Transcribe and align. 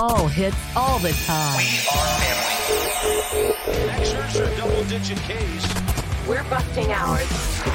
All 0.00 0.28
hits 0.28 0.56
all 0.76 1.00
the 1.00 1.10
time. 1.26 1.56
We 1.58 1.64
are 1.90 2.06
family. 2.22 3.86
Max 3.88 4.10
Scherzer, 4.10 4.56
double-digit 4.56 5.18
Ks. 5.18 6.28
We're 6.28 6.44
busting 6.44 6.92
ours. 6.92 7.26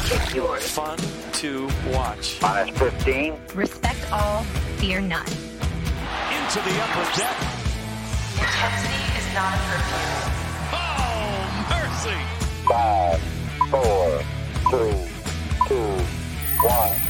Kick 0.05 0.33
yours. 0.33 0.65
Fun 0.69 0.97
to 1.33 1.67
watch. 1.87 2.39
Minus 2.41 2.79
15. 2.79 3.35
Respect 3.53 4.09
all, 4.13 4.43
fear 4.77 5.01
none. 5.01 5.27
Into 5.27 6.59
the 6.63 6.75
upper 6.79 7.19
deck. 7.19 7.35
Intensity 8.39 9.03
is 9.19 9.27
not 9.35 9.53
a 9.53 9.59
perfume. 9.67 10.31
Oh, 10.71 11.67
mercy. 11.75 12.19
Five, 12.69 13.19
four, 13.69 14.23
three, 14.71 14.95
two, 15.67 15.91
one. 16.65 17.02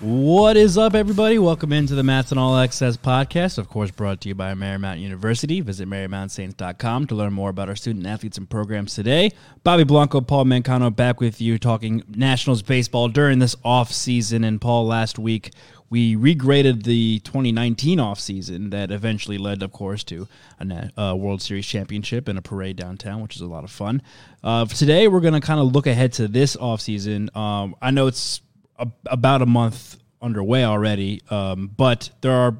What 0.00 0.56
is 0.56 0.78
up, 0.78 0.94
everybody? 0.94 1.38
Welcome 1.38 1.74
into 1.74 1.94
the 1.94 2.02
Nats 2.02 2.30
and 2.30 2.40
All 2.40 2.56
Access 2.56 2.96
podcast, 2.96 3.58
of 3.58 3.68
course, 3.68 3.90
brought 3.90 4.22
to 4.22 4.30
you 4.30 4.34
by 4.34 4.54
Marymount 4.54 4.98
University. 4.98 5.60
Visit 5.60 5.90
MarymountSaints.com 5.90 7.06
to 7.08 7.14
learn 7.14 7.34
more 7.34 7.50
about 7.50 7.68
our 7.68 7.76
student 7.76 8.06
athletes 8.06 8.38
and 8.38 8.48
programs 8.48 8.94
today. 8.94 9.30
Bobby 9.62 9.84
Blanco, 9.84 10.22
Paul 10.22 10.46
Mancano 10.46 10.94
back 10.96 11.20
with 11.20 11.38
you 11.42 11.58
talking 11.58 12.02
Nationals 12.08 12.62
baseball 12.62 13.08
during 13.08 13.40
this 13.40 13.54
off 13.62 13.92
season. 13.92 14.42
And 14.42 14.58
Paul, 14.58 14.86
last 14.86 15.18
week 15.18 15.50
we 15.90 16.16
regraded 16.16 16.84
the 16.84 17.18
2019 17.18 18.00
off 18.00 18.18
season 18.18 18.70
that 18.70 18.90
eventually 18.90 19.36
led, 19.36 19.62
of 19.62 19.70
course, 19.70 20.02
to 20.04 20.26
a 20.60 20.90
uh, 20.98 21.14
World 21.14 21.42
Series 21.42 21.66
championship 21.66 22.26
and 22.26 22.38
a 22.38 22.42
parade 22.42 22.76
downtown, 22.76 23.20
which 23.20 23.36
is 23.36 23.42
a 23.42 23.46
lot 23.46 23.64
of 23.64 23.70
fun. 23.70 24.00
Uh, 24.42 24.64
today, 24.64 25.08
we're 25.08 25.20
going 25.20 25.34
to 25.34 25.40
kind 25.40 25.60
of 25.60 25.72
look 25.74 25.86
ahead 25.86 26.14
to 26.14 26.26
this 26.26 26.56
off 26.56 26.80
season. 26.80 27.28
Um, 27.34 27.76
I 27.82 27.90
know 27.90 28.06
it's 28.06 28.40
a, 28.80 28.88
about 29.06 29.42
a 29.42 29.46
month 29.46 29.98
underway 30.20 30.64
already, 30.64 31.22
um, 31.30 31.70
but 31.76 32.10
there 32.20 32.32
are 32.32 32.56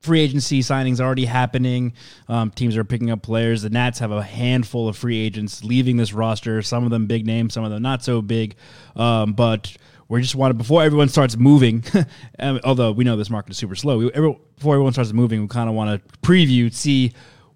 free 0.00 0.20
agency 0.20 0.60
signings 0.60 1.00
already 1.00 1.24
happening. 1.24 1.92
Um, 2.28 2.50
teams 2.50 2.76
are 2.76 2.84
picking 2.84 3.10
up 3.10 3.22
players. 3.22 3.62
The 3.62 3.70
Nats 3.70 4.00
have 4.00 4.10
a 4.10 4.22
handful 4.22 4.88
of 4.88 4.96
free 4.96 5.18
agents 5.18 5.62
leaving 5.62 5.96
this 5.96 6.12
roster. 6.12 6.60
Some 6.62 6.84
of 6.84 6.90
them 6.90 7.06
big 7.06 7.26
names, 7.26 7.54
some 7.54 7.64
of 7.64 7.70
them 7.70 7.82
not 7.82 8.02
so 8.02 8.20
big. 8.20 8.56
Um, 8.96 9.32
but 9.32 9.76
we 10.08 10.20
just 10.20 10.34
wanted 10.34 10.58
before 10.58 10.82
everyone 10.82 11.08
starts 11.08 11.36
moving. 11.36 11.84
although 12.64 12.92
we 12.92 13.04
know 13.04 13.16
this 13.16 13.30
market 13.30 13.52
is 13.52 13.58
super 13.58 13.76
slow, 13.76 13.98
we, 13.98 14.12
every, 14.12 14.36
before 14.56 14.74
everyone 14.74 14.92
starts 14.92 15.12
moving, 15.12 15.40
we 15.40 15.48
kind 15.48 15.68
of 15.68 15.74
want 15.74 16.02
to 16.02 16.18
preview, 16.18 16.72
see 16.72 17.12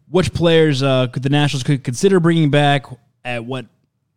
which 0.08 0.32
players 0.32 0.82
uh, 0.82 1.08
could 1.08 1.22
the 1.22 1.28
Nationals 1.28 1.64
could 1.64 1.82
consider 1.82 2.20
bringing 2.20 2.50
back 2.50 2.86
at 3.25 3.44
what 3.44 3.66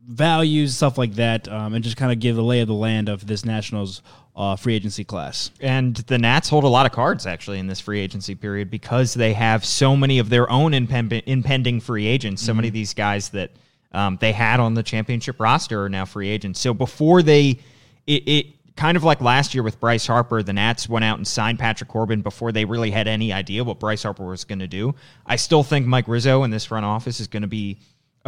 values, 0.09 0.75
stuff 0.75 0.97
like 0.97 1.13
that, 1.13 1.47
um, 1.47 1.75
and 1.75 1.83
just 1.83 1.95
kind 1.95 2.11
of 2.11 2.19
give 2.19 2.35
the 2.35 2.43
lay 2.43 2.61
of 2.61 2.67
the 2.67 2.73
land 2.73 3.09
of 3.09 3.27
this 3.27 3.45
Nationals 3.45 4.01
uh, 4.35 4.55
free 4.55 4.73
agency 4.73 5.03
class. 5.03 5.51
And 5.59 5.95
the 5.95 6.17
Nats 6.17 6.49
hold 6.49 6.63
a 6.63 6.67
lot 6.67 6.85
of 6.85 6.91
cards 6.91 7.27
actually 7.27 7.59
in 7.59 7.67
this 7.67 7.79
free 7.79 7.99
agency 7.99 8.33
period 8.33 8.71
because 8.71 9.13
they 9.13 9.33
have 9.33 9.63
so 9.63 9.95
many 9.95 10.17
of 10.17 10.29
their 10.29 10.49
own 10.49 10.73
impend- 10.73 11.13
impending 11.25 11.79
free 11.79 12.07
agents. 12.07 12.41
So 12.41 12.53
many 12.53 12.69
of 12.69 12.73
these 12.73 12.93
guys 12.93 13.29
that 13.29 13.51
um, 13.91 14.17
they 14.19 14.31
had 14.31 14.59
on 14.59 14.73
the 14.73 14.83
championship 14.83 15.39
roster 15.39 15.83
are 15.83 15.89
now 15.89 16.05
free 16.05 16.29
agents. 16.29 16.59
So 16.59 16.73
before 16.73 17.21
they, 17.21 17.59
it, 18.07 18.27
it 18.27 18.45
kind 18.75 18.97
of 18.97 19.03
like 19.03 19.21
last 19.21 19.53
year 19.53 19.61
with 19.61 19.79
Bryce 19.79 20.07
Harper, 20.07 20.41
the 20.41 20.53
Nats 20.53 20.89
went 20.89 21.05
out 21.05 21.17
and 21.17 21.27
signed 21.27 21.59
Patrick 21.59 21.89
Corbin 21.89 22.21
before 22.21 22.51
they 22.51 22.65
really 22.65 22.91
had 22.91 23.07
any 23.07 23.31
idea 23.31 23.63
what 23.63 23.79
Bryce 23.79 24.03
Harper 24.03 24.25
was 24.25 24.43
going 24.43 24.59
to 24.59 24.67
do. 24.67 24.95
I 25.25 25.35
still 25.35 25.63
think 25.63 25.85
Mike 25.85 26.07
Rizzo 26.07 26.43
in 26.43 26.49
this 26.49 26.65
front 26.65 26.85
office 26.85 27.19
is 27.19 27.27
going 27.27 27.41
to 27.41 27.47
be 27.47 27.77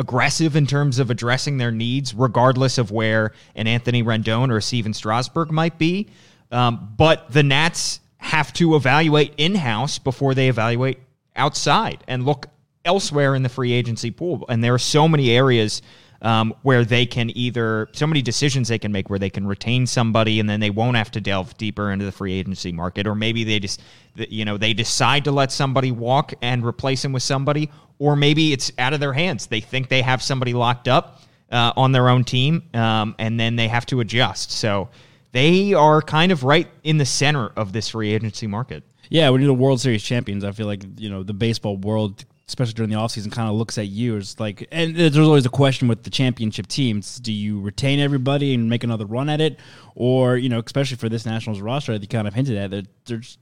aggressive 0.01 0.57
in 0.57 0.67
terms 0.67 0.99
of 0.99 1.09
addressing 1.09 1.57
their 1.57 1.71
needs, 1.71 2.13
regardless 2.13 2.77
of 2.77 2.91
where 2.91 3.31
an 3.55 3.67
Anthony 3.67 4.03
Rendon 4.03 4.51
or 4.51 4.57
a 4.57 4.61
Stephen 4.61 4.93
Strasburg 4.93 5.51
might 5.51 5.77
be. 5.77 6.09
Um, 6.51 6.93
but 6.97 7.31
the 7.31 7.43
Nats 7.43 8.01
have 8.17 8.51
to 8.53 8.75
evaluate 8.75 9.33
in 9.37 9.55
house 9.55 9.97
before 9.97 10.33
they 10.33 10.49
evaluate 10.49 10.99
outside 11.37 12.03
and 12.09 12.25
look 12.25 12.47
elsewhere 12.83 13.35
in 13.35 13.43
the 13.43 13.49
free 13.49 13.71
agency 13.71 14.11
pool. 14.11 14.45
And 14.49 14.61
there 14.61 14.73
are 14.73 14.79
so 14.79 15.07
many 15.07 15.31
areas 15.31 15.81
um, 16.21 16.53
where 16.61 16.85
they 16.85 17.05
can 17.05 17.35
either, 17.35 17.89
so 17.93 18.05
many 18.05 18.21
decisions 18.21 18.67
they 18.67 18.77
can 18.77 18.91
make 18.91 19.09
where 19.09 19.19
they 19.19 19.29
can 19.29 19.47
retain 19.47 19.87
somebody 19.87 20.39
and 20.39 20.49
then 20.49 20.59
they 20.59 20.69
won't 20.69 20.97
have 20.97 21.11
to 21.11 21.21
delve 21.21 21.57
deeper 21.57 21.91
into 21.91 22.05
the 22.05 22.11
free 22.11 22.33
agency 22.33 22.71
market. 22.71 23.07
Or 23.07 23.15
maybe 23.15 23.43
they 23.43 23.59
just, 23.59 23.81
you 24.15 24.45
know, 24.45 24.57
they 24.57 24.73
decide 24.73 25.23
to 25.25 25.31
let 25.31 25.51
somebody 25.51 25.91
walk 25.91 26.33
and 26.41 26.65
replace 26.65 27.03
him 27.03 27.13
with 27.13 27.23
somebody. 27.23 27.71
Or 27.97 28.15
maybe 28.15 28.53
it's 28.53 28.71
out 28.77 28.93
of 28.93 28.99
their 28.99 29.13
hands. 29.13 29.47
They 29.47 29.61
think 29.61 29.89
they 29.89 30.01
have 30.01 30.21
somebody 30.21 30.53
locked 30.53 30.87
up 30.87 31.21
uh, 31.51 31.73
on 31.75 31.91
their 31.91 32.09
own 32.09 32.23
team 32.23 32.63
um, 32.73 33.15
and 33.17 33.39
then 33.39 33.55
they 33.55 33.67
have 33.67 33.85
to 33.87 33.99
adjust. 33.99 34.51
So 34.51 34.89
they 35.31 35.73
are 35.73 36.01
kind 36.01 36.31
of 36.31 36.43
right 36.43 36.67
in 36.83 36.97
the 36.97 37.05
center 37.05 37.47
of 37.55 37.73
this 37.73 37.89
free 37.89 38.13
agency 38.13 38.47
market. 38.47 38.83
Yeah, 39.09 39.29
when 39.29 39.41
you're 39.41 39.47
the 39.47 39.53
World 39.53 39.81
Series 39.81 40.03
champions, 40.03 40.43
I 40.43 40.51
feel 40.51 40.67
like 40.67 40.83
you 40.97 41.09
know 41.09 41.21
the 41.23 41.33
baseball 41.33 41.75
world, 41.75 42.23
especially 42.47 42.73
during 42.73 42.89
the 42.89 42.97
offseason, 42.97 43.31
kind 43.31 43.49
of 43.49 43.55
looks 43.55 43.77
at 43.77 43.87
you 43.87 44.17
as 44.17 44.39
like. 44.39 44.67
And 44.71 44.95
there's 44.95 45.17
always 45.17 45.45
a 45.45 45.49
question 45.49 45.87
with 45.87 46.03
the 46.03 46.09
championship 46.09 46.67
teams: 46.67 47.17
Do 47.19 47.31
you 47.31 47.59
retain 47.61 47.99
everybody 47.99 48.53
and 48.53 48.69
make 48.69 48.83
another 48.83 49.05
run 49.05 49.29
at 49.29 49.41
it, 49.41 49.59
or 49.95 50.37
you 50.37 50.49
know, 50.49 50.61
especially 50.65 50.97
for 50.97 51.09
this 51.09 51.25
Nationals 51.25 51.61
roster, 51.61 51.93
that 51.93 52.01
you 52.01 52.07
kind 52.07 52.27
of 52.27 52.33
hinted 52.33 52.57
at 52.57 52.71
that 52.71 52.87
they're 53.05 53.17
just, 53.17 53.39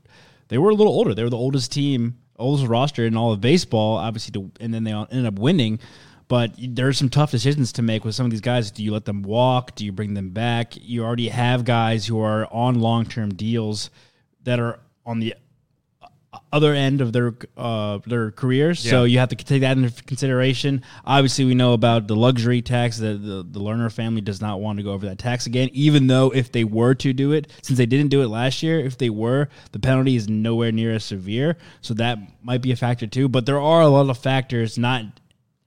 they 0.49 0.57
were 0.57 0.69
a 0.69 0.75
little 0.75 0.93
older. 0.93 1.13
They 1.13 1.23
were 1.23 1.29
the 1.29 1.37
oldest 1.37 1.71
team, 1.71 2.17
oldest 2.37 2.67
roster 2.67 3.05
in 3.05 3.15
all 3.15 3.31
of 3.31 3.41
baseball, 3.41 3.97
obviously, 3.97 4.31
to, 4.33 4.51
and 4.59 4.73
then 4.73 4.83
they 4.83 4.91
ended 4.91 5.25
up 5.25 5.39
winning. 5.39 5.79
But 6.27 6.53
there's 6.59 6.97
some 6.99 7.09
tough 7.09 7.31
decisions 7.31 7.71
to 7.73 7.81
make 7.81 8.05
with 8.05 8.13
some 8.13 8.25
of 8.25 8.31
these 8.31 8.41
guys. 8.41 8.69
Do 8.69 8.83
you 8.83 8.91
let 8.93 9.05
them 9.05 9.23
walk? 9.23 9.73
Do 9.73 9.83
you 9.83 9.91
bring 9.91 10.13
them 10.13 10.29
back? 10.29 10.73
You 10.75 11.03
already 11.03 11.29
have 11.29 11.65
guys 11.65 12.05
who 12.05 12.21
are 12.21 12.45
on 12.53 12.79
long 12.79 13.05
term 13.05 13.33
deals 13.33 13.89
that 14.43 14.59
are 14.59 14.79
on 15.07 15.19
the 15.19 15.33
other 16.51 16.73
end 16.73 17.01
of 17.01 17.11
their 17.11 17.33
uh, 17.57 17.99
their 18.05 18.31
careers. 18.31 18.79
So 18.79 19.03
you 19.03 19.17
have 19.19 19.29
to 19.29 19.35
take 19.35 19.61
that 19.61 19.77
into 19.77 20.03
consideration. 20.03 20.83
Obviously, 21.05 21.45
we 21.45 21.55
know 21.55 21.73
about 21.73 22.07
the 22.07 22.15
luxury 22.15 22.61
tax 22.61 22.97
that 22.99 23.23
the, 23.23 23.45
the 23.49 23.59
Lerner 23.59 23.91
family 23.91 24.21
does 24.21 24.39
not 24.39 24.61
want 24.61 24.77
to 24.77 24.83
go 24.83 24.91
over 24.91 25.07
that 25.07 25.17
tax 25.17 25.47
again, 25.47 25.69
even 25.73 26.07
though 26.07 26.29
if 26.29 26.51
they 26.51 26.63
were 26.63 26.93
to 26.95 27.13
do 27.13 27.31
it, 27.31 27.51
since 27.63 27.77
they 27.77 27.85
didn't 27.85 28.09
do 28.09 28.21
it 28.21 28.27
last 28.27 28.61
year, 28.61 28.79
if 28.79 28.97
they 28.97 29.09
were, 29.09 29.49
the 29.71 29.79
penalty 29.79 30.15
is 30.15 30.29
nowhere 30.29 30.71
near 30.71 30.93
as 30.93 31.03
severe. 31.03 31.57
So 31.81 31.95
that 31.95 32.19
might 32.43 32.61
be 32.61 32.71
a 32.71 32.75
factor 32.75 33.07
too. 33.07 33.27
But 33.27 33.45
there 33.45 33.59
are 33.59 33.81
a 33.81 33.87
lot 33.87 34.09
of 34.09 34.17
factors, 34.17 34.77
not 34.77 35.05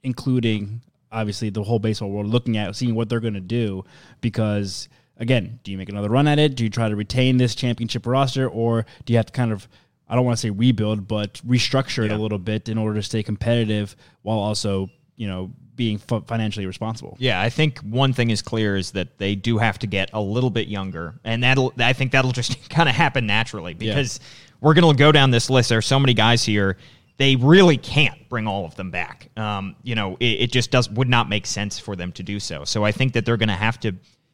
including 0.05 0.81
obviously 1.11 1.51
the 1.51 1.65
whole 1.65 1.81
baseball 1.81 2.11
world, 2.11 2.27
looking 2.27 2.57
at 2.57 2.75
seeing 2.77 2.95
what 2.95 3.09
they're 3.09 3.21
going 3.21 3.35
to 3.35 3.41
do 3.41 3.85
because. 4.21 4.89
Again, 5.19 5.61
do 5.63 5.71
you 5.71 5.79
make 5.79 5.91
another 5.91 6.09
run 6.09 6.27
at 6.27 6.41
it? 6.41 6.57
Do 6.57 6.65
you 6.65 6.71
try 6.71 6.89
to 6.89 6.97
retain 6.97 7.37
this 7.37 7.55
championship 7.55 8.07
roster, 8.07 8.49
or 8.49 8.87
do 9.05 9.13
you 9.13 9.19
have 9.19 9.27
to 9.27 9.33
kind 9.33 9.53
of 9.53 9.69
I 10.09 10.15
don't 10.15 10.25
want 10.25 10.37
to 10.37 10.41
say 10.41 10.51
rebuild, 10.51 11.09
but 11.09 11.35
restructure 11.47 12.05
it 12.05 12.13
a 12.13 12.19
little 12.19 12.39
bit 12.39 12.69
in 12.69 12.77
order 12.77 12.97
to 12.97 13.03
stay 13.03 13.23
competitive 13.23 13.97
while 14.23 14.39
also, 14.39 14.91
you 15.17 15.27
know, 15.27 15.53
being 15.75 16.01
f- 16.11 16.25
financially 16.27 16.67
responsible. 16.67 17.17
Yeah, 17.19 17.41
I 17.41 17.49
think 17.49 17.79
one 17.81 18.13
thing 18.13 18.31
is 18.31 18.43
clear 18.43 18.77
is 18.77 18.93
that 18.93 19.19
they 19.19 19.35
do 19.35 19.59
have 19.59 19.79
to 19.81 19.87
get 19.87 20.11
a 20.13 20.21
little 20.21 20.51
bit 20.51 20.69
younger, 20.69 21.19
and 21.25 21.43
that'll 21.43 21.73
I 21.79 21.93
think 21.93 22.13
that'll 22.13 22.33
just 22.43 22.69
kind 22.71 22.89
of 22.89 22.95
happen 22.95 23.27
naturally 23.27 23.75
because 23.75 24.21
we're 24.61 24.75
going 24.75 24.95
to 24.95 24.99
go 24.99 25.13
down 25.13 25.31
this 25.31 25.51
list. 25.51 25.69
There 25.71 25.79
are 25.79 25.83
so 25.83 25.99
many 25.99 26.15
guys 26.15 26.45
here. 26.45 26.77
They 27.19 27.37
really 27.37 27.77
can't 27.77 28.29
bring 28.29 28.47
all 28.47 28.65
of 28.65 28.75
them 28.75 28.91
back. 28.91 29.29
Um, 29.37 29.77
you 29.83 29.95
know, 29.95 30.17
it, 30.19 30.43
it 30.43 30.53
just 30.53 30.71
does 30.71 30.91
would 30.91 31.09
not 31.09 31.29
make 31.29 31.47
sense 31.47 31.79
for 31.79 31.95
them 31.97 32.13
to 32.13 32.23
do 32.23 32.41
so. 32.41 32.65
So 32.65 32.85
I 32.85 32.93
think 32.93 33.13
that 33.15 33.25
they're 33.25 33.37
going 33.37 33.49
to 33.49 33.55
have 33.55 33.79
to 33.81 33.93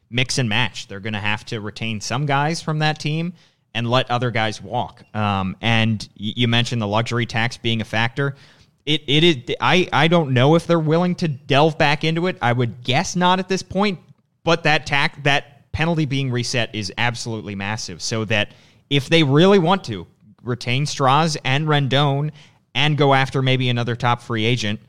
mix 0.09 0.37
and 0.37 0.49
match. 0.49 0.87
They're 0.87 0.99
going 0.99 1.13
to 1.13 1.19
have 1.19 1.45
to 1.45 1.61
retain 1.61 2.01
some 2.01 2.25
guys 2.25 2.61
from 2.61 2.79
that 2.79 2.99
team 2.99 3.33
and 3.73 3.89
let 3.89 4.09
other 4.09 4.31
guys 4.31 4.61
walk. 4.61 5.03
Um, 5.15 5.55
and 5.61 6.07
you 6.15 6.47
mentioned 6.47 6.81
the 6.81 6.87
luxury 6.87 7.25
tax 7.25 7.57
being 7.57 7.81
a 7.81 7.85
factor. 7.85 8.35
It 8.85 9.03
it 9.07 9.23
is. 9.23 9.55
I 9.61 9.87
I 9.93 10.07
don't 10.07 10.31
know 10.31 10.55
if 10.55 10.65
they're 10.65 10.79
willing 10.79 11.15
to 11.15 11.27
delve 11.27 11.77
back 11.77 12.03
into 12.03 12.27
it. 12.27 12.37
I 12.41 12.53
would 12.53 12.83
guess 12.83 13.15
not 13.15 13.39
at 13.39 13.47
this 13.47 13.63
point. 13.63 13.99
But 14.43 14.63
that 14.63 14.85
tax 14.85 15.19
that 15.23 15.71
penalty 15.71 16.05
being 16.05 16.31
reset 16.31 16.73
is 16.73 16.91
absolutely 16.97 17.55
massive. 17.55 18.01
So 18.01 18.25
that 18.25 18.53
if 18.89 19.09
they 19.09 19.23
really 19.23 19.59
want 19.59 19.83
to 19.85 20.07
retain 20.43 20.85
Stras 20.85 21.37
and 21.43 21.67
Rendon 21.67 22.31
and 22.73 22.97
go 22.97 23.13
after 23.13 23.41
maybe 23.41 23.69
another 23.69 23.95
top 23.95 24.21
free 24.21 24.45
agent, 24.45 24.79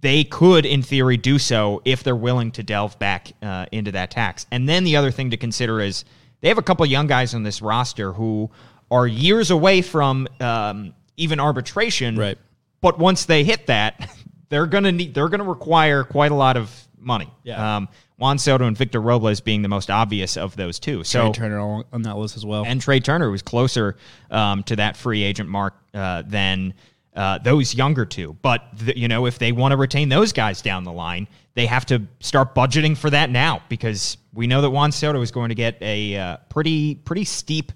they 0.00 0.24
could, 0.24 0.66
in 0.66 0.82
theory, 0.82 1.16
do 1.16 1.38
so 1.38 1.82
if 1.84 2.02
they're 2.02 2.16
willing 2.16 2.50
to 2.52 2.62
delve 2.62 2.98
back 2.98 3.32
uh, 3.42 3.66
into 3.72 3.92
that 3.92 4.10
tax. 4.10 4.46
And 4.50 4.68
then 4.68 4.84
the 4.84 4.96
other 4.96 5.10
thing 5.10 5.30
to 5.30 5.36
consider 5.36 5.80
is 5.80 6.04
they 6.44 6.50
have 6.50 6.58
a 6.58 6.62
couple 6.62 6.84
young 6.84 7.06
guys 7.06 7.34
on 7.34 7.42
this 7.42 7.62
roster 7.62 8.12
who 8.12 8.50
are 8.90 9.06
years 9.06 9.50
away 9.50 9.80
from 9.80 10.28
um, 10.40 10.92
even 11.16 11.40
arbitration. 11.40 12.18
Right. 12.18 12.36
But 12.82 12.98
once 12.98 13.24
they 13.24 13.44
hit 13.44 13.68
that, 13.68 14.14
they're 14.50 14.66
gonna 14.66 14.92
need 14.92 15.14
they're 15.14 15.30
gonna 15.30 15.42
require 15.42 16.04
quite 16.04 16.32
a 16.32 16.34
lot 16.34 16.58
of 16.58 16.70
money. 16.98 17.30
Yeah. 17.44 17.76
Um, 17.76 17.88
Juan 18.18 18.36
Soto 18.36 18.66
and 18.66 18.76
Victor 18.76 19.00
Robles 19.00 19.40
being 19.40 19.62
the 19.62 19.70
most 19.70 19.88
obvious 19.88 20.36
of 20.36 20.54
those 20.54 20.78
two. 20.78 21.02
So 21.02 21.32
Trea 21.32 21.32
Turner 21.32 21.60
on 21.60 21.84
on 21.94 22.02
that 22.02 22.18
list 22.18 22.36
as 22.36 22.44
well. 22.44 22.66
and 22.66 22.78
Trea 22.78 23.00
Turner 23.00 23.30
was 23.30 23.40
closer 23.40 23.96
um, 24.30 24.64
to 24.64 24.76
that 24.76 24.98
free 24.98 25.22
agent 25.22 25.48
mark 25.48 25.72
uh, 25.94 26.24
than 26.26 26.74
uh, 27.14 27.38
those 27.38 27.74
younger 27.74 28.04
two. 28.04 28.36
But 28.42 28.64
you 28.96 29.08
know, 29.08 29.26
if 29.26 29.38
they 29.38 29.52
want 29.52 29.72
to 29.72 29.76
retain 29.76 30.08
those 30.08 30.32
guys 30.32 30.62
down 30.62 30.84
the 30.84 30.92
line, 30.92 31.28
they 31.54 31.66
have 31.66 31.86
to 31.86 32.02
start 32.20 32.54
budgeting 32.54 32.96
for 32.96 33.10
that 33.10 33.30
now 33.30 33.62
because 33.68 34.16
we 34.32 34.46
know 34.46 34.60
that 34.62 34.70
Juan 34.70 34.90
Soto 34.92 35.20
is 35.22 35.30
going 35.30 35.50
to 35.50 35.54
get 35.54 35.80
a 35.80 36.16
uh, 36.16 36.36
pretty 36.48 36.96
pretty 36.96 37.24
steep 37.24 37.72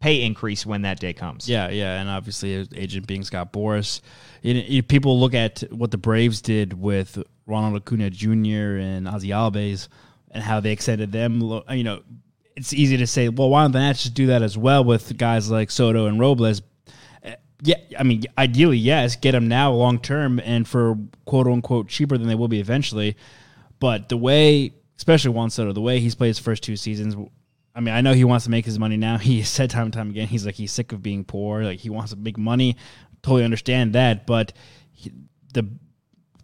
pay 0.00 0.22
increase 0.22 0.66
when 0.66 0.82
that 0.82 0.98
day 0.98 1.12
comes. 1.12 1.48
Yeah, 1.48 1.70
yeah, 1.70 2.00
and 2.00 2.08
obviously 2.10 2.52
his 2.52 2.68
agent 2.74 3.06
being 3.06 3.22
Scott 3.22 3.52
Boras. 3.52 4.00
You 4.42 4.54
know, 4.54 4.60
you- 4.66 4.82
people 4.82 5.18
look 5.20 5.32
at 5.32 5.60
what 5.70 5.90
the 5.92 5.96
Braves 5.98 6.42
did 6.42 6.72
with 6.72 7.22
Ronald 7.46 7.76
Acuna 7.76 8.10
Jr. 8.10 8.78
and 8.78 9.08
Ozzie 9.08 9.32
and 9.32 10.42
how 10.42 10.60
they 10.60 10.72
extended 10.72 11.12
them. 11.12 11.40
You 11.70 11.84
know, 11.84 12.02
it's 12.56 12.72
easy 12.72 12.96
to 12.96 13.06
say, 13.06 13.28
well, 13.28 13.48
why 13.48 13.62
don't 13.62 13.72
the 13.72 13.78
Nats 13.78 14.02
just 14.02 14.14
do 14.14 14.26
that 14.26 14.42
as 14.42 14.58
well 14.58 14.82
with 14.84 15.16
guys 15.16 15.50
like 15.50 15.70
Soto 15.70 16.06
and 16.06 16.18
Robles? 16.18 16.62
Yeah, 17.64 17.76
I 17.96 18.02
mean, 18.02 18.24
ideally, 18.36 18.76
yes, 18.76 19.14
get 19.14 19.32
them 19.32 19.46
now 19.46 19.72
long 19.72 20.00
term 20.00 20.40
and 20.40 20.66
for 20.66 20.98
quote 21.24 21.46
unquote 21.46 21.88
cheaper 21.88 22.18
than 22.18 22.26
they 22.26 22.34
will 22.34 22.48
be 22.48 22.60
eventually. 22.60 23.16
But 23.78 24.08
the 24.08 24.16
way, 24.16 24.74
especially 24.96 25.30
Juan 25.30 25.50
Soto, 25.50 25.72
the 25.72 25.80
way 25.80 26.00
he's 26.00 26.16
played 26.16 26.28
his 26.28 26.40
first 26.40 26.62
two 26.64 26.76
seasons, 26.76 27.16
I 27.74 27.80
mean, 27.80 27.94
I 27.94 28.00
know 28.00 28.14
he 28.14 28.24
wants 28.24 28.44
to 28.44 28.50
make 28.50 28.64
his 28.64 28.78
money 28.78 28.96
now. 28.96 29.16
He 29.18 29.42
said 29.42 29.70
time 29.70 29.84
and 29.84 29.92
time 29.92 30.10
again, 30.10 30.26
he's 30.26 30.44
like 30.44 30.56
he's 30.56 30.72
sick 30.72 30.92
of 30.92 31.02
being 31.02 31.24
poor. 31.24 31.62
Like 31.62 31.78
he 31.78 31.90
wants 31.90 32.12
to 32.12 32.18
make 32.18 32.36
money. 32.36 32.76
Totally 33.22 33.44
understand 33.44 33.92
that, 33.92 34.26
but 34.26 34.52
he, 34.90 35.12
the 35.54 35.68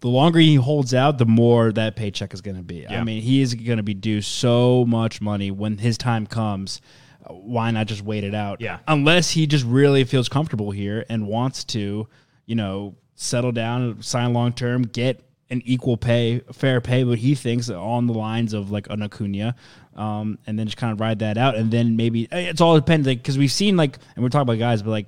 the 0.00 0.08
longer 0.08 0.38
he 0.38 0.54
holds 0.54 0.94
out, 0.94 1.18
the 1.18 1.26
more 1.26 1.72
that 1.72 1.96
paycheck 1.96 2.32
is 2.32 2.40
going 2.40 2.56
to 2.56 2.62
be. 2.62 2.86
I 3.00 3.04
mean, 3.04 3.20
he 3.20 3.40
is 3.40 3.54
going 3.54 3.78
to 3.78 3.82
be 3.82 3.94
due 3.94 4.22
so 4.22 4.84
much 4.86 5.20
money 5.20 5.50
when 5.50 5.78
his 5.78 5.98
time 5.98 6.26
comes. 6.26 6.80
Why 7.28 7.70
not 7.70 7.86
just 7.86 8.02
wait 8.02 8.24
it 8.24 8.34
out? 8.34 8.60
Yeah. 8.60 8.78
Unless 8.86 9.30
he 9.30 9.46
just 9.46 9.64
really 9.64 10.04
feels 10.04 10.28
comfortable 10.28 10.70
here 10.70 11.04
and 11.08 11.26
wants 11.26 11.64
to, 11.64 12.08
you 12.46 12.54
know, 12.54 12.96
settle 13.14 13.52
down, 13.52 14.02
sign 14.02 14.32
long 14.32 14.52
term, 14.52 14.82
get 14.82 15.22
an 15.50 15.62
equal 15.64 15.96
pay, 15.96 16.40
fair 16.52 16.80
pay, 16.80 17.04
what 17.04 17.18
he 17.18 17.34
thinks 17.34 17.70
on 17.70 18.06
the 18.06 18.12
lines 18.12 18.52
of 18.52 18.70
like 18.70 18.88
an 18.90 19.02
Acuna, 19.02 19.54
um, 19.96 20.38
and 20.46 20.58
then 20.58 20.66
just 20.66 20.76
kind 20.76 20.92
of 20.92 21.00
ride 21.00 21.20
that 21.20 21.38
out, 21.38 21.56
and 21.56 21.70
then 21.70 21.96
maybe 21.96 22.28
eh, 22.30 22.50
it's 22.50 22.60
all 22.60 22.76
depends, 22.76 23.06
like 23.06 23.18
because 23.18 23.38
we've 23.38 23.52
seen 23.52 23.76
like, 23.76 23.98
and 24.14 24.22
we're 24.22 24.28
talking 24.28 24.42
about 24.42 24.58
guys, 24.58 24.82
but 24.82 24.90
like 24.90 25.06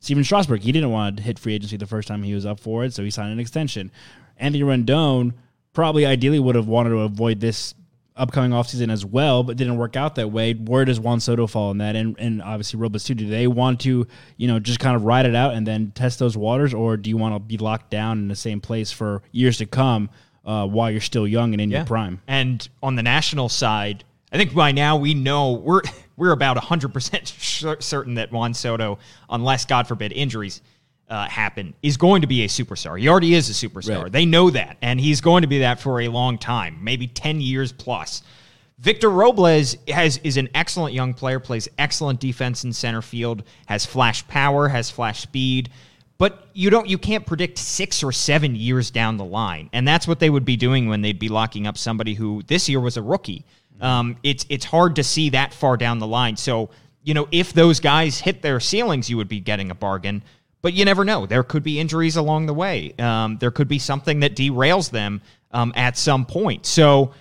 Stephen 0.00 0.24
Strasburg, 0.24 0.60
he 0.60 0.72
didn't 0.72 0.90
want 0.90 1.16
to 1.16 1.22
hit 1.22 1.38
free 1.38 1.54
agency 1.54 1.76
the 1.76 1.86
first 1.86 2.08
time 2.08 2.22
he 2.22 2.34
was 2.34 2.44
up 2.44 2.60
for 2.60 2.84
it, 2.84 2.92
so 2.92 3.02
he 3.02 3.10
signed 3.10 3.32
an 3.32 3.40
extension. 3.40 3.90
Anthony 4.36 4.62
Rendon 4.64 5.32
probably 5.72 6.04
ideally 6.04 6.38
would 6.38 6.54
have 6.54 6.68
wanted 6.68 6.90
to 6.90 7.00
avoid 7.00 7.40
this 7.40 7.74
upcoming 8.16 8.50
offseason 8.50 8.90
as 8.90 9.04
well, 9.04 9.42
but 9.42 9.56
didn't 9.56 9.76
work 9.76 9.96
out 9.96 10.14
that 10.14 10.30
way. 10.30 10.54
Where 10.54 10.84
does 10.84 10.98
Juan 10.98 11.20
Soto 11.20 11.46
fall 11.46 11.70
in 11.70 11.78
that? 11.78 11.96
And 11.96 12.16
and 12.18 12.42
obviously 12.42 12.78
Robles 12.78 13.04
too. 13.04 13.14
Do 13.14 13.28
they 13.28 13.46
want 13.46 13.80
to, 13.80 14.06
you 14.36 14.48
know, 14.48 14.58
just 14.58 14.80
kind 14.80 14.96
of 14.96 15.04
ride 15.04 15.26
it 15.26 15.34
out 15.34 15.54
and 15.54 15.66
then 15.66 15.92
test 15.94 16.18
those 16.18 16.36
waters, 16.36 16.74
or 16.74 16.96
do 16.96 17.10
you 17.10 17.16
want 17.16 17.34
to 17.34 17.38
be 17.38 17.58
locked 17.58 17.90
down 17.90 18.18
in 18.18 18.28
the 18.28 18.36
same 18.36 18.60
place 18.60 18.92
for 18.92 19.22
years 19.32 19.58
to 19.58 19.66
come 19.66 20.10
uh, 20.44 20.66
while 20.66 20.90
you're 20.90 21.00
still 21.00 21.26
young 21.26 21.52
and 21.52 21.60
in 21.60 21.70
your 21.70 21.84
prime? 21.84 22.20
And 22.26 22.66
on 22.82 22.96
the 22.96 23.02
national 23.02 23.48
side, 23.48 24.04
I 24.32 24.36
think 24.36 24.54
by 24.54 24.72
now 24.72 24.96
we 24.96 25.14
know 25.14 25.52
we're 25.52 25.82
we're 26.16 26.32
about 26.32 26.56
100% 26.56 27.82
certain 27.82 28.14
that 28.14 28.32
Juan 28.32 28.54
Soto, 28.54 28.98
unless 29.28 29.66
God 29.66 29.86
forbid 29.86 30.12
injuries 30.12 30.62
uh, 31.08 31.28
happen, 31.28 31.74
is 31.82 31.96
going 31.96 32.22
to 32.22 32.26
be 32.26 32.44
a 32.44 32.48
superstar. 32.48 32.98
He 32.98 33.08
already 33.08 33.34
is 33.34 33.48
a 33.50 33.68
superstar. 33.68 34.04
Right. 34.04 34.12
They 34.12 34.26
know 34.26 34.50
that, 34.50 34.76
and 34.82 35.00
he's 35.00 35.20
going 35.20 35.42
to 35.42 35.48
be 35.48 35.60
that 35.60 35.80
for 35.80 36.00
a 36.00 36.08
long 36.08 36.38
time, 36.38 36.78
maybe 36.82 37.06
10 37.06 37.40
years 37.40 37.72
plus. 37.72 38.22
Victor 38.78 39.08
Robles 39.10 39.76
has 39.88 40.18
is 40.18 40.36
an 40.36 40.50
excellent 40.54 40.94
young 40.94 41.14
player, 41.14 41.40
plays 41.40 41.68
excellent 41.78 42.20
defense 42.20 42.64
in 42.64 42.72
center 42.72 43.00
field, 43.00 43.42
has 43.66 43.86
flash 43.86 44.26
power, 44.28 44.68
has 44.68 44.90
flash 44.90 45.20
speed, 45.20 45.70
but 46.18 46.48
you 46.52 46.68
don't 46.68 46.88
you 46.88 46.98
can't 46.98 47.24
predict 47.24 47.58
6 47.58 48.02
or 48.02 48.12
7 48.12 48.54
years 48.54 48.90
down 48.90 49.16
the 49.16 49.24
line. 49.24 49.70
And 49.72 49.88
that's 49.88 50.06
what 50.06 50.18
they 50.18 50.28
would 50.28 50.44
be 50.44 50.56
doing 50.56 50.88
when 50.88 51.00
they'd 51.00 51.18
be 51.18 51.28
locking 51.28 51.66
up 51.66 51.78
somebody 51.78 52.14
who 52.14 52.42
this 52.46 52.68
year 52.68 52.80
was 52.80 52.96
a 52.96 53.02
rookie. 53.02 53.44
Um, 53.80 54.16
it's 54.22 54.46
it's 54.48 54.64
hard 54.64 54.96
to 54.96 55.04
see 55.04 55.30
that 55.30 55.52
far 55.52 55.76
down 55.76 55.98
the 55.98 56.06
line. 56.06 56.36
So, 56.36 56.70
you 57.02 57.14
know, 57.14 57.28
if 57.30 57.52
those 57.52 57.80
guys 57.80 58.18
hit 58.18 58.42
their 58.42 58.60
ceilings, 58.60 59.08
you 59.08 59.16
would 59.16 59.28
be 59.28 59.40
getting 59.40 59.70
a 59.70 59.74
bargain. 59.74 60.22
But 60.62 60.72
you 60.72 60.84
never 60.84 61.04
know. 61.04 61.26
There 61.26 61.42
could 61.42 61.62
be 61.62 61.78
injuries 61.78 62.16
along 62.16 62.46
the 62.46 62.54
way. 62.54 62.94
Um, 62.98 63.38
there 63.38 63.50
could 63.50 63.68
be 63.68 63.78
something 63.78 64.20
that 64.20 64.34
derails 64.34 64.90
them 64.90 65.20
um, 65.52 65.72
at 65.76 65.96
some 65.96 66.24
point. 66.26 66.66
So 66.66 67.12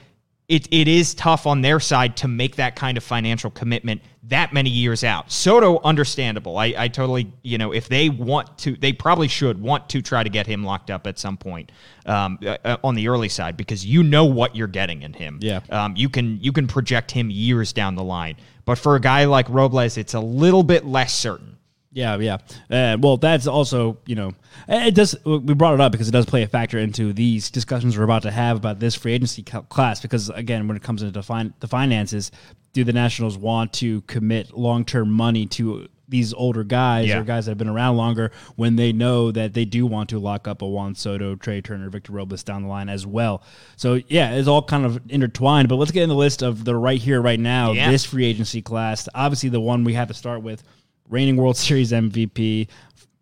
it, 0.47 0.67
it 0.71 0.87
is 0.87 1.15
tough 1.15 1.47
on 1.47 1.61
their 1.61 1.79
side 1.79 2.17
to 2.17 2.27
make 2.27 2.57
that 2.57 2.75
kind 2.75 2.97
of 2.97 3.03
financial 3.03 3.49
commitment 3.49 4.01
that 4.23 4.53
many 4.53 4.69
years 4.69 5.03
out. 5.03 5.31
Soto, 5.31 5.79
understandable. 5.83 6.57
I, 6.57 6.73
I 6.77 6.87
totally, 6.87 7.31
you 7.41 7.57
know, 7.57 7.71
if 7.71 7.89
they 7.89 8.09
want 8.09 8.57
to, 8.59 8.75
they 8.75 8.93
probably 8.93 9.27
should 9.27 9.59
want 9.59 9.89
to 9.89 10.01
try 10.01 10.23
to 10.23 10.29
get 10.29 10.45
him 10.45 10.63
locked 10.63 10.91
up 10.91 11.07
at 11.07 11.17
some 11.17 11.37
point 11.37 11.71
um, 12.05 12.37
uh, 12.45 12.57
uh, 12.63 12.77
on 12.83 12.95
the 12.95 13.07
early 13.07 13.29
side 13.29 13.57
because 13.57 13.85
you 13.85 14.03
know 14.03 14.25
what 14.25 14.55
you're 14.55 14.67
getting 14.67 15.01
in 15.01 15.13
him. 15.13 15.39
Yeah. 15.41 15.61
Um, 15.69 15.95
you 15.95 16.09
can 16.09 16.39
you 16.41 16.51
can 16.51 16.67
project 16.67 17.11
him 17.11 17.29
years 17.31 17.73
down 17.73 17.95
the 17.95 18.03
line. 18.03 18.35
But 18.65 18.77
for 18.77 18.95
a 18.95 18.99
guy 19.01 19.25
like 19.25 19.47
Robles, 19.49 19.97
it's 19.97 20.13
a 20.13 20.19
little 20.19 20.63
bit 20.63 20.85
less 20.85 21.13
certain. 21.13 21.54
Yeah, 21.95 22.17
yeah. 22.17 22.37
Uh, 22.69 22.97
well, 22.99 23.15
that's 23.15 23.47
also 23.47 23.97
you 24.05 24.15
know 24.15 24.33
it 24.67 24.93
does. 24.93 25.15
We 25.25 25.53
brought 25.53 25.73
it 25.75 25.81
up 25.81 25.93
because 25.93 26.09
it 26.09 26.11
does 26.11 26.25
play 26.25 26.43
a 26.43 26.47
factor 26.47 26.77
into 26.77 27.13
these 27.13 27.49
discussions 27.49 27.97
we're 27.97 28.03
about 28.03 28.23
to 28.23 28.31
have 28.31 28.57
about 28.57 28.79
this 28.79 28.95
free 28.95 29.13
agency 29.13 29.43
class. 29.43 30.01
Because 30.01 30.29
again, 30.29 30.67
when 30.67 30.75
it 30.75 30.83
comes 30.83 31.01
into 31.01 31.23
fin- 31.23 31.53
the 31.61 31.67
finances, 31.69 32.31
do 32.73 32.83
the 32.83 32.91
Nationals 32.91 33.37
want 33.37 33.71
to 33.73 34.01
commit 34.01 34.55
long 34.57 34.83
term 34.83 35.09
money 35.09 35.45
to 35.47 35.87
these 36.09 36.33
older 36.33 36.63
guys 36.65 37.07
Yeah. 37.07 37.19
or 37.19 37.23
guys 37.23 37.45
that 37.45 37.51
have 37.51 37.57
been 37.57 37.69
around 37.69 37.95
longer 37.97 38.31
when 38.57 38.75
they 38.75 38.91
know 38.93 39.31
that 39.31 39.53
they 39.55 39.65
do 39.65 39.85
want 39.87 40.09
to 40.09 40.19
lock 40.19 40.47
up 40.49 40.61
a 40.61 40.67
Juan 40.67 40.93
Soto, 40.95 41.35
Trea 41.35 41.61
Turner, 41.63 41.89
Victor 41.89 42.11
Robles 42.11 42.43
down 42.43 42.61
the 42.63 42.67
line 42.67 42.89
as 42.89 43.07
well? 43.07 43.41
So 43.77 44.01
yeah, 44.09 44.33
it's 44.35 44.47
all 44.49 44.61
kind 44.61 44.85
of 44.85 44.99
intertwined. 45.09 45.69
But 45.69 45.77
let's 45.77 45.91
get 45.91 46.03
in 46.03 46.09
the 46.09 46.15
list 46.15 46.43
of 46.43 46.65
the 46.65 46.75
right 46.75 47.01
here, 47.01 47.21
right 47.21 47.39
now. 47.39 47.71
Yeah. 47.71 47.89
This 47.89 48.03
free 48.05 48.25
agency 48.25 48.61
class, 48.61 49.07
obviously 49.15 49.47
the 49.49 49.61
one 49.61 49.83
we 49.85 49.93
have 49.93 50.09
to 50.09 50.13
start 50.13 50.43
with 50.43 50.61
reigning 51.09 51.37
World 51.37 51.57
Series 51.65 51.91
MVP, 51.91 52.67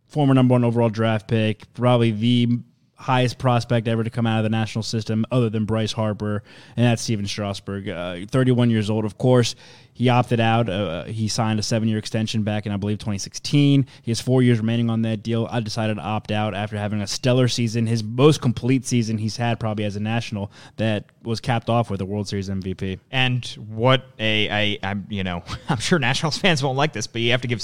former 0.07 0.33
number 0.33 0.53
one 0.53 0.63
overall 0.63 0.89
draft 0.89 1.27
pick, 1.27 1.71
probably 1.73 2.11
the 2.11 2.59
highest 3.03 3.37
prospect 3.37 3.87
ever 3.87 4.03
to 4.03 4.09
come 4.09 4.25
out 4.25 4.39
of 4.39 4.43
the 4.43 4.49
national 4.49 4.83
system 4.83 5.25
other 5.31 5.49
than 5.49 5.65
Bryce 5.65 5.91
Harper, 5.91 6.41
and 6.77 6.85
that's 6.85 7.01
Stephen 7.01 7.27
Strasburg. 7.27 7.89
Uh, 7.89 8.25
31 8.29 8.69
years 8.69 8.89
old, 8.89 9.05
of 9.05 9.17
course. 9.17 9.55
He 9.95 10.09
opted 10.09 10.39
out. 10.39 10.69
Uh, 10.69 11.03
he 11.03 11.27
signed 11.27 11.59
a 11.59 11.63
seven 11.63 11.87
year 11.87 11.99
extension 11.99 12.41
back 12.41 12.65
in, 12.65 12.71
I 12.71 12.77
believe, 12.77 12.97
2016. 12.97 13.85
He 14.01 14.11
has 14.11 14.19
four 14.19 14.41
years 14.41 14.57
remaining 14.57 14.89
on 14.89 15.03
that 15.03 15.21
deal. 15.21 15.47
I 15.51 15.59
decided 15.59 15.97
to 15.97 16.01
opt 16.01 16.31
out 16.31 16.55
after 16.55 16.77
having 16.77 17.01
a 17.01 17.07
stellar 17.07 17.47
season, 17.47 17.85
his 17.85 18.03
most 18.03 18.41
complete 18.41 18.85
season 18.87 19.19
he's 19.19 19.37
had 19.37 19.59
probably 19.59 19.85
as 19.85 19.95
a 19.95 19.99
national, 19.99 20.51
that 20.77 21.05
was 21.21 21.39
capped 21.39 21.69
off 21.69 21.91
with 21.91 22.01
a 22.01 22.05
World 22.05 22.27
Series 22.27 22.49
MVP. 22.49 22.99
And 23.11 23.45
what 23.67 24.05
a, 24.17 24.49
I, 24.49 24.79
I'm, 24.81 25.05
you 25.09 25.23
know, 25.23 25.43
I'm 25.69 25.77
sure 25.77 25.99
Nationals 25.99 26.39
fans 26.39 26.63
won't 26.63 26.77
like 26.77 26.93
this, 26.93 27.05
but 27.05 27.21
you 27.21 27.31
have 27.31 27.41
to 27.41 27.47
give 27.47 27.61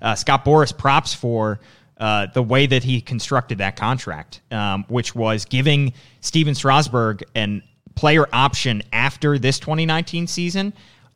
uh, 0.00 0.14
Scott 0.14 0.44
Boras 0.44 0.76
props 0.76 1.12
for 1.12 1.58
uh, 2.02 2.26
the 2.26 2.42
way 2.42 2.66
that 2.66 2.82
he 2.82 3.00
constructed 3.00 3.58
that 3.58 3.76
contract, 3.76 4.40
um, 4.50 4.84
which 4.88 5.14
was 5.14 5.44
giving 5.44 5.92
Stephen 6.20 6.52
Strasburg 6.52 7.22
an 7.36 7.62
player 7.94 8.26
option 8.32 8.82
after 8.92 9.38
this 9.38 9.60
2019 9.60 10.26
season 10.26 10.72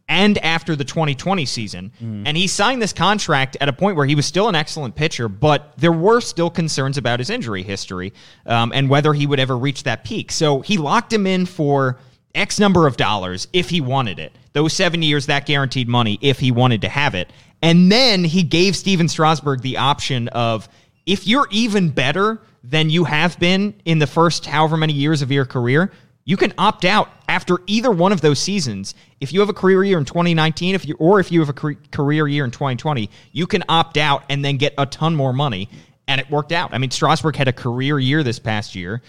and 0.08 0.38
after 0.38 0.76
the 0.76 0.84
2020 0.84 1.44
season. 1.44 1.90
And 2.24 2.36
he 2.36 2.46
signed 2.46 2.80
this 2.80 2.92
contract 2.92 3.56
at 3.60 3.68
a 3.68 3.72
point 3.72 3.96
where 3.96 4.06
he 4.06 4.14
was 4.14 4.26
still 4.26 4.48
an 4.48 4.54
excellent 4.54 4.94
pitcher, 4.94 5.28
but 5.28 5.72
there 5.76 5.90
were 5.90 6.20
still 6.20 6.50
concerns 6.50 6.96
about 6.96 7.18
his 7.18 7.30
injury 7.30 7.64
history 7.64 8.12
um, 8.46 8.70
and 8.72 8.88
whether 8.88 9.12
he 9.12 9.26
would 9.26 9.40
ever 9.40 9.58
reach 9.58 9.82
that 9.82 10.04
peak. 10.04 10.30
So 10.30 10.60
he 10.60 10.76
locked 10.76 11.12
him 11.12 11.26
in 11.26 11.46
for 11.46 11.98
X 12.36 12.60
number 12.60 12.86
of 12.86 12.96
dollars 12.96 13.48
if 13.52 13.70
he 13.70 13.80
wanted 13.80 14.20
it. 14.20 14.32
Those 14.52 14.72
seven 14.72 15.02
years, 15.02 15.26
that 15.26 15.46
guaranteed 15.46 15.88
money 15.88 16.18
if 16.22 16.38
he 16.38 16.52
wanted 16.52 16.82
to 16.82 16.88
have 16.88 17.16
it. 17.16 17.32
And 17.62 17.90
then 17.90 18.24
he 18.24 18.42
gave 18.42 18.76
Stephen 18.76 19.08
Strasburg 19.08 19.62
the 19.62 19.78
option 19.78 20.28
of 20.28 20.68
if 21.06 21.26
you're 21.26 21.48
even 21.50 21.88
better 21.90 22.40
than 22.62 22.90
you 22.90 23.04
have 23.04 23.38
been 23.38 23.74
in 23.84 23.98
the 23.98 24.06
first 24.06 24.46
however 24.46 24.76
many 24.76 24.92
years 24.92 25.22
of 25.22 25.30
your 25.30 25.44
career, 25.44 25.92
you 26.24 26.36
can 26.36 26.52
opt 26.58 26.84
out 26.84 27.08
after 27.28 27.60
either 27.66 27.90
one 27.90 28.12
of 28.12 28.20
those 28.20 28.40
seasons. 28.40 28.94
If 29.20 29.32
you 29.32 29.40
have 29.40 29.48
a 29.48 29.54
career 29.54 29.84
year 29.84 29.98
in 29.98 30.04
2019, 30.04 30.74
if 30.74 30.86
you 30.86 30.96
or 30.98 31.20
if 31.20 31.30
you 31.30 31.40
have 31.40 31.48
a 31.48 31.52
career 31.52 32.26
year 32.26 32.44
in 32.44 32.50
2020, 32.50 33.08
you 33.32 33.46
can 33.46 33.62
opt 33.68 33.96
out 33.96 34.24
and 34.28 34.44
then 34.44 34.56
get 34.56 34.74
a 34.76 34.86
ton 34.86 35.14
more 35.14 35.32
money. 35.32 35.70
And 36.08 36.20
it 36.20 36.28
worked 36.30 36.52
out. 36.52 36.74
I 36.74 36.78
mean, 36.78 36.90
Strasburg 36.90 37.36
had 37.36 37.48
a 37.48 37.52
career 37.52 37.98
year 37.98 38.22
this 38.22 38.38
past 38.38 38.74
year. 38.74 39.02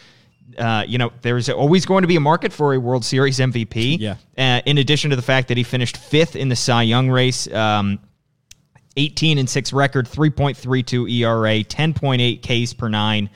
Uh, 0.57 0.83
you 0.87 0.97
know, 0.97 1.11
there's 1.21 1.49
always 1.49 1.85
going 1.85 2.03
to 2.03 2.07
be 2.07 2.15
a 2.15 2.19
market 2.19 2.53
for 2.53 2.73
a 2.73 2.79
World 2.79 3.03
Series 3.03 3.39
MVP. 3.39 3.99
Yeah. 3.99 4.15
Uh, 4.37 4.61
in 4.65 4.77
addition 4.77 5.09
to 5.09 5.15
the 5.15 5.21
fact 5.21 5.49
that 5.49 5.57
he 5.57 5.63
finished 5.63 5.97
fifth 5.97 6.35
in 6.35 6.49
the 6.49 6.55
Cy 6.55 6.83
Young 6.83 7.09
race, 7.09 7.51
um, 7.51 7.99
18 8.97 9.37
and 9.37 9.49
6 9.49 9.73
record, 9.73 10.07
3.32 10.07 11.09
ERA, 11.11 11.63
10.8 11.63 12.41
Ks 12.65 12.73
per 12.73 12.89
nine, 12.89 13.29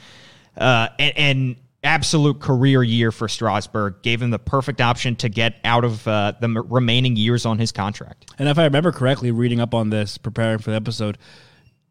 uh, 0.58 0.90
and, 1.00 1.18
and 1.18 1.56
absolute 1.84 2.40
career 2.40 2.84
year 2.84 3.12
for 3.12 3.28
Strasburg. 3.28 4.02
Gave 4.02 4.22
him 4.22 4.32
the 4.32 4.40
perfect 4.40 4.82
option 4.82 5.16
to 5.18 5.30
get 5.30 5.56
out 5.64 5.86
of 5.86 6.08
uh, 6.08 6.34
the 6.40 6.50
remaining 6.50 7.16
years 7.16 7.46
on 7.46 7.58
his 7.58 7.72
contract. 7.72 8.34
And 8.38 8.50
if 8.50 8.60
I 8.60 8.66
remember 8.66 8.92
correctly, 8.92 9.32
reading 9.32 9.60
up 9.60 9.74
on 9.74 9.90
this, 9.90 10.18
preparing 10.18 10.60
for 10.60 10.72
the 10.72 10.76
episode, 10.76 11.18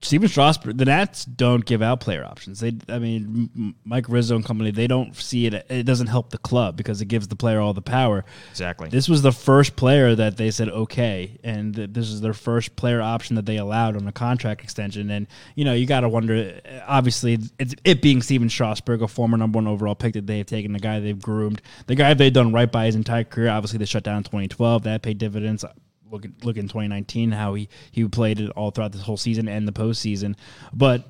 Stephen 0.03 0.29
Strasburg, 0.29 0.79
the 0.79 0.87
Nats 0.87 1.27
don't 1.27 1.63
give 1.63 1.83
out 1.83 2.01
player 2.01 2.25
options. 2.25 2.61
They, 2.61 2.73
I 2.89 2.99
mean, 2.99 3.75
Mike 3.85 4.09
Rizzo 4.09 4.35
and 4.35 4.45
company, 4.45 4.71
they 4.71 4.87
don't 4.87 5.15
see 5.15 5.47
it. 5.47 5.67
It 5.69 5.85
doesn't 5.85 6.07
help 6.07 6.31
the 6.31 6.39
club 6.39 6.75
because 6.77 7.03
it 7.03 7.07
gives 7.07 7.29
the 7.29 7.37
player 7.37 7.61
all 7.61 7.75
the 7.75 7.83
power. 7.83 8.25
Exactly. 8.51 8.89
This 8.89 9.11
was 9.11 9.21
the 9.21 9.33
first 9.33 9.77
player 9.77 10.15
that 10.15 10.39
they 10.39 10.51
said 10.51 10.71
okay, 10.71 11.39
and 11.45 11.75
this 11.75 12.09
is 12.09 12.23
their 12.23 12.33
first 12.33 12.77
player 12.77 13.03
option 13.03 13.37
that 13.37 13.45
they 13.45 13.59
allowed 13.59 13.95
on 13.95 14.09
a 14.09 14.13
contract 14.13 14.63
extension. 14.65 15.11
And 15.11 15.27
you 15.55 15.67
know, 15.67 15.75
you 15.75 15.85
got 15.85 16.01
to 16.01 16.09
wonder. 16.09 16.61
Obviously, 16.87 17.39
it's 17.59 17.75
it 17.85 18.01
being 18.01 18.23
Stephen 18.23 18.49
Strasburg, 18.49 19.03
a 19.03 19.09
former 19.09 19.37
number 19.37 19.59
one 19.59 19.67
overall 19.67 19.95
pick 19.95 20.15
that 20.15 20.27
they 20.27 20.39
have 20.39 20.47
taken, 20.47 20.73
the 20.73 20.79
guy 20.79 21.01
they've 21.01 21.21
groomed, 21.21 21.61
the 21.89 21.95
guy 21.95 22.15
they've 22.15 22.33
done 22.33 22.55
right 22.55 22.73
by 22.73 22.87
his 22.87 22.95
entire 22.95 23.25
career. 23.25 23.51
Obviously, 23.51 23.79
they 23.79 23.85
shut 23.85 24.05
down 24.05 24.17
in 24.19 24.25
2012. 24.25 24.85
That 24.85 25.03
paid 25.03 25.19
dividends 25.19 25.63
look 26.11 26.25
at 26.25 26.45
look 26.45 26.57
in 26.57 26.65
2019 26.65 27.33
how 27.33 27.55
he 27.55 27.69
he 27.93 28.07
played 28.09 28.41
it 28.41 28.51
all 28.51 28.71
throughout 28.71 28.93
this 28.93 29.03
whole 29.03 29.17
season 29.17 29.49
and 29.49 29.67
the 29.67 29.73
postseason. 29.73 30.35
But 30.73 31.05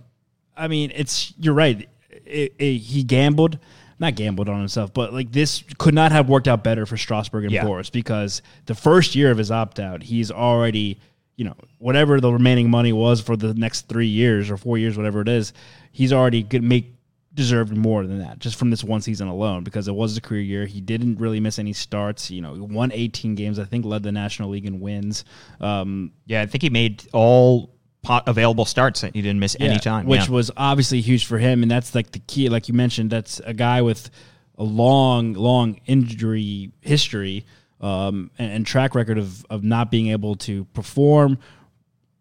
I 0.56 0.68
mean, 0.68 0.92
it's 0.94 1.32
you're 1.38 1.54
right. 1.54 1.88
It, 2.10 2.54
it, 2.58 2.78
he 2.78 3.02
gambled, 3.02 3.58
not 3.98 4.14
gambled 4.14 4.48
on 4.48 4.58
himself, 4.58 4.92
but 4.92 5.12
like 5.12 5.32
this 5.32 5.64
could 5.78 5.94
not 5.94 6.12
have 6.12 6.28
worked 6.28 6.48
out 6.48 6.62
better 6.62 6.86
for 6.86 6.96
Strasburg 6.96 7.44
and 7.44 7.52
Yeah. 7.52 7.64
Boras 7.64 7.90
because 7.90 8.42
the 8.66 8.74
first 8.74 9.14
year 9.14 9.30
of 9.30 9.38
his 9.38 9.50
opt 9.50 9.80
out, 9.80 10.02
he's 10.02 10.30
already 10.30 10.98
you 11.36 11.44
know 11.44 11.54
whatever 11.78 12.20
the 12.20 12.30
remaining 12.32 12.70
money 12.70 12.92
was 12.92 13.20
for 13.20 13.36
the 13.36 13.54
next 13.54 13.88
three 13.88 14.06
years 14.06 14.50
or 14.50 14.56
four 14.56 14.76
years, 14.76 14.96
whatever 14.96 15.22
it 15.22 15.28
is, 15.28 15.52
he's 15.92 16.12
already 16.12 16.42
gonna 16.42 16.62
make 16.62 16.94
deserved 17.34 17.76
more 17.76 18.06
than 18.06 18.18
that 18.18 18.38
just 18.38 18.58
from 18.58 18.70
this 18.70 18.82
one 18.82 19.00
season 19.00 19.28
alone 19.28 19.62
because 19.62 19.88
it 19.88 19.94
was 19.94 20.16
a 20.16 20.20
career 20.20 20.40
year. 20.40 20.66
He 20.66 20.80
didn't 20.80 21.16
really 21.16 21.40
miss 21.40 21.58
any 21.58 21.72
starts. 21.72 22.30
You 22.30 22.40
know, 22.40 22.54
he 22.54 22.60
won 22.60 22.90
18 22.92 23.34
games. 23.34 23.58
I 23.58 23.64
think 23.64 23.84
led 23.84 24.02
the 24.02 24.12
National 24.12 24.50
League 24.50 24.66
in 24.66 24.80
wins. 24.80 25.24
Um, 25.60 26.12
yeah, 26.26 26.42
I 26.42 26.46
think 26.46 26.62
he 26.62 26.70
made 26.70 27.06
all 27.12 27.74
pot 28.02 28.24
available 28.26 28.64
starts. 28.64 29.02
He 29.02 29.10
didn't 29.10 29.38
miss 29.38 29.56
any 29.60 29.78
time. 29.78 30.06
which 30.06 30.26
yeah. 30.26 30.34
was 30.34 30.50
obviously 30.56 31.00
huge 31.00 31.26
for 31.26 31.38
him. 31.38 31.62
And 31.62 31.70
that's 31.70 31.94
like 31.94 32.12
the 32.12 32.20
key, 32.20 32.48
like 32.48 32.68
you 32.68 32.74
mentioned, 32.74 33.10
that's 33.10 33.40
a 33.40 33.54
guy 33.54 33.82
with 33.82 34.10
a 34.58 34.64
long, 34.64 35.34
long 35.34 35.80
injury 35.86 36.72
history 36.80 37.46
um, 37.80 38.30
and, 38.38 38.52
and 38.52 38.66
track 38.66 38.94
record 38.94 39.18
of 39.18 39.44
of 39.46 39.64
not 39.64 39.90
being 39.90 40.08
able 40.08 40.36
to 40.36 40.64
perform 40.66 41.38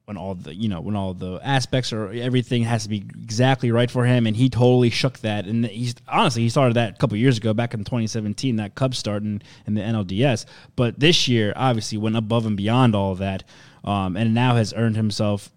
when 0.09 0.17
all 0.17 0.33
the 0.33 0.55
you 0.55 0.67
know 0.67 0.81
when 0.81 0.95
all 0.95 1.13
the 1.13 1.39
aspects 1.43 1.93
or 1.93 2.11
everything 2.11 2.63
has 2.63 2.81
to 2.81 2.89
be 2.89 2.97
exactly 2.97 3.71
right 3.71 3.91
for 3.91 4.05
him 4.05 4.25
and 4.25 4.35
he 4.35 4.49
totally 4.49 4.89
shook 4.89 5.19
that. 5.19 5.45
And 5.45 5.63
he's 5.67 5.93
honestly 6.07 6.41
he 6.41 6.49
started 6.49 6.73
that 6.73 6.95
a 6.95 6.97
couple 6.97 7.15
years 7.15 7.37
ago 7.37 7.53
back 7.53 7.75
in 7.75 7.81
2017 7.81 8.55
that 8.55 8.73
Cubs 8.73 8.97
start 8.97 9.21
in, 9.21 9.39
the 9.67 9.81
NLDS 9.81 10.45
but 10.75 10.99
this 10.99 11.27
year 11.27 11.53
obviously 11.55 11.99
went 11.99 12.15
above 12.15 12.47
and 12.47 12.57
beyond 12.57 12.95
all 12.95 13.11
of 13.11 13.19
that 13.19 13.43
um, 13.83 14.17
and 14.17 14.33
now 14.33 14.55
has 14.55 14.73
earned 14.73 14.95
himself 14.95 15.51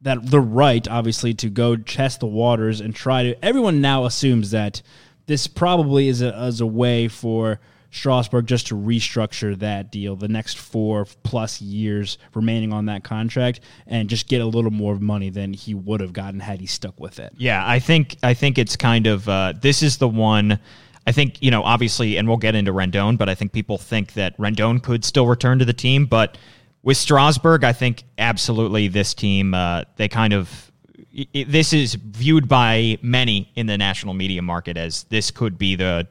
that 0.00 0.30
the 0.30 0.40
right 0.40 0.86
obviously 0.86 1.34
to 1.34 1.50
go 1.50 1.74
test 1.74 2.20
the 2.20 2.26
waters 2.26 2.80
and 2.80 2.94
try 2.94 3.24
to 3.24 3.44
everyone 3.44 3.80
now 3.80 4.04
assumes 4.04 4.52
that 4.52 4.80
this 5.26 5.48
probably 5.48 6.06
is 6.06 6.22
a, 6.22 6.32
as 6.36 6.60
a 6.60 6.66
way 6.66 7.08
for 7.08 7.58
Strasburg 7.92 8.46
just 8.46 8.66
to 8.68 8.74
restructure 8.74 9.56
that 9.58 9.92
deal 9.92 10.16
the 10.16 10.26
next 10.28 10.58
four 10.58 11.06
plus 11.22 11.60
years 11.60 12.18
remaining 12.34 12.72
on 12.72 12.86
that 12.86 13.04
contract 13.04 13.60
and 13.86 14.08
just 14.08 14.28
get 14.28 14.40
a 14.40 14.46
little 14.46 14.70
more 14.70 14.96
money 14.96 15.30
than 15.30 15.52
he 15.52 15.74
would 15.74 16.00
have 16.00 16.12
gotten 16.12 16.40
had 16.40 16.60
he 16.60 16.66
stuck 16.66 16.98
with 16.98 17.20
it. 17.20 17.32
Yeah, 17.36 17.62
I 17.66 17.78
think 17.78 18.16
I 18.22 18.34
think 18.34 18.58
it's 18.58 18.76
kind 18.76 19.06
of 19.06 19.28
uh, 19.28 19.52
this 19.60 19.82
is 19.82 19.98
the 19.98 20.08
one. 20.08 20.58
I 21.06 21.12
think 21.12 21.42
you 21.42 21.50
know 21.50 21.62
obviously, 21.62 22.16
and 22.16 22.26
we'll 22.26 22.36
get 22.38 22.54
into 22.54 22.72
Rendon, 22.72 23.18
but 23.18 23.28
I 23.28 23.34
think 23.34 23.52
people 23.52 23.76
think 23.76 24.14
that 24.14 24.36
Rendon 24.38 24.82
could 24.82 25.04
still 25.04 25.26
return 25.26 25.58
to 25.58 25.64
the 25.64 25.72
team. 25.74 26.06
But 26.06 26.38
with 26.82 26.96
Strasburg, 26.96 27.62
I 27.62 27.72
think 27.72 28.04
absolutely 28.18 28.88
this 28.88 29.12
team 29.12 29.52
uh, 29.52 29.82
they 29.96 30.08
kind 30.08 30.32
of 30.32 30.70
i 31.14 31.26
i- 31.34 31.44
this 31.46 31.74
is 31.74 31.94
viewed 31.94 32.48
by 32.48 32.98
many 33.02 33.50
in 33.54 33.66
the 33.66 33.76
national 33.76 34.14
media 34.14 34.40
market 34.40 34.78
as 34.78 35.02
this 35.04 35.30
could 35.30 35.58
be 35.58 35.76
the 35.76 36.06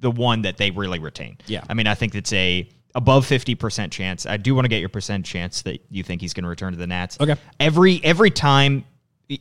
the 0.00 0.10
one 0.10 0.42
that 0.42 0.56
they 0.56 0.70
really 0.70 0.98
retain. 0.98 1.38
Yeah. 1.46 1.62
I 1.68 1.74
mean, 1.74 1.86
I 1.86 1.94
think 1.94 2.14
it's 2.14 2.32
a 2.32 2.68
above 2.94 3.26
50% 3.26 3.90
chance. 3.90 4.26
I 4.26 4.36
do 4.36 4.54
want 4.54 4.64
to 4.64 4.68
get 4.68 4.80
your 4.80 4.88
percent 4.88 5.24
chance 5.24 5.62
that 5.62 5.80
you 5.90 6.02
think 6.02 6.20
he's 6.20 6.34
going 6.34 6.44
to 6.44 6.48
return 6.48 6.72
to 6.72 6.78
the 6.78 6.86
Nats. 6.86 7.16
Okay. 7.20 7.36
Every 7.58 8.00
every 8.04 8.30
time 8.30 8.84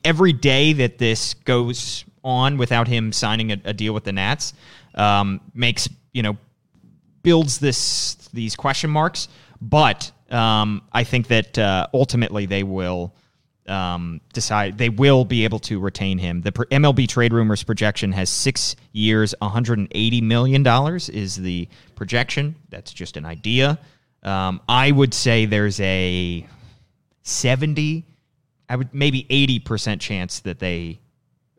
every 0.03 0.33
day 0.33 0.73
that 0.73 0.97
this 0.97 1.33
goes 1.33 2.05
on 2.23 2.57
without 2.57 2.87
him 2.87 3.11
signing 3.11 3.51
a, 3.51 3.57
a 3.65 3.73
deal 3.73 3.93
with 3.93 4.03
the 4.03 4.11
Nats 4.11 4.53
um, 4.95 5.41
makes, 5.53 5.89
you 6.13 6.21
know, 6.21 6.37
builds 7.23 7.59
this 7.59 8.15
these 8.33 8.55
question 8.55 8.89
marks, 8.89 9.27
but 9.61 10.11
um, 10.29 10.83
I 10.91 11.03
think 11.03 11.27
that 11.27 11.57
uh, 11.57 11.87
ultimately 11.93 12.45
they 12.45 12.63
will 12.63 13.13
um, 13.69 14.21
decide 14.33 14.77
they 14.77 14.89
will 14.89 15.23
be 15.23 15.43
able 15.43 15.59
to 15.59 15.79
retain 15.79 16.17
him. 16.17 16.41
The 16.41 16.51
MLB 16.51 17.07
trade 17.07 17.33
rumors 17.33 17.63
projection 17.63 18.11
has 18.13 18.29
six 18.29 18.75
years, 18.91 19.33
180 19.39 20.21
million 20.21 20.63
dollars 20.63 21.09
is 21.09 21.35
the 21.35 21.67
projection. 21.95 22.55
That's 22.69 22.91
just 22.91 23.15
an 23.17 23.25
idea. 23.25 23.79
Um, 24.23 24.61
I 24.67 24.91
would 24.91 25.13
say 25.13 25.45
there's 25.45 25.79
a 25.79 26.45
70, 27.23 28.05
I 28.67 28.75
would 28.75 28.93
maybe 28.93 29.25
80 29.29 29.59
percent 29.59 30.01
chance 30.01 30.39
that 30.41 30.59
they 30.59 30.99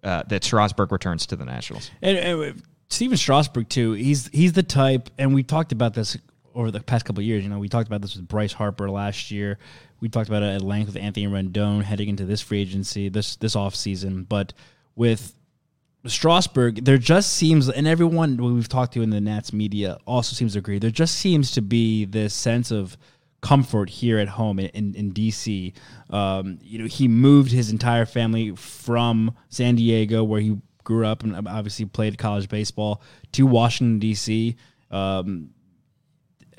uh, 0.02 0.24
that 0.28 0.44
Strasburg 0.44 0.92
returns 0.92 1.26
to 1.26 1.36
the 1.36 1.44
Nationals. 1.44 1.90
And, 2.02 2.18
and 2.18 2.62
Stephen 2.88 3.16
Strasburg 3.16 3.68
too. 3.68 3.92
He's 3.92 4.28
he's 4.28 4.52
the 4.52 4.62
type, 4.62 5.10
and 5.16 5.34
we 5.34 5.42
talked 5.42 5.72
about 5.72 5.94
this 5.94 6.16
over 6.54 6.70
the 6.70 6.80
past 6.80 7.04
couple 7.04 7.20
of 7.20 7.26
years. 7.26 7.42
You 7.42 7.50
know, 7.50 7.58
we 7.58 7.68
talked 7.68 7.86
about 7.88 8.02
this 8.02 8.16
with 8.16 8.28
Bryce 8.28 8.52
Harper 8.52 8.90
last 8.90 9.30
year. 9.30 9.58
We 10.00 10.08
talked 10.08 10.28
about 10.28 10.42
it 10.42 10.54
at 10.54 10.62
length 10.62 10.86
with 10.86 10.96
Anthony 10.96 11.26
Rendon 11.26 11.82
heading 11.82 12.08
into 12.08 12.24
this 12.24 12.40
free 12.40 12.60
agency 12.60 13.08
this 13.08 13.36
this 13.36 13.56
off 13.56 13.74
season. 13.74 14.24
But 14.24 14.52
with 14.96 15.34
Strasburg, 16.06 16.84
there 16.84 16.98
just 16.98 17.34
seems, 17.34 17.68
and 17.68 17.86
everyone 17.86 18.36
we've 18.38 18.68
talked 18.68 18.94
to 18.94 19.02
in 19.02 19.10
the 19.10 19.20
Nats 19.20 19.52
media 19.52 19.98
also 20.06 20.34
seems 20.34 20.54
to 20.54 20.60
agree. 20.60 20.78
There 20.78 20.90
just 20.90 21.16
seems 21.16 21.50
to 21.52 21.62
be 21.62 22.06
this 22.06 22.32
sense 22.32 22.70
of 22.70 22.96
comfort 23.42 23.90
here 23.90 24.18
at 24.18 24.28
home 24.28 24.58
in, 24.58 24.66
in, 24.68 24.94
in 24.94 25.12
DC. 25.12 25.74
Um, 26.08 26.58
you 26.62 26.78
know, 26.78 26.86
he 26.86 27.06
moved 27.06 27.52
his 27.52 27.70
entire 27.70 28.06
family 28.06 28.54
from 28.56 29.34
San 29.50 29.74
Diego, 29.74 30.24
where 30.24 30.40
he 30.40 30.58
grew 30.84 31.06
up 31.06 31.22
and 31.22 31.48
obviously 31.48 31.84
played 31.84 32.16
college 32.16 32.48
baseball, 32.48 33.02
to 33.32 33.46
Washington 33.46 33.98
D.C. 33.98 34.56
Um, 34.90 35.50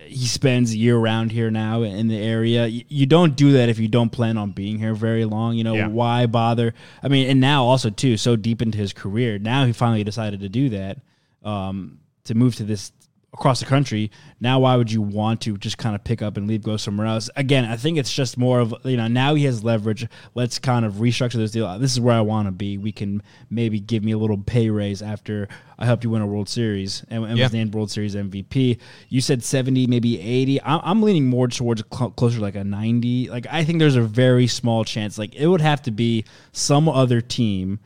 he 0.06 0.26
spends 0.28 0.76
year 0.76 0.98
round 0.98 1.32
here 1.32 1.50
now 1.52 1.84
in 1.84 2.08
the 2.08 2.18
area. 2.18 2.66
You, 2.68 3.06
don't 3.06 3.36
do 3.36 3.54
that 3.54 3.70
if 3.70 3.80
you 3.80 3.88
don't 3.88 4.10
plan 4.12 4.38
on 4.38 4.52
being 4.52 4.78
here 4.80 4.94
very 4.94 5.26
long. 5.26 5.56
You 5.56 5.64
know 5.64 5.76
Yeah. 5.76 5.88
why 5.88 6.26
bother? 6.26 6.74
I 7.02 7.08
mean, 7.08 7.30
and 7.30 7.40
now 7.40 7.64
also 7.66 7.90
too, 7.90 8.18
so 8.18 8.36
deep 8.36 8.62
into 8.62 8.78
his 8.78 8.94
career, 8.94 9.40
now 9.40 9.66
he 9.66 9.74
finally 9.74 10.04
decided 10.04 10.42
to 10.42 10.50
do 10.50 10.70
that 10.70 11.00
um, 11.44 12.00
to 12.26 12.36
move 12.36 12.56
to 12.56 12.64
this 12.64 12.92
across 13.34 13.62
the 13.62 13.66
country. 13.66 14.12
Now, 14.42 14.60
why 14.60 14.76
would 14.76 14.92
you 14.92 15.02
want 15.02 15.40
to 15.42 15.58
just 15.58 15.78
kind 15.78 15.96
of 15.96 16.04
pick 16.04 16.22
up 16.22 16.36
and 16.36 16.48
leave, 16.48 16.64
go 16.64 16.76
somewhere 16.76 17.08
else? 17.08 17.30
Again, 17.38 17.64
I 17.64 17.78
think 17.78 17.98
it's 17.98 18.12
just 18.14 18.38
more 18.38 18.60
of 18.60 18.76
you 18.84 18.98
know 18.98 19.08
now 19.08 19.36
he 19.36 19.46
has 19.46 19.64
leverage. 19.64 20.06
Let's 20.36 20.60
kind 20.60 20.86
of 20.86 20.96
restructure 20.96 21.34
this 21.34 21.52
deal. 21.52 21.80
This 21.80 21.94
is 21.94 22.00
where 22.02 22.16
I 22.16 22.22
want 22.22 22.48
to 22.48 22.52
be. 22.52 22.78
We 22.78 22.92
can 22.92 23.24
maybe 23.50 23.80
give 23.80 24.04
me 24.04 24.12
a 24.12 24.18
little 24.18 24.38
pay 24.38 24.70
raise 24.70 25.02
after 25.02 25.48
I 25.80 25.86
helped 25.86 26.04
you 26.04 26.10
win 26.10 26.22
a 26.22 26.28
World 26.28 26.50
Series 26.50 27.06
and, 27.10 27.24
and 27.24 27.38
Yeah. 27.38 27.46
was 27.46 27.54
named 27.54 27.74
World 27.74 27.90
Series 27.90 28.16
MVP. 28.16 28.78
You 29.10 29.22
said 29.22 29.44
seventy, 29.44 29.88
maybe 29.88 30.20
eighty. 30.20 30.62
I'm, 30.62 30.82
I'm 30.84 31.02
leaning 31.02 31.28
more 31.28 31.48
towards 31.48 31.84
cl- 31.94 32.12
closer 32.12 32.36
to 32.36 32.42
like 32.42 32.56
a 32.56 32.64
ninety. 32.66 33.30
Like 33.30 33.48
I 33.50 33.64
think 33.64 33.80
there's 33.80 33.96
a 33.96 34.02
very 34.02 34.48
small 34.48 34.84
chance. 34.84 35.18
Like 35.18 35.34
it 35.36 35.48
would 35.48 35.62
have 35.62 35.82
to 35.84 35.92
be 35.92 36.26
some 36.52 36.90
other 36.90 37.22
team, 37.22 37.80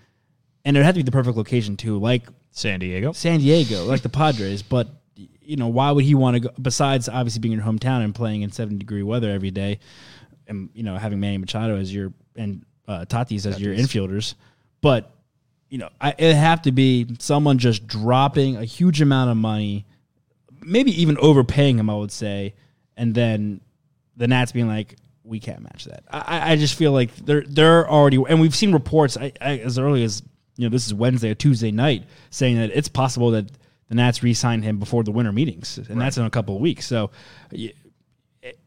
and 0.66 0.76
it 0.76 0.80
would 0.80 0.86
have 0.86 0.96
to 0.96 1.00
be 1.00 1.04
the 1.04 1.12
perfect 1.12 1.38
location 1.38 1.78
too. 1.78 2.00
Like 2.00 2.24
San 2.52 2.80
Diego. 2.80 3.12
San 3.12 3.40
Diego, 3.42 3.86
like 3.86 4.02
the 4.02 4.10
Padres. 4.10 4.64
But 4.64 4.88
you 5.46 5.56
know, 5.58 5.68
why 5.68 5.92
would 5.92 6.04
he 6.06 6.16
want 6.16 6.36
to 6.36 6.40
go? 6.42 6.50
Besides, 6.62 7.08
obviously 7.10 7.40
being 7.40 7.54
in 7.54 7.60
your 7.60 7.68
hometown 7.68 8.04
and 8.04 8.14
playing 8.14 8.42
in 8.42 8.52
seventy 8.52 8.78
degree 8.78 9.04
weather 9.04 9.30
every 9.32 9.52
day, 9.52 9.80
and 10.48 10.70
you 10.74 10.84
know 10.84 10.98
having 10.98 11.20
Manny 11.20 11.38
Machado 11.38 11.78
as 11.78 11.94
your 11.94 12.14
and 12.36 12.66
uh, 12.88 13.06
Tatis 13.08 13.46
as 13.46 13.60
your 13.60 13.74
infielders. 13.74 14.36
But 14.82 15.12
you 15.70 15.78
know, 15.80 15.90
I, 16.00 16.14
it'd 16.18 16.36
have 16.36 16.62
to 16.64 16.72
be 16.72 17.08
someone 17.20 17.58
just 17.58 17.88
dropping 17.88 18.58
a 18.58 18.66
huge 18.66 19.02
amount 19.02 19.32
of 19.32 19.38
money, 19.38 19.86
maybe 20.62 21.00
even 21.02 21.18
overpaying 21.18 21.78
him. 21.80 21.90
I 21.90 21.96
would 21.96 22.12
say, 22.12 22.54
and 22.98 23.14
then 23.16 23.62
the 24.16 24.28
Nats 24.28 24.52
being 24.52 24.68
like, 24.68 24.96
we 25.24 25.40
can't 25.40 25.62
match 25.62 25.86
that. 25.86 26.04
I, 26.10 26.20
I- 26.20 26.52
I 26.52 26.56
just 26.56 26.76
feel 26.76 26.92
like 26.92 27.16
they're 27.18 27.44
they're 27.48 27.90
already, 27.90 28.24
and 28.30 28.40
we've 28.40 28.56
seen 28.56 28.72
reports 28.74 29.18
I, 29.18 29.32
I, 29.42 29.58
as 29.60 29.80
early 29.80 30.04
as 30.04 30.22
you 30.58 30.66
know 30.66 30.70
this 30.72 30.86
is 30.86 30.94
Wednesday 30.94 31.32
or 31.32 31.36
Tuesday 31.36 31.72
night 31.72 32.04
saying 32.30 32.58
that 32.58 32.70
it's 32.74 32.88
possible 32.88 33.32
that 33.32 33.46
the 33.90 33.96
Nats 33.96 34.24
re-signed 34.24 34.64
him 34.64 34.80
before 34.80 35.04
the 35.04 35.12
winter 35.12 35.32
meetings, 35.32 35.78
and 35.78 36.00
that's 36.00 36.18
in 36.18 36.26
a 36.26 36.30
couple 36.30 36.56
of 36.56 36.62
weeks. 36.62 36.86
So. 36.86 37.12
It, 37.52 37.76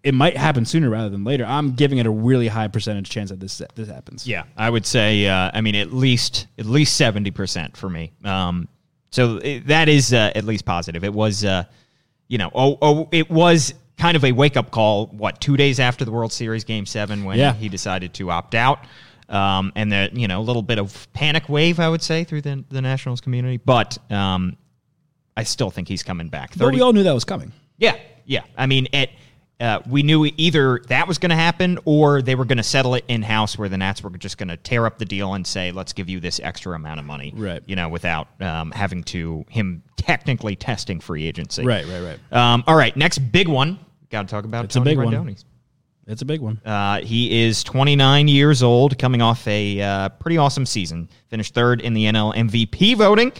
it 0.02 0.12
might 0.12 0.36
happen 0.36 0.64
sooner 0.64 0.90
rather 0.90 1.08
than 1.08 1.22
later. 1.22 1.44
I'm 1.44 1.74
giving 1.76 1.98
it 1.98 2.06
a 2.06 2.10
really 2.10 2.48
high 2.48 2.66
percentage 2.66 3.08
chance 3.10 3.30
that 3.30 3.38
this 3.38 3.62
this 3.76 3.86
happens. 3.88 4.26
Yeah, 4.26 4.42
I 4.56 4.68
would 4.68 4.84
say. 4.84 5.24
Uh, 5.28 5.52
I 5.54 5.60
mean, 5.60 5.76
at 5.76 5.92
least 5.92 6.48
at 6.58 6.66
least 6.66 6.96
seventy 6.96 7.30
percent 7.30 7.76
for 7.76 7.88
me. 7.88 8.10
Um, 8.24 8.66
so 9.12 9.36
it, 9.36 9.68
that 9.68 9.88
is 9.88 10.12
uh, 10.12 10.32
at 10.34 10.42
least 10.42 10.64
positive. 10.64 11.04
It 11.04 11.12
was, 11.14 11.44
uh, 11.44 11.62
you 12.26 12.38
know, 12.38 12.50
oh, 12.52 12.76
oh, 12.82 13.08
it 13.12 13.30
was 13.30 13.72
kind 13.96 14.16
of 14.16 14.24
a 14.24 14.32
wake 14.32 14.56
up 14.56 14.72
call. 14.72 15.06
What 15.06 15.40
two 15.40 15.56
days 15.56 15.78
after 15.78 16.04
the 16.04 16.10
World 16.10 16.32
Series 16.32 16.64
Game 16.64 16.84
Seven, 16.84 17.22
when 17.24 17.38
Yeah. 17.38 17.52
he 17.54 17.68
decided 17.68 18.14
to 18.14 18.32
opt 18.32 18.56
out, 18.56 18.84
um, 19.28 19.70
and 19.76 19.92
the 19.92 20.10
you 20.12 20.26
know 20.26 20.40
a 20.40 20.42
little 20.42 20.62
bit 20.62 20.80
of 20.80 21.06
panic 21.12 21.48
wave, 21.48 21.78
I 21.78 21.88
would 21.88 22.02
say, 22.02 22.24
through 22.24 22.42
the 22.42 22.64
the 22.68 22.82
Nationals 22.82 23.20
community. 23.20 23.58
But 23.58 23.96
um, 24.10 24.56
I 25.38 25.44
still 25.44 25.70
think 25.70 25.86
he's 25.86 26.02
coming 26.02 26.28
back. 26.28 26.58
But 26.58 26.74
we 26.74 26.80
all 26.80 26.92
knew 26.92 27.04
that 27.04 27.14
was 27.14 27.24
coming. 27.24 27.52
Yeah, 27.76 27.96
yeah. 28.24 28.42
I 28.56 28.66
mean, 28.66 28.88
it. 28.92 29.10
Uh, 29.60 29.80
we 29.88 30.04
knew 30.04 30.24
either 30.36 30.80
that 30.86 31.08
was 31.08 31.18
going 31.18 31.30
to 31.30 31.36
happen 31.36 31.78
or 31.84 32.22
they 32.22 32.36
were 32.36 32.44
going 32.44 32.58
to 32.58 32.64
settle 32.64 32.94
it 32.94 33.04
in 33.08 33.22
house, 33.22 33.56
where 33.56 33.68
the 33.68 33.76
Nats 33.76 34.02
were 34.02 34.10
just 34.10 34.36
going 34.38 34.48
to 34.48 34.56
tear 34.56 34.84
up 34.84 34.98
the 34.98 35.04
deal 35.04 35.34
and 35.34 35.46
say, 35.46 35.70
"Let's 35.70 35.92
give 35.92 36.08
you 36.08 36.18
this 36.18 36.40
extra 36.42 36.74
amount 36.74 36.98
of 36.98 37.06
money." 37.06 37.32
Right. 37.36 37.62
You 37.66 37.76
know, 37.76 37.88
without 37.88 38.28
um, 38.42 38.72
having 38.72 39.04
to 39.04 39.44
him 39.48 39.84
technically 39.96 40.56
testing 40.56 40.98
free 40.98 41.24
agency. 41.24 41.64
Right, 41.64 41.86
right, 41.86 42.18
right. 42.32 42.36
Um, 42.36 42.64
all 42.66 42.76
right. 42.76 42.96
Next 42.96 43.18
big 43.18 43.46
one. 43.46 43.78
Got 44.10 44.22
to 44.22 44.28
talk 44.28 44.44
about 44.44 44.64
It's 44.64 44.74
a 44.74 44.80
Tony 44.80 44.90
big 44.90 44.98
one. 44.98 45.36
It's 46.08 46.22
a 46.22 46.24
big 46.24 46.40
one. 46.40 46.60
Uh, 46.64 47.00
he 47.00 47.44
is 47.44 47.62
29 47.62 48.28
years 48.28 48.62
old, 48.62 48.98
coming 48.98 49.20
off 49.20 49.46
a 49.46 49.80
uh, 49.80 50.08
pretty 50.08 50.38
awesome 50.38 50.66
season. 50.66 51.08
Finished 51.28 51.54
third 51.54 51.80
in 51.80 51.92
the 51.94 52.06
NL 52.06 52.34
MVP 52.34 52.96
voting. 52.96 53.30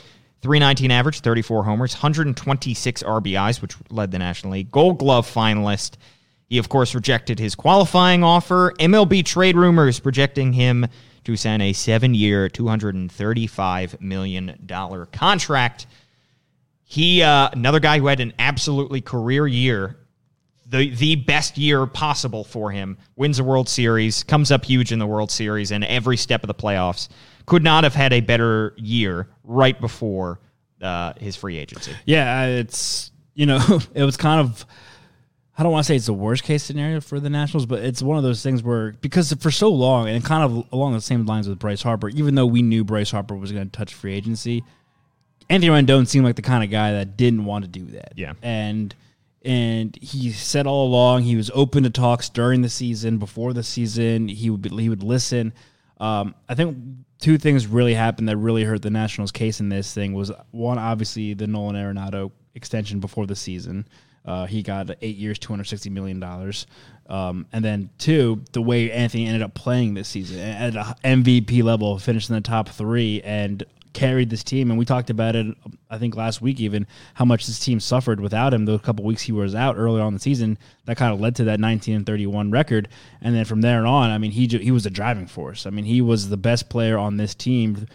319 0.43 0.91
average, 0.91 1.21
34 1.21 1.65
homers, 1.65 1.95
126 1.95 3.03
RBIs, 3.03 3.61
which 3.61 3.77
led 3.91 4.11
the 4.11 4.19
National 4.19 4.53
League. 4.53 4.71
Gold 4.71 4.99
Glove 4.99 5.27
finalist. 5.27 5.97
He, 6.49 6.59
of 6.59 6.69
course, 6.69 6.95
rejected 6.95 7.39
his 7.39 7.55
qualifying 7.55 8.23
offer. 8.23 8.73
MLB 8.79 9.25
trade 9.25 9.57
rumors 9.57 10.01
projecting 10.01 10.53
him 10.53 10.87
to 11.25 11.37
sign 11.37 11.61
a 11.61 11.73
seven 11.73 12.15
year, 12.15 12.49
$235 12.49 14.01
million 14.01 14.69
contract. 15.13 15.87
He, 16.85 17.23
uh, 17.23 17.51
another 17.53 17.81
guy 17.81 17.99
who 17.99 18.07
had 18.07 18.21
an 18.21 18.33
absolutely 18.39 19.01
career 19.03 19.47
year 19.47 19.99
the 20.69 20.95
the 20.95 21.17
best 21.17 21.57
year 21.57 21.87
possible 21.87 22.45
for 22.45 22.71
him. 22.71 22.99
Wins 23.17 23.39
a 23.39 23.45
World 23.45 23.69
Series, 23.69 24.23
comes 24.23 24.51
up 24.51 24.65
huge 24.65 24.93
in 24.93 24.99
the 24.99 25.07
World 25.07 25.31
Series, 25.31 25.73
and 25.73 25.83
every 25.85 26.17
step 26.17 26.43
of 26.43 26.49
the 26.49 26.55
playoffs. 26.55 27.09
Could 27.49 27.65
not 27.65 27.85
have 27.85 27.95
had 27.95 28.13
a 28.13 28.21
better 28.21 28.75
year 28.77 29.29
right 29.43 29.81
before 29.81 30.39
uh, 30.83 31.15
his 31.19 31.35
free 31.35 31.57
agency. 31.57 31.93
Yeah, 32.05 32.45
it's 32.47 33.11
you 33.35 33.47
know, 33.47 33.59
it 33.95 34.03
was 34.05 34.17
kind 34.17 34.41
of 34.41 34.67
I 35.57 35.63
don't 35.63 35.73
want 35.73 35.85
to 35.85 35.89
say 35.89 35.97
it's 35.97 36.07
the 36.07 36.13
worst 36.13 36.45
case 36.45 36.63
scenario 36.63 37.01
for 37.01 37.19
the 37.19 37.31
Nationals, 37.31 37.67
but 37.67 37.83
it's 37.83 38.01
one 38.01 38.17
of 38.17 38.23
those 38.23 38.43
things 38.43 38.63
where 38.63 38.93
because 39.01 39.33
for 39.41 39.51
so 39.51 39.71
long 39.71 40.09
and 40.09 40.25
kind 40.25 40.45
of 40.45 40.73
along 40.73 40.93
the 40.93 41.01
same 41.01 41.27
lines 41.27 41.49
with 41.49 41.59
Bryce 41.59 41.83
Harper, 41.83 42.09
even 42.11 42.35
though 42.35 42.47
we 42.47 42.63
knew 42.63 42.85
Bryce 42.85 43.11
Harper 43.11 43.35
was 43.35 43.51
going 43.51 43.69
to 43.69 43.77
touch 43.77 43.95
free 43.95 44.15
agency, 44.15 44.63
Anthony 45.49 45.73
Rendon 45.73 46.07
seemed 46.07 46.25
like 46.25 46.37
the 46.37 46.43
kind 46.43 46.63
of 46.63 46.71
guy 46.71 46.93
that 46.93 47.17
didn't 47.17 47.45
want 47.45 47.65
to 47.65 47.71
do 47.71 47.87
that. 47.87 48.13
Yeah. 48.15 48.35
and 48.43 48.95
and 49.43 49.97
he 50.03 50.33
said 50.33 50.67
all 50.67 50.87
along 50.87 51.23
he 51.23 51.35
was 51.35 51.51
open 51.55 51.85
to 51.85 51.91
talks 51.91 52.29
during 52.29 52.63
the 52.63 52.69
season, 52.69 53.19
before 53.19 53.53
the 53.53 53.63
season. 53.63 54.29
He 54.29 54.51
would 54.51 54.63
be, 54.63 54.69
he 54.69 54.89
would 54.89 55.03
listen. 55.03 55.55
Um, 55.99 56.35
I 56.49 56.55
think 56.55 56.77
two 57.21 57.39
things 57.39 57.67
really 57.67 57.95
happened 57.95 58.29
that 58.29 58.37
really 58.37 58.65
hurt 58.65 58.83
the 58.83 58.91
Nationals' 58.91 59.33
case 59.33 59.61
in 59.61 59.69
this 59.69 59.93
thing 59.93 60.13
was 60.13 60.31
one, 60.51 60.79
obviously 60.79 61.35
the 61.35 61.47
Nolan 61.47 61.77
Arenado 61.77 62.33
extension 62.55 63.01
before 63.01 63.27
the 63.27 63.37
season. 63.37 63.87
Uh, 64.25 64.47
he 64.47 64.63
got 64.63 64.91
eight 65.01 65.17
years, 65.17 65.39
two 65.39 65.53
hundred 65.53 65.65
sixty 65.65 65.89
million 65.89 66.21
dollars, 66.21 66.67
um, 67.09 67.47
and 67.53 67.65
then 67.65 67.89
two, 67.99 68.45
the 68.53 68.61
way 68.61 68.93
Anthony 68.93 69.27
ended 69.27 69.43
up 69.43 69.55
playing 69.55 69.95
this 69.95 70.09
season 70.09 70.39
at 70.39 70.75
a 70.75 70.97
MVP 71.03 71.63
level, 71.63 71.99
finished 71.99 72.29
in 72.29 72.35
the 72.35 72.43
top 72.43 72.69
three, 72.69 73.23
and 73.23 73.65
carried 73.99 74.31
this 74.31 74.45
team. 74.45 74.71
And 74.71 74.79
we 74.79 74.85
talked 74.85 75.11
about 75.11 75.35
it, 75.35 75.47
I 75.91 75.99
think 75.99 76.15
last 76.15 76.41
week 76.41 76.61
even, 76.61 76.87
how 77.15 77.25
much 77.25 77.47
this 77.47 77.59
team 77.59 77.81
suffered 77.81 78.21
without 78.21 78.55
him. 78.55 78.65
The 78.65 78.79
couple 78.79 79.05
weeks 79.05 79.23
he 79.23 79.33
was 79.33 79.55
out 79.55 79.77
earlier 79.77 80.03
on 80.03 80.15
the 80.15 80.21
season, 80.21 80.59
that 80.85 80.97
kind 80.97 81.13
of 81.13 81.21
led 81.21 81.37
to 81.37 81.45
that 81.45 81.61
nineteen 81.61 81.97
and 81.97 82.07
thirty 82.07 82.27
one 82.27 82.51
record. 82.51 82.89
And 83.21 83.35
then 83.35 83.45
from 83.45 83.61
there 83.61 83.87
on, 83.87 84.11
I 84.11 84.19
mean, 84.19 84.31
he 84.31 84.47
he 84.47 84.71
was 84.71 84.87
a 84.87 84.91
driving 84.91 85.27
force. 85.27 85.67
I 85.67 85.71
mean, 85.71 85.85
he 85.85 86.01
was 86.01 86.29
the 86.29 86.37
best 86.37 86.69
player 86.69 86.97
on 86.97 87.17
this 87.17 87.35
team 87.35 87.87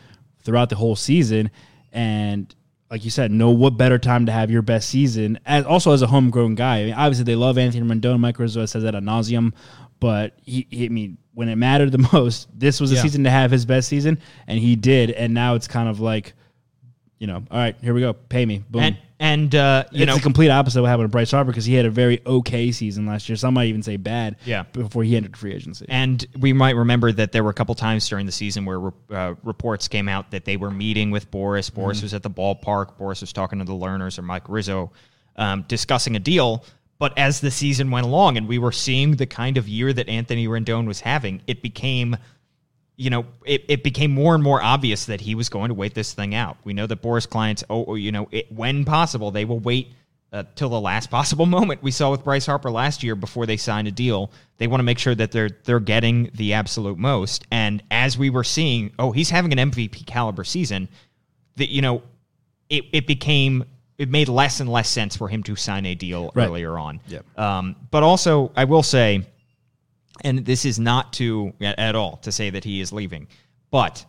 throughout 0.44 0.70
the 0.70 0.76
whole 0.76 0.96
season, 0.96 1.50
and 1.92 2.54
like 2.92 3.04
you 3.04 3.10
said, 3.10 3.32
no 3.32 3.50
what 3.50 3.78
better 3.78 3.98
time 3.98 4.26
to 4.28 4.32
have 4.32 4.52
your 4.52 4.62
best 4.62 4.90
season 4.90 5.40
as 5.46 5.66
also 5.66 5.94
as 5.94 6.02
a 6.02 6.08
homegrown 6.08 6.56
guy. 6.56 6.80
I 6.80 6.86
mean, 6.86 6.94
obviously 6.94 7.24
they 7.24 7.36
love 7.36 7.58
Anthony 7.58 7.88
Rendon. 7.88 8.20
Mike 8.20 8.38
Rizzo 8.38 8.66
says 8.66 8.84
that 8.84 8.94
ad 8.94 9.04
nauseum, 9.04 9.54
but 10.00 10.34
he, 10.44 10.68
he 10.70 10.86
I 10.86 10.90
mean, 10.90 11.18
when 11.34 11.50
it 11.50 11.56
mattered 11.56 11.92
the 11.92 11.98
most, 12.13 12.48
this 12.58 12.80
was 12.80 12.91
a 12.91 12.96
Yeah. 12.96 13.02
season 13.02 13.24
to 13.26 13.30
have 13.30 13.52
his 13.52 13.65
best 13.65 13.88
season, 13.88 14.19
and 14.48 14.60
he 14.60 14.76
did. 14.76 15.12
And 15.12 15.34
now 15.34 15.56
it's 15.56 15.67
kind 15.67 15.89
of 15.89 16.00
like, 16.00 16.34
you 17.19 17.28
know, 17.28 17.43
all 17.50 17.58
right, 17.58 17.76
here 17.82 17.93
we 17.93 18.02
go, 18.02 18.13
pay 18.13 18.46
me, 18.46 18.63
boom. 18.69 18.82
And 18.84 18.98
and 19.19 19.56
uh, 19.56 19.86
you 19.91 20.02
it's 20.04 20.08
know 20.10 20.15
the 20.15 20.22
complete 20.22 20.50
opposite 20.50 20.80
of 20.80 20.84
what 20.84 20.89
happened 20.89 21.06
to 21.06 21.12
Bryce 21.12 21.32
Harper 21.32 21.50
because 21.50 21.63
he 21.63 21.76
had 21.76 21.86
a 21.86 21.89
very 21.89 22.19
okay 22.26 22.74
season 22.74 23.06
last 23.06 23.30
year. 23.30 23.38
Some 23.38 23.54
might 23.54 23.67
even 23.67 23.82
say 23.82 23.96
bad. 23.96 24.36
Yeah. 24.43 24.63
Before 24.63 25.02
he 25.02 25.15
entered 25.15 25.38
free 25.38 25.54
agency. 25.54 25.86
And 25.88 26.26
we 26.38 26.52
might 26.52 26.76
remember 26.76 27.10
that 27.13 27.32
there 27.32 27.41
were 27.41 27.52
a 27.52 27.54
couple 27.54 27.74
times 27.76 28.10
during 28.10 28.26
the 28.26 28.34
season 28.34 28.65
where 28.65 28.91
uh, 29.12 29.36
reports 29.43 29.88
came 29.88 30.10
out 30.10 30.32
that 30.32 30.43
they 30.43 30.58
were 30.58 30.72
meeting 30.72 31.10
with 31.10 31.32
Boras. 31.32 31.72
Boras 31.72 32.02
was 32.02 32.13
at 32.13 32.22
the 32.22 32.30
ballpark. 32.30 32.98
Boras 32.98 33.22
was 33.22 33.32
talking 33.32 33.60
to 33.60 33.65
the 33.65 33.72
Lerners 33.72 34.19
or 34.19 34.24
Mike 34.24 34.50
Rizzo, 34.50 34.91
um, 35.38 35.63
discussing 35.69 36.17
a 36.17 36.19
deal. 36.19 36.65
But 37.04 37.18
as 37.18 37.42
the 37.42 37.52
season 37.52 37.92
went 37.92 38.06
along 38.06 38.38
and 38.38 38.48
we 38.48 38.60
were 38.60 38.72
seeing 38.72 39.18
the 39.18 39.26
kind 39.26 39.58
of 39.58 39.68
year 39.68 39.92
that 39.92 40.08
Anthony 40.08 40.48
Rendon 40.48 40.88
was 40.88 41.02
having, 41.02 41.42
it 41.48 41.62
became, 41.62 42.16
you 42.96 43.10
know, 43.10 43.26
it, 43.46 43.66
it 43.68 43.84
became 43.84 44.12
more 44.12 44.34
and 44.36 44.42
more 44.42 44.63
obvious 44.63 45.08
that 45.08 45.20
he 45.20 45.36
was 45.36 45.50
going 45.50 45.68
to 45.68 45.74
wait 45.74 45.96
this 45.96 46.13
thing 46.13 46.34
out. 46.34 46.56
We 46.63 46.72
know 46.72 46.88
that 46.88 47.02
Boras 47.02 47.30
clients, 47.30 47.62
oh, 47.70 47.96
you 47.96 48.13
know, 48.13 48.30
it, 48.32 48.50
when 48.50 48.86
possible, 48.86 49.32
they 49.32 49.44
will 49.44 49.60
wait 49.60 49.92
uh, 50.32 50.44
till 50.56 50.70
the 50.70 50.80
last 50.80 51.12
possible 51.12 51.46
moment. 51.46 51.84
We 51.84 51.92
saw 51.92 52.10
with 52.10 52.24
Bryce 52.24 52.46
Harper 52.46 52.72
last 52.72 53.04
year 53.04 53.18
before 53.18 53.46
they 53.48 53.58
signed 53.58 53.89
a 53.89 53.92
deal. 53.92 54.32
They 54.58 54.68
want 54.68 54.80
to 54.80 54.86
make 54.86 54.98
sure 54.98 55.13
that 55.13 55.34
they're 55.34 55.50
they're 55.66 55.82
getting 55.82 56.32
the 56.36 56.54
absolute 56.54 56.98
most. 56.98 57.46
And 57.52 57.84
as 57.92 58.18
we 58.18 58.30
were 58.30 58.46
seeing, 58.46 58.94
oh, 58.98 59.12
he's 59.12 59.30
having 59.30 59.52
an 59.52 59.72
MVP 59.72 60.06
caliber 60.06 60.46
season. 60.46 60.88
That 61.58 61.68
you 61.68 61.82
know, 61.82 62.02
it 62.70 62.86
it 62.94 63.08
became 63.08 63.66
it 63.97 64.10
made 64.10 64.27
less 64.27 64.60
and 64.60 64.69
less 64.69 64.89
sense 64.89 65.15
for 65.15 65.27
him 65.27 65.43
to 65.43 65.56
sign 65.56 65.86
a 65.86 65.95
deal 65.95 66.32
Right. 66.34 66.47
earlier 66.47 66.77
on. 66.77 66.99
Yep. 67.08 67.39
Um, 67.39 67.75
but 67.91 68.03
also, 68.03 68.51
I 68.56 68.63
will 68.65 68.84
say, 68.84 69.23
and 70.21 70.45
this 70.45 70.65
is 70.65 70.79
not 70.79 71.13
to 71.13 71.53
at 71.62 71.77
at 71.79 71.95
all 71.95 72.17
to 72.17 72.32
say 72.32 72.49
that 72.49 72.63
he 72.63 72.82
is 72.82 72.91
leaving, 72.91 73.27
but 73.71 74.06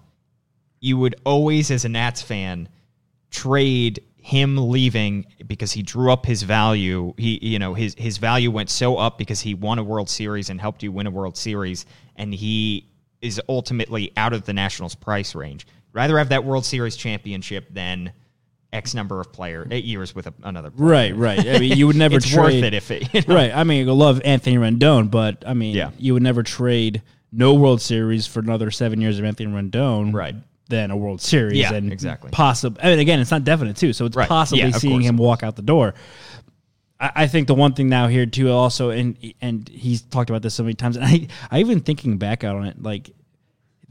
you 0.81 0.99
would 0.99 1.15
always, 1.25 1.71
as 1.71 1.85
a 1.85 1.89
Nats 1.89 2.21
fan, 2.23 2.69
trade 3.31 4.03
him 4.17 4.57
leaving 4.57 5.27
because 5.47 5.73
he 5.73 5.83
drew 5.83 6.11
up 6.13 6.25
his 6.25 6.43
value. 6.43 7.13
He, 7.19 7.39
you 7.43 7.59
know, 7.59 7.75
his 7.75 7.95
his 7.99 8.17
value 8.19 8.51
went 8.51 8.71
so 8.71 8.97
up 8.97 9.19
because 9.19 9.41
he 9.41 9.55
won 9.55 9.79
a 9.79 9.83
World 9.85 10.09
Series 10.09 10.51
and 10.51 10.61
helped 10.61 10.83
you 10.83 10.93
win 10.93 11.07
a 11.07 11.11
World 11.11 11.37
Series, 11.37 11.85
and 12.17 12.35
he 12.35 12.89
is 13.21 13.41
ultimately 13.49 14.13
out 14.17 14.33
of 14.33 14.45
the 14.45 14.53
Nationals' 14.53 14.95
price 14.95 15.35
range. 15.35 15.67
Rather 15.93 16.19
have 16.19 16.29
that 16.31 16.45
World 16.45 16.65
Series 16.65 16.97
championship 16.97 17.67
than 17.73 18.13
X 18.75 18.93
number 18.95 19.21
of 19.21 19.33
player 19.33 19.67
eight 19.71 19.85
years 19.85 20.15
with 20.15 20.27
a, 20.27 20.35
another. 20.43 20.71
Player. 20.71 21.15
Right, 21.15 21.17
right. 21.17 21.49
I 21.49 21.59
mean, 21.59 21.77
you 21.79 21.87
would 21.87 21.97
never 22.05 22.17
it's 22.17 22.29
trade. 22.29 22.39
worth 22.39 22.65
it 22.65 22.75
if 22.75 22.91
it. 22.91 23.15
You 23.15 23.21
know? 23.29 23.35
Right. 23.35 23.53
I 23.55 23.65
mean, 23.65 23.89
I 23.89 23.93
love 23.93 24.21
Anthony 24.25 24.57
Rendon, 24.57 25.11
but 25.11 25.45
I 25.47 25.55
mean, 25.55 25.75
Yeah. 25.75 25.91
you 25.99 26.13
would 26.15 26.23
never 26.23 26.43
trade 26.43 27.03
no 27.33 27.55
World 27.55 27.81
Series 27.81 28.27
for 28.27 28.41
another 28.41 28.71
seven 28.71 29.01
years 29.01 29.19
of 29.19 29.25
Anthony 29.25 29.51
Rendon, 29.51 30.13
Right. 30.13 30.35
Than 30.69 30.91
a 30.91 30.97
World 30.97 31.21
Series, 31.21 31.59
Yeah, 31.59 31.75
and 31.75 31.93
exactly. 31.93 32.31
Possible. 32.31 32.81
I 32.83 32.89
mean, 32.91 32.99
again, 32.99 33.21
it's 33.21 33.31
not 33.31 33.45
definite 33.45 33.77
too, 33.77 33.93
so 33.93 34.07
it's 34.07 34.17
Right. 34.17 34.29
possibly 34.29 34.63
Yeah, 34.65 34.71
seeing 34.71 34.95
course. 34.95 35.05
him 35.07 35.17
walk 35.19 35.43
out 35.43 35.57
the 35.57 35.63
door. 35.63 35.95
I, 37.01 37.11
I 37.17 37.27
think 37.27 37.47
the 37.49 37.55
one 37.55 37.75
thing 37.75 37.89
now 37.89 38.09
here 38.09 38.27
too, 38.27 38.51
also, 38.51 38.91
and 38.91 39.17
and 39.41 39.69
he's 39.69 40.03
talked 40.03 40.31
about 40.31 40.43
this 40.43 40.55
so 40.55 40.63
many 40.63 40.75
times, 40.75 40.97
and 40.97 41.05
I, 41.05 41.27
I 41.51 41.61
even 41.61 41.81
thinking 41.81 42.17
back 42.19 42.45
on 42.45 42.65
it, 42.67 42.83
like 42.83 43.11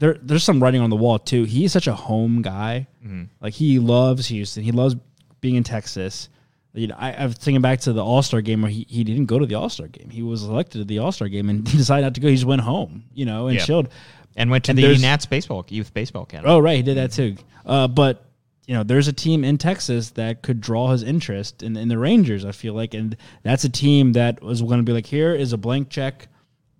there 0.04 0.18
there's 0.22 0.44
some 0.44 0.62
writing 0.62 0.80
on 0.82 0.90
the 0.90 0.96
wall 0.96 1.18
too. 1.18 1.44
He's 1.44 1.72
such 1.72 1.86
a 1.86 1.94
home 1.94 2.42
guy. 2.42 2.86
Mm-hmm. 3.04 3.24
Like 3.40 3.54
he 3.54 3.78
loves 3.78 4.26
Houston. 4.28 4.62
He 4.62 4.72
loves 4.72 4.96
being 5.40 5.54
in 5.54 5.64
Texas. 5.64 6.28
You 6.74 6.88
know, 6.88 6.96
I, 6.98 7.12
I 7.12 7.26
was 7.26 7.36
thinking 7.36 7.62
back 7.62 7.80
to 7.80 7.92
the 7.92 8.04
All 8.04 8.20
Star 8.22 8.40
game 8.40 8.60
where 8.62 8.70
he, 8.70 8.84
he 8.88 9.04
didn't 9.04 9.26
go 9.26 9.38
to 9.38 9.46
the 9.46 9.54
All 9.54 9.68
Star 9.68 9.86
game. 9.88 10.10
He 10.10 10.22
was 10.22 10.42
elected 10.42 10.80
to 10.80 10.84
the 10.84 10.98
All 10.98 11.12
Star 11.12 11.28
game 11.28 11.48
and 11.48 11.64
decided 11.70 12.02
not 12.02 12.14
to 12.16 12.20
go. 12.20 12.28
He 12.28 12.34
just 12.34 12.44
went 12.46 12.62
home, 12.62 13.04
you 13.14 13.24
know, 13.24 13.46
and 13.48 13.56
Yeah. 13.58 13.64
chilled. 13.64 13.88
and 14.36 14.50
went 14.50 14.64
to 14.64 14.72
And 14.72 14.78
the 14.78 14.98
Nats 14.98 15.26
baseball 15.26 15.64
youth 15.68 15.94
baseball 15.94 16.24
academy. 16.24 16.52
Oh, 16.52 16.58
right, 16.58 16.76
he 16.76 16.82
did 16.82 16.96
that 16.96 17.12
too. 17.12 17.36
Uh, 17.64 17.86
but 17.88 18.24
you 18.66 18.74
know, 18.74 18.82
there's 18.82 19.08
a 19.08 19.12
team 19.12 19.44
in 19.44 19.58
Texas 19.58 20.10
that 20.12 20.42
could 20.42 20.60
draw 20.60 20.90
his 20.90 21.02
interest 21.02 21.62
in, 21.62 21.76
in 21.76 21.88
the 21.88 21.98
Rangers. 21.98 22.44
I 22.44 22.52
feel 22.52 22.72
like, 22.74 22.94
and 22.94 23.14
that's 23.42 23.62
a 23.64 23.68
team 23.68 24.14
that 24.14 24.42
was 24.42 24.60
going 24.62 24.78
to 24.78 24.82
be 24.82 24.92
like, 24.92 25.06
here 25.06 25.34
is 25.34 25.52
a 25.52 25.58
blank 25.58 25.90
check. 25.90 26.28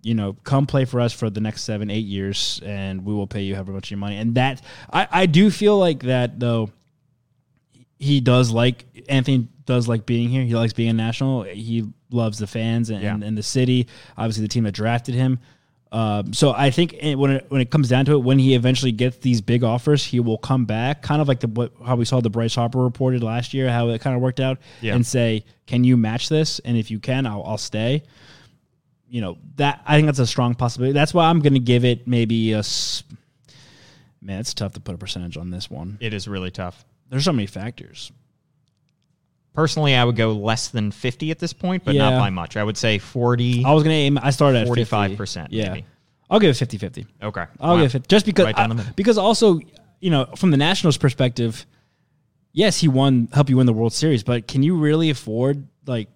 You 0.05 0.13
know, 0.13 0.33
come 0.43 0.67
play 0.67 0.85
for 0.85 1.01
us 1.01 1.13
for 1.13 1.31
the 1.31 1.41
next 1.41 1.63
seven, 1.63 1.89
eight 1.89 2.05
years, 2.05 2.61
and 2.63 3.03
we 3.03 3.11
will 3.13 3.25
pay 3.25 3.41
you 3.41 3.55
however 3.55 3.71
much 3.71 3.89
your 3.89 3.97
money. 3.97 4.17
And 4.17 4.35
that, 4.35 4.61
I, 4.93 5.07
I 5.11 5.25
do 5.25 5.49
feel 5.49 5.79
like 5.79 6.03
that 6.03 6.39
though. 6.39 6.69
He 7.97 8.19
does 8.19 8.51
like 8.51 8.85
Anthony 9.09 9.47
does 9.65 9.87
like 9.87 10.05
being 10.05 10.29
here. 10.29 10.43
He 10.43 10.53
likes 10.53 10.73
being 10.73 10.89
a 10.89 10.93
national. 10.93 11.43
He 11.43 11.85
loves 12.11 12.37
the 12.37 12.45
fans 12.45 12.89
and, 12.89 13.01
Yeah. 13.01 13.13
and, 13.15 13.23
and 13.23 13.37
the 13.37 13.41
city. 13.43 13.87
Obviously, 14.17 14.41
the 14.43 14.47
team 14.49 14.65
that 14.65 14.73
drafted 14.73 15.15
him. 15.15 15.39
Um, 15.91 16.33
so 16.33 16.51
I 16.51 16.71
think 16.71 16.93
it, 16.93 17.15
when 17.15 17.31
it, 17.31 17.45
when 17.47 17.61
it 17.61 17.71
comes 17.71 17.87
down 17.87 18.03
to 18.05 18.11
it, 18.13 18.17
when 18.19 18.37
he 18.37 18.53
eventually 18.53 18.91
gets 18.91 19.17
these 19.17 19.39
big 19.41 19.63
offers, 19.63 20.03
he 20.03 20.19
will 20.19 20.37
come 20.37 20.65
back, 20.65 21.01
kind 21.03 21.21
of 21.21 21.27
like 21.29 21.39
the 21.39 21.47
what, 21.47 21.71
how 21.85 21.95
we 21.95 22.03
saw 22.03 22.19
the 22.19 22.29
Bryce 22.29 22.53
Harper 22.53 22.79
reported 22.83 23.23
last 23.23 23.53
year, 23.53 23.71
how 23.71 23.87
it 23.89 24.01
kind 24.01 24.15
of 24.15 24.21
worked 24.21 24.41
out, 24.41 24.59
Yeah. 24.81 24.93
and 24.93 25.05
say, 25.05 25.45
"Can 25.65 25.83
you 25.85 25.95
match 25.95 26.27
this? 26.27 26.59
And 26.59 26.75
if 26.77 26.91
you 26.91 26.99
can, 26.99 27.25
I'll, 27.25 27.43
I'll 27.43 27.57
stay." 27.57 28.03
You 29.15 29.21
know 29.21 29.37
that 29.55 29.81
I 29.85 29.95
think 29.95 30.07
that's 30.07 30.19
a 30.19 30.27
strong 30.27 30.55
possibility. 30.55 30.91
That's 30.91 31.13
why 31.13 31.29
I'm 31.29 31.39
going 31.39 31.53
to 31.53 31.59
give 31.61 31.85
it 31.85 32.05
maybe 32.05 32.51
a. 32.51 32.61
Man, 34.21 34.41
it's 34.41 34.53
tough 34.53 34.73
to 34.73 34.81
put 34.81 34.93
a 34.93 34.97
percentage 34.97 35.37
on 35.37 35.51
this 35.51 35.71
one. 35.71 35.97
It 36.01 36.13
is 36.13 36.27
really 36.27 36.51
tough. 36.51 36.83
There's 37.09 37.23
so 37.23 37.31
many 37.31 37.45
factors. 37.47 38.11
Personally, 39.53 39.95
I 39.95 40.03
would 40.03 40.17
go 40.17 40.33
less 40.33 40.67
than 40.67 40.91
50 40.91 41.31
at 41.31 41.39
this 41.39 41.53
point, 41.53 41.85
but 41.85 41.95
not 41.95 42.19
by 42.19 42.29
much. 42.29 42.57
I 42.57 42.63
would 42.65 42.75
say 42.75 42.97
40. 42.97 43.63
I 43.63 43.71
was 43.71 43.83
going 43.83 43.93
to 43.93 43.97
aim. 43.97 44.19
I 44.21 44.31
started 44.31 44.63
at 44.63 44.67
45%, 44.67 45.47
Yeah, 45.49 45.69
maybe. 45.69 45.85
I'll 46.29 46.41
give 46.41 46.49
it 46.49 46.67
50-50. 46.69 47.05
Okay. 47.23 47.45
I'll 47.61 47.75
Wow. 47.77 47.81
give 47.83 47.95
it 47.95 48.09
just 48.09 48.25
because 48.25 48.43
Right 48.47 48.55
down 48.57 48.75
the 48.75 48.83
I- 48.83 48.91
because 48.97 49.17
also 49.17 49.61
you 50.01 50.09
know 50.09 50.25
from 50.35 50.51
the 50.51 50.57
Nationals 50.57 50.97
perspective, 50.97 51.65
yes, 52.51 52.81
he 52.81 52.89
won 52.89 53.29
help 53.31 53.49
you 53.49 53.55
win 53.55 53.65
the 53.65 53.71
World 53.71 53.93
Series, 53.93 54.23
but 54.23 54.45
can 54.45 54.61
you 54.61 54.75
really 54.75 55.09
afford 55.09 55.67
like 55.87 56.09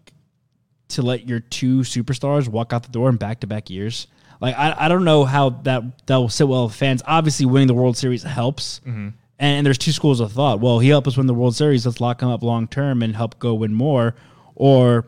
to 0.89 1.02
let 1.02 1.28
your 1.28 1.39
two 1.39 1.80
superstars 1.80 2.47
walk 2.47 2.73
out 2.73 2.84
the 2.84 2.91
door 2.91 3.10
in 3.10 3.17
back 3.17 3.41
to 3.41 3.47
back 3.47 3.69
years? 3.69 4.08
Like 4.41 4.56
I, 4.58 4.75
I 4.78 4.88
don't 4.88 5.04
know 5.04 5.25
how 5.25 5.49
that 5.49 6.08
that 6.08 6.15
will 6.17 6.30
sit 6.30 6.47
well 6.47 6.65
with 6.65 6.75
fans. 6.75 7.02
Obviously, 7.06 7.45
winning 7.45 7.67
the 7.67 7.73
World 7.73 7.97
Series 7.97 8.23
helps. 8.23 8.80
Mm-hmm. 8.82 9.10
And 9.41 9.65
there's 9.65 9.78
two 9.78 9.93
schools 9.93 10.19
of 10.19 10.34
thought. 10.34 10.60
Well, 10.60 10.80
he 10.80 10.89
helped 10.89 11.08
us 11.08 11.15
win 11.15 11.25
the 11.25 11.34
World 11.34 11.56
Series. 11.56 11.86
Let's 11.86 12.02
lock 12.02 12.21
him 12.21 12.30
up 12.30 12.43
long 12.43 12.67
term 12.67 13.02
and 13.02 13.15
help 13.15 13.39
go 13.39 13.54
win 13.54 13.73
more. 13.73 14.15
Or 14.56 15.08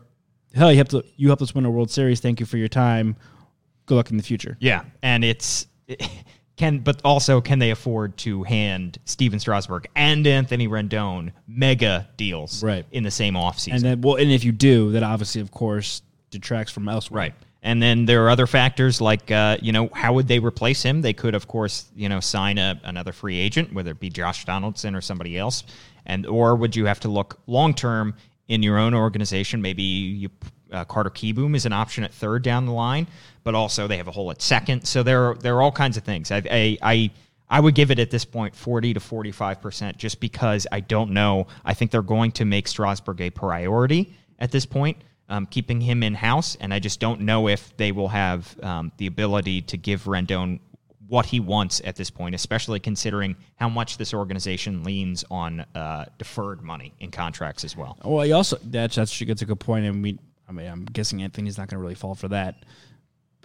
hell, 0.54 0.72
you 0.72 0.78
helped 0.78 0.96
you 1.18 1.28
helped 1.28 1.42
us 1.42 1.54
win 1.54 1.66
a 1.66 1.72
World 1.72 1.92
Series. 1.92 2.20
Thank 2.20 2.40
you 2.40 2.46
for 2.46 2.58
your 2.58 2.70
time. 2.70 3.16
Good 3.86 3.96
luck 3.96 4.12
in 4.12 4.18
the 4.18 4.24
future. 4.24 4.58
Yeah, 4.60 4.84
and 5.02 5.24
it's 5.26 5.68
can, 6.62 6.80
but 6.80 7.02
also 7.04 7.42
can 7.42 7.60
they 7.60 7.72
afford 7.72 8.16
to 8.18 8.44
hand 8.44 9.00
Stephen 9.06 9.40
Strasburg 9.40 9.88
and 9.96 10.26
Anthony 10.28 10.68
Rendon 10.68 11.32
mega 11.48 12.08
deals 12.18 12.64
Right. 12.64 12.86
in 12.92 13.04
the 13.04 13.12
same 13.12 13.34
offseason? 13.34 13.74
And 13.74 13.84
then, 13.84 14.02
well, 14.02 14.16
and 14.16 14.32
if 14.32 14.44
you 14.44 14.52
do, 14.52 14.92
that 14.92 15.04
obviously, 15.04 15.42
of 15.42 15.52
course, 15.52 16.02
detracts 16.30 16.72
from 16.72 16.88
elsewhere. 16.88 17.18
Right. 17.18 17.34
And 17.64 17.82
then 17.82 18.06
there 18.06 18.24
are 18.26 18.30
other 18.30 18.48
factors 18.48 19.02
like, 19.02 19.30
uh, 19.32 19.58
you 19.62 19.72
know, 19.72 19.90
how 19.94 20.14
would 20.14 20.28
they 20.28 20.40
replace 20.40 20.82
him? 20.84 21.02
They 21.02 21.14
could, 21.14 21.36
of 21.36 21.48
course, 21.48 21.86
you 21.96 22.10
know, 22.10 22.20
sign 22.20 22.58
a, 22.58 22.80
another 22.84 23.12
free 23.12 23.38
agent, 23.38 23.74
whether 23.74 23.92
it 23.92 24.00
be 24.00 24.10
Josh 24.10 24.46
Donaldson 24.46 24.96
or 24.96 25.02
somebody 25.02 25.38
else, 25.38 25.64
and 26.06 26.26
or 26.26 26.56
would 26.56 26.76
you 26.76 26.86
have 26.86 27.00
to 27.02 27.08
look 27.10 27.40
long 27.48 27.74
term 27.74 28.16
in 28.48 28.64
your 28.64 28.78
own 28.78 28.94
organization? 28.94 29.62
Maybe 29.62 29.84
you, 29.84 30.30
uh, 30.72 30.86
Carter 30.86 31.10
Kieboom 31.10 31.56
is 31.56 31.66
an 31.66 31.74
option 31.74 32.04
at 32.04 32.14
third 32.14 32.44
down 32.44 32.66
the 32.66 32.72
line, 32.72 33.08
but 33.44 33.56
also 33.56 33.88
they 33.88 33.98
have 33.98 34.08
a 34.08 34.12
hole 34.12 34.32
at 34.32 34.42
second. 34.42 34.86
So 34.86 35.04
there 35.04 35.30
are 35.30 35.36
there 35.36 35.56
are 35.56 35.62
all 35.62 35.72
kinds 35.72 35.98
of 35.98 36.04
things. 36.04 36.32
I 36.32 36.44
I. 36.50 36.78
I 36.82 37.12
I 37.54 37.60
would 37.60 37.76
give 37.76 37.92
it 37.92 38.00
at 38.00 38.10
this 38.10 38.24
point 38.24 38.56
40 38.56 38.94
to 38.94 39.02
45% 39.02 39.98
just 39.98 40.22
because 40.22 40.66
I 40.72 40.80
don't 40.80 41.12
know. 41.12 41.48
I 41.66 41.74
think 41.74 41.92
they're 41.92 42.02
going 42.02 42.32
to 42.32 42.46
make 42.46 42.66
Strasburg 42.66 43.20
a 43.20 43.30
priority 43.30 44.14
at 44.40 44.52
this 44.52 44.66
point 44.66 44.96
um, 45.32 45.46
keeping 45.46 45.80
him 45.80 46.04
in 46.04 46.14
house, 46.14 46.58
and 46.60 46.74
I 46.74 46.80
just 46.80 47.00
don't 47.00 47.22
know 47.22 47.48
if 47.48 47.76
they 47.78 47.94
will 47.94 48.10
have 48.10 48.54
um, 48.62 48.92
the 48.98 49.08
ability 49.08 49.62
to 49.64 49.78
give 49.78 50.04
Rendon 50.04 50.60
what 51.08 51.26
he 51.26 51.40
wants 51.40 51.82
at 51.86 51.96
this 51.96 52.10
point, 52.10 52.36
especially 52.36 52.80
considering 52.80 53.36
how 53.56 53.70
much 53.70 53.98
this 53.98 54.14
organization 54.14 54.84
leans 54.84 55.24
on 55.32 55.62
uh, 55.74 56.06
deferred 56.18 56.62
money 56.62 56.94
in 57.00 57.12
contracts 57.12 57.64
as 57.64 57.78
well. 57.78 57.98
Well, 58.04 58.26
he 58.26 58.34
also 58.34 58.58
that's 58.64 58.96
that's 58.96 59.18
that's 59.18 59.42
a 59.42 59.46
good 59.46 59.60
point, 59.60 59.86
and 59.86 60.04
we. 60.04 60.20
I 60.52 60.54
mean, 60.54 60.68
I'm 60.68 60.84
guessing 60.84 61.24
Anthony's 61.24 61.58
not 61.58 61.70
going 61.70 61.78
to 61.78 61.82
really 61.82 61.96
fall 61.96 62.14
for 62.14 62.28
that. 62.28 62.66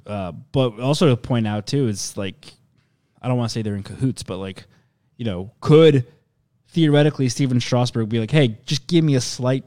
Uh, 0.04 0.32
but 0.32 0.80
also 0.80 1.08
to 1.08 1.16
point 1.16 1.46
out 1.46 1.66
too 1.66 1.86
is 1.86 2.16
like, 2.16 2.52
I 3.22 3.28
don't 3.28 3.38
want 3.38 3.50
to 3.50 3.54
say 3.54 3.62
they're 3.62 3.76
in 3.76 3.84
cahoots, 3.84 4.24
but 4.24 4.38
like, 4.38 4.64
you 5.16 5.24
know, 5.24 5.52
could 5.60 6.06
theoretically 6.68 7.28
Stephen 7.28 7.60
Strasburg 7.60 8.08
be 8.08 8.18
like, 8.18 8.30
hey, 8.30 8.58
just 8.66 8.88
give 8.88 9.04
me 9.04 9.14
a 9.14 9.20
slight 9.20 9.64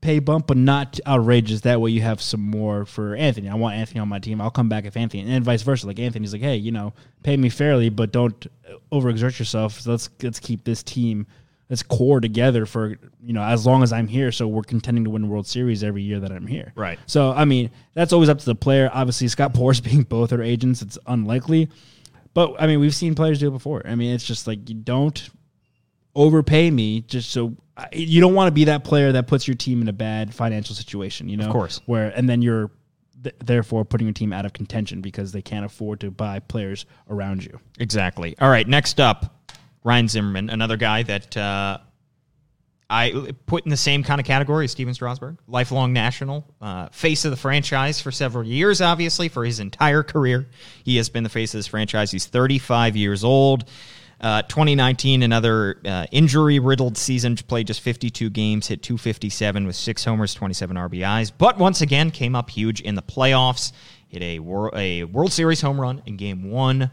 pay 0.00 0.20
bump, 0.20 0.46
but 0.46 0.56
not 0.56 1.00
outrageous. 1.06 1.62
That 1.62 1.80
way 1.80 1.90
you 1.90 2.00
have 2.02 2.22
some 2.22 2.40
more 2.40 2.84
for 2.84 3.16
Anthony. 3.16 3.48
I 3.48 3.54
want 3.56 3.74
Anthony 3.74 4.00
on 4.00 4.08
my 4.08 4.20
team. 4.20 4.40
I'll 4.40 4.50
come 4.50 4.68
back 4.68 4.84
if 4.84 4.96
Anthony, 4.96 5.28
and 5.28 5.44
vice 5.44 5.62
versa. 5.62 5.86
Like 5.88 5.98
Anthony's 5.98 6.32
like, 6.32 6.42
hey, 6.42 6.56
you 6.56 6.70
know, 6.70 6.92
pay 7.24 7.36
me 7.36 7.48
fairly, 7.48 7.88
but 7.88 8.12
don't 8.12 8.46
overexert 8.92 9.38
yourself. 9.38 9.80
So 9.80 9.90
let's 9.90 10.08
let's 10.22 10.38
keep 10.38 10.64
this 10.64 10.82
team, 10.84 11.26
this 11.68 11.82
core 11.82 12.20
together 12.20 12.64
for 12.66 12.96
you 13.22 13.32
know 13.32 13.42
as 13.42 13.66
long 13.66 13.82
as 13.82 13.92
I'm 13.92 14.08
here. 14.08 14.32
So 14.32 14.48
we're 14.48 14.62
contending 14.62 15.04
to 15.04 15.10
win 15.10 15.28
World 15.28 15.46
Series 15.46 15.84
every 15.84 16.02
year 16.02 16.20
that 16.20 16.32
I'm 16.32 16.46
here. 16.46 16.72
Right. 16.74 16.98
So 17.06 17.30
I 17.32 17.44
mean, 17.44 17.70
that's 17.94 18.12
always 18.12 18.28
up 18.28 18.38
to 18.38 18.44
the 18.46 18.54
player. 18.54 18.90
Obviously, 18.92 19.28
Scott 19.28 19.52
Boras 19.52 19.82
being 19.90 20.02
both 20.02 20.32
our 20.32 20.42
agents, 20.42 20.82
it's 20.82 20.98
unlikely. 21.06 21.68
But 22.34 22.54
I 22.60 22.66
mean, 22.66 22.80
we've 22.80 22.94
seen 22.94 23.14
players 23.14 23.38
do 23.40 23.48
it 23.48 23.52
before. 23.52 23.82
I 23.86 23.94
mean, 23.94 24.14
it's 24.14 24.24
just 24.24 24.46
like 24.46 24.68
you 24.68 24.74
don't 24.74 25.28
overpay 26.14 26.70
me 26.70 27.02
just 27.02 27.30
so 27.30 27.54
I- 27.76 27.88
you 27.92 28.20
don't 28.20 28.34
want 28.34 28.48
to 28.48 28.52
be 28.52 28.64
that 28.64 28.82
player 28.84 29.12
that 29.12 29.26
puts 29.28 29.46
your 29.46 29.54
team 29.54 29.80
in 29.82 29.88
a 29.88 29.92
bad 29.92 30.34
financial 30.34 30.74
situation, 30.74 31.28
you 31.28 31.36
know? 31.36 31.46
Of 31.46 31.52
course. 31.52 31.80
Where 31.86 32.08
and 32.16 32.28
then 32.28 32.42
you're 32.42 32.70
th- 33.22 33.36
therefore 33.44 33.84
putting 33.84 34.06
your 34.06 34.14
team 34.14 34.32
out 34.32 34.44
of 34.44 34.52
contention 34.52 35.00
because 35.00 35.30
they 35.32 35.42
can't 35.42 35.64
afford 35.64 36.00
to 36.00 36.10
buy 36.10 36.40
players 36.40 36.86
around 37.08 37.44
you. 37.44 37.60
Exactly. 37.78 38.34
All 38.40 38.50
right. 38.50 38.66
Next 38.66 38.98
up, 39.00 39.37
Ryan 39.84 40.08
Zimmerman, 40.08 40.50
another 40.50 40.76
guy 40.76 41.02
that 41.04 41.36
uh, 41.36 41.78
I 42.90 43.32
put 43.46 43.64
in 43.64 43.70
the 43.70 43.76
same 43.76 44.02
kind 44.02 44.20
of 44.20 44.26
category 44.26 44.64
as 44.64 44.72
Stephen 44.72 44.94
Strasburg, 44.94 45.38
lifelong 45.46 45.92
national, 45.92 46.46
uh, 46.60 46.88
face 46.88 47.24
of 47.24 47.30
the 47.30 47.36
franchise 47.36 48.00
for 48.00 48.10
several 48.10 48.46
years, 48.46 48.80
obviously, 48.80 49.28
for 49.28 49.44
his 49.44 49.60
entire 49.60 50.02
career. 50.02 50.48
He 50.84 50.96
has 50.96 51.10
been 51.10 51.22
the 51.22 51.28
face 51.28 51.52
of 51.52 51.58
this 51.58 51.66
franchise. 51.66 52.10
He's 52.10 52.26
35 52.26 52.96
years 52.96 53.24
old. 53.24 53.68
Uh, 54.20 54.42
2019, 54.42 55.22
another 55.22 55.80
uh, 55.84 56.06
injury 56.10 56.58
riddled 56.58 56.96
season, 56.96 57.36
played 57.36 57.68
just 57.68 57.80
52 57.82 58.30
games, 58.30 58.66
hit 58.66 58.82
257 58.82 59.66
with 59.66 59.76
six 59.76 60.04
homers, 60.04 60.34
27 60.34 60.76
RBIs, 60.76 61.30
but 61.36 61.56
once 61.56 61.82
again 61.82 62.10
came 62.10 62.34
up 62.34 62.50
huge 62.50 62.80
in 62.80 62.96
the 62.96 63.02
playoffs. 63.02 63.72
Hit 64.08 64.22
a, 64.22 64.38
wor- 64.38 64.74
a 64.74 65.04
World 65.04 65.32
Series 65.32 65.60
home 65.60 65.80
run 65.80 66.02
in 66.06 66.16
game 66.16 66.50
one. 66.50 66.90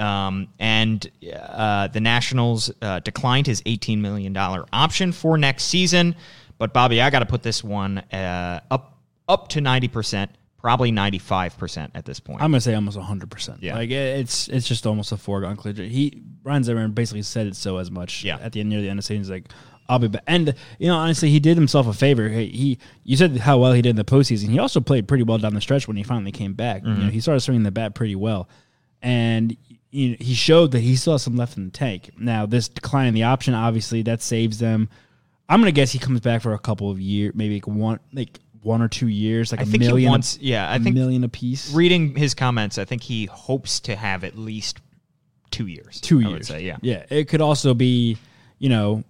Um, 0.00 0.48
and 0.58 1.08
uh, 1.34 1.88
the 1.88 2.00
Nationals 2.00 2.70
uh, 2.80 3.00
declined 3.00 3.46
his 3.46 3.60
$18 3.62 3.98
million 3.98 4.34
option 4.36 5.12
for 5.12 5.36
next 5.36 5.64
season. 5.64 6.16
But 6.58 6.72
Bobby, 6.72 7.00
I 7.02 7.10
got 7.10 7.20
to 7.20 7.26
put 7.26 7.42
this 7.42 7.62
one 7.62 7.98
uh, 7.98 8.60
up 8.70 8.98
up 9.28 9.48
to 9.48 9.60
90%, 9.60 10.28
probably 10.58 10.90
95% 10.90 11.90
at 11.94 12.04
this 12.04 12.18
point. 12.20 12.42
I'm 12.42 12.50
gonna 12.50 12.60
say 12.60 12.74
almost 12.74 12.96
100. 12.96 13.30
percent 13.30 13.62
Yeah. 13.62 13.74
like 13.76 13.90
it- 13.90 14.20
it's 14.20 14.48
it's 14.48 14.66
just 14.66 14.86
almost 14.86 15.12
a 15.12 15.16
foregone 15.16 15.54
conclusion. 15.56 15.88
He 15.88 16.22
Ryan 16.42 16.64
Zimmerman 16.64 16.92
basically 16.92 17.22
said 17.22 17.46
it 17.46 17.54
so 17.56 17.76
as 17.78 17.90
much. 17.90 18.24
Yeah. 18.24 18.38
At 18.40 18.52
the 18.52 18.60
end 18.60 18.70
near 18.70 18.80
the 18.80 18.88
end 18.88 18.98
of 18.98 19.04
the 19.04 19.06
season, 19.06 19.18
he's 19.22 19.30
like, 19.30 19.44
"I'll 19.88 19.98
be 20.00 20.08
back." 20.08 20.24
And 20.26 20.54
you 20.78 20.88
know, 20.88 20.96
honestly, 20.96 21.30
he 21.30 21.38
did 21.38 21.56
himself 21.56 21.86
a 21.86 21.92
favor. 21.92 22.28
He, 22.28 22.46
he 22.48 22.78
you 23.04 23.16
said 23.16 23.36
how 23.38 23.58
well 23.58 23.72
he 23.72 23.82
did 23.82 23.90
in 23.90 23.96
the 23.96 24.04
postseason. 24.04 24.48
He 24.50 24.58
also 24.58 24.80
played 24.80 25.06
pretty 25.06 25.22
well 25.22 25.38
down 25.38 25.54
the 25.54 25.60
stretch 25.60 25.86
when 25.86 25.96
he 25.96 26.02
finally 26.02 26.32
came 26.32 26.54
back. 26.54 26.82
You 26.84 26.92
know, 26.92 27.08
he 27.10 27.20
started 27.20 27.40
swinging 27.40 27.62
the 27.62 27.70
bat 27.70 27.94
pretty 27.94 28.16
well, 28.16 28.48
and 29.00 29.56
you 29.90 30.10
know, 30.10 30.16
he 30.20 30.34
showed 30.34 30.70
that 30.72 30.80
he 30.80 30.94
still 30.96 31.14
has 31.14 31.22
some 31.22 31.36
left 31.36 31.56
in 31.56 31.64
the 31.64 31.70
tank. 31.70 32.10
Now, 32.18 32.46
this 32.46 32.68
decline 32.68 33.06
in 33.08 33.14
the 33.14 33.24
option, 33.24 33.54
obviously, 33.54 34.02
that 34.02 34.22
saves 34.22 34.58
them. 34.58 34.88
I'm 35.48 35.60
gonna 35.60 35.72
guess 35.72 35.90
he 35.90 35.98
comes 35.98 36.20
back 36.20 36.42
for 36.42 36.54
a 36.54 36.58
couple 36.58 36.90
of 36.90 37.00
years, 37.00 37.34
maybe 37.34 37.54
like 37.54 37.66
one, 37.66 37.98
like 38.12 38.38
one 38.62 38.82
or 38.82 38.88
two 38.88 39.08
years, 39.08 39.50
like 39.50 39.60
I 39.60 39.62
a 39.64 39.66
think 39.66 39.82
he 39.82 39.88
million. 39.88 40.10
wants- 40.10 40.38
yeah, 40.40 40.68
I 40.70 40.76
a 40.76 40.78
think- 40.78 40.94
million 40.94 41.24
a 41.24 41.28
piece. 41.28 41.72
Reading 41.72 42.14
his 42.14 42.34
comments, 42.34 42.78
I 42.78 42.84
think 42.84 43.02
he 43.02 43.26
hopes 43.26 43.80
to 43.80 43.96
have 43.96 44.22
at 44.22 44.36
least 44.38 44.78
two 45.50 45.66
years. 45.66 46.00
two 46.00 46.20
years. 46.20 46.46
say, 46.46 46.62
yeah. 46.64 46.76
yeah. 46.82 47.04
It 47.10 47.24
could 47.26 47.40
also 47.40 47.74
be, 47.74 48.16
you 48.58 48.68
know, 48.68 49.02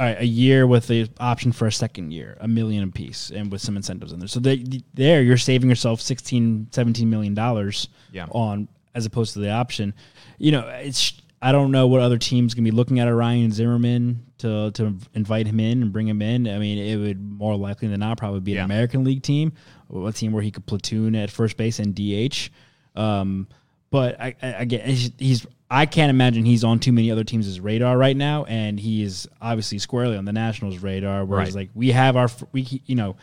a 0.00 0.22
year 0.24 0.64
with 0.64 0.86
the 0.86 1.10
option 1.18 1.50
for 1.50 1.66
a 1.66 1.72
second 1.72 2.12
year, 2.12 2.36
a 2.40 2.46
million 2.46 2.84
a 2.84 2.88
piece, 2.88 3.30
and 3.30 3.50
with 3.50 3.60
some 3.60 3.76
incentives 3.76 4.12
in 4.12 4.20
there. 4.20 4.28
So 4.28 4.38
they, 4.38 4.64
there, 4.94 5.22
you're 5.22 5.36
saving 5.36 5.68
yourself 5.68 6.00
16, 6.00 6.68
17 6.70 7.10
million 7.10 7.34
dollars 7.34 7.88
Yeah. 8.12 8.26
on 8.30 8.68
as 8.98 9.06
opposed 9.06 9.32
to 9.34 9.38
the 9.38 9.50
option. 9.50 9.94
You 10.38 10.52
know, 10.52 10.68
it's 10.68 11.14
I 11.40 11.52
don't 11.52 11.70
know 11.70 11.86
what 11.86 12.00
other 12.00 12.18
teams 12.18 12.52
gonna 12.54 12.64
be 12.64 12.70
looking 12.72 12.98
at 12.98 13.04
Ryan 13.06 13.50
Zimmerman 13.52 14.24
to 14.38 14.70
to 14.72 14.94
invite 15.14 15.46
him 15.46 15.60
in 15.60 15.82
and 15.82 15.92
bring 15.92 16.06
him 16.08 16.20
in. 16.20 16.46
I 16.48 16.58
mean, 16.58 16.78
it 16.78 16.96
would 16.96 17.20
more 17.20 17.56
likely 17.56 17.88
than 17.88 18.00
not 18.00 18.18
probably 18.18 18.40
be 18.40 18.52
Yeah. 18.52 18.60
an 18.60 18.64
American 18.66 19.04
League 19.04 19.22
team, 19.22 19.52
a 19.94 20.12
team 20.12 20.32
where 20.32 20.42
he 20.42 20.50
could 20.50 20.66
platoon 20.66 21.14
at 21.14 21.30
first 21.30 21.56
base 21.56 21.78
and 21.78 21.94
DH. 21.94 22.50
Um, 22.96 23.46
but 23.90 24.20
I, 24.20 24.34
I, 24.42 24.46
again, 24.48 24.88
he's, 24.88 25.12
he's 25.18 25.46
I 25.70 25.86
can't 25.86 26.10
imagine 26.10 26.44
he's 26.44 26.64
on 26.64 26.78
too 26.78 26.92
many 26.92 27.10
other 27.10 27.24
teams' 27.24 27.60
radar 27.60 27.96
right 27.96 28.16
now, 28.16 28.44
and 28.44 28.78
he 28.80 29.02
is 29.02 29.28
obviously 29.40 29.78
squarely 29.78 30.16
on 30.16 30.24
the 30.24 30.32
Nationals' 30.32 30.78
radar. 30.78 31.24
Whereas, 31.24 31.48
Right. 31.54 31.62
like 31.62 31.70
we 31.74 31.92
have 31.92 32.16
our 32.16 32.28
we 32.52 32.82
you 32.86 32.94
know 32.96 33.16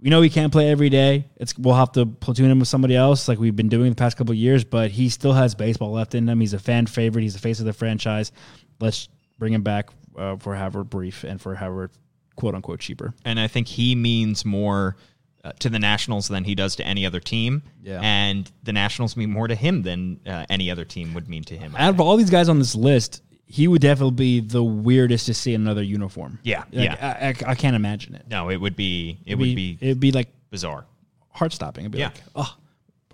we 0.00 0.10
know 0.10 0.20
he 0.20 0.30
can't 0.30 0.52
play 0.52 0.70
every 0.70 0.90
day. 0.90 1.26
It's 1.36 1.56
we'll 1.56 1.74
have 1.74 1.92
to 1.92 2.06
platoon 2.06 2.50
him 2.50 2.58
with 2.58 2.68
somebody 2.68 2.94
else, 2.94 3.28
like 3.28 3.38
we've 3.38 3.56
been 3.56 3.68
doing 3.68 3.90
the 3.90 3.96
past 3.96 4.16
couple 4.16 4.32
of 4.32 4.38
years. 4.38 4.64
But 4.64 4.90
he 4.90 5.08
still 5.08 5.32
has 5.32 5.54
baseball 5.54 5.92
left 5.92 6.14
in 6.14 6.28
him. 6.28 6.40
He's 6.40 6.52
a 6.52 6.58
fan 6.58 6.86
favorite. 6.86 7.22
He's 7.22 7.34
the 7.34 7.40
face 7.40 7.60
of 7.60 7.66
the 7.66 7.72
franchise. 7.72 8.32
Let's 8.80 9.08
bring 9.38 9.52
him 9.52 9.62
back 9.62 9.90
uh, 10.16 10.36
for 10.36 10.54
however 10.54 10.84
brief 10.84 11.24
and 11.24 11.40
for 11.40 11.54
however 11.54 11.90
quote 12.36 12.54
unquote 12.54 12.80
cheaper. 12.80 13.14
and 13.24 13.40
I 13.40 13.48
think 13.48 13.66
he 13.66 13.94
means 13.94 14.44
more 14.44 14.96
uh, 15.42 15.52
to 15.60 15.70
the 15.70 15.78
Nationals 15.78 16.28
than 16.28 16.44
he 16.44 16.54
does 16.54 16.76
to 16.76 16.86
any 16.86 17.06
other 17.06 17.20
team. 17.20 17.62
Yeah. 17.82 18.00
And 18.02 18.50
the 18.64 18.72
Nationals 18.72 19.16
mean 19.16 19.30
more 19.30 19.48
to 19.48 19.54
him 19.54 19.82
than 19.82 20.20
uh, 20.26 20.44
any 20.50 20.70
other 20.70 20.84
team 20.84 21.14
would 21.14 21.28
mean 21.28 21.44
to 21.44 21.56
him. 21.56 21.74
Out 21.78 21.90
of 21.90 22.00
all 22.00 22.16
these 22.16 22.30
guys 22.30 22.48
on 22.48 22.58
this 22.58 22.74
list, 22.74 23.22
he 23.46 23.68
would 23.68 23.80
definitely 23.80 24.14
be 24.16 24.40
the 24.40 24.62
weirdest 24.62 25.26
to 25.26 25.34
see 25.34 25.54
in 25.54 25.60
another 25.62 25.82
uniform. 25.82 26.38
Yeah, 26.42 26.64
Like, 26.72 26.84
yeah. 26.84 27.16
I, 27.20 27.26
I, 27.28 27.50
I 27.52 27.54
can't 27.54 27.76
imagine 27.76 28.14
it. 28.16 28.24
no, 28.28 28.50
it 28.50 28.56
would 28.56 28.74
be 28.76 29.18
it 29.24 29.30
It'd 29.32 29.38
would 29.38 29.54
be 29.56 29.78
it'd 29.80 30.00
be 30.00 30.10
like 30.12 30.28
bizarre. 30.50 30.84
heart 31.30 31.52
stopping. 31.52 31.84
It'd 31.84 31.92
be 31.92 31.98
Yeah. 31.98 32.06
like, 32.08 32.22
oh, 32.34 32.56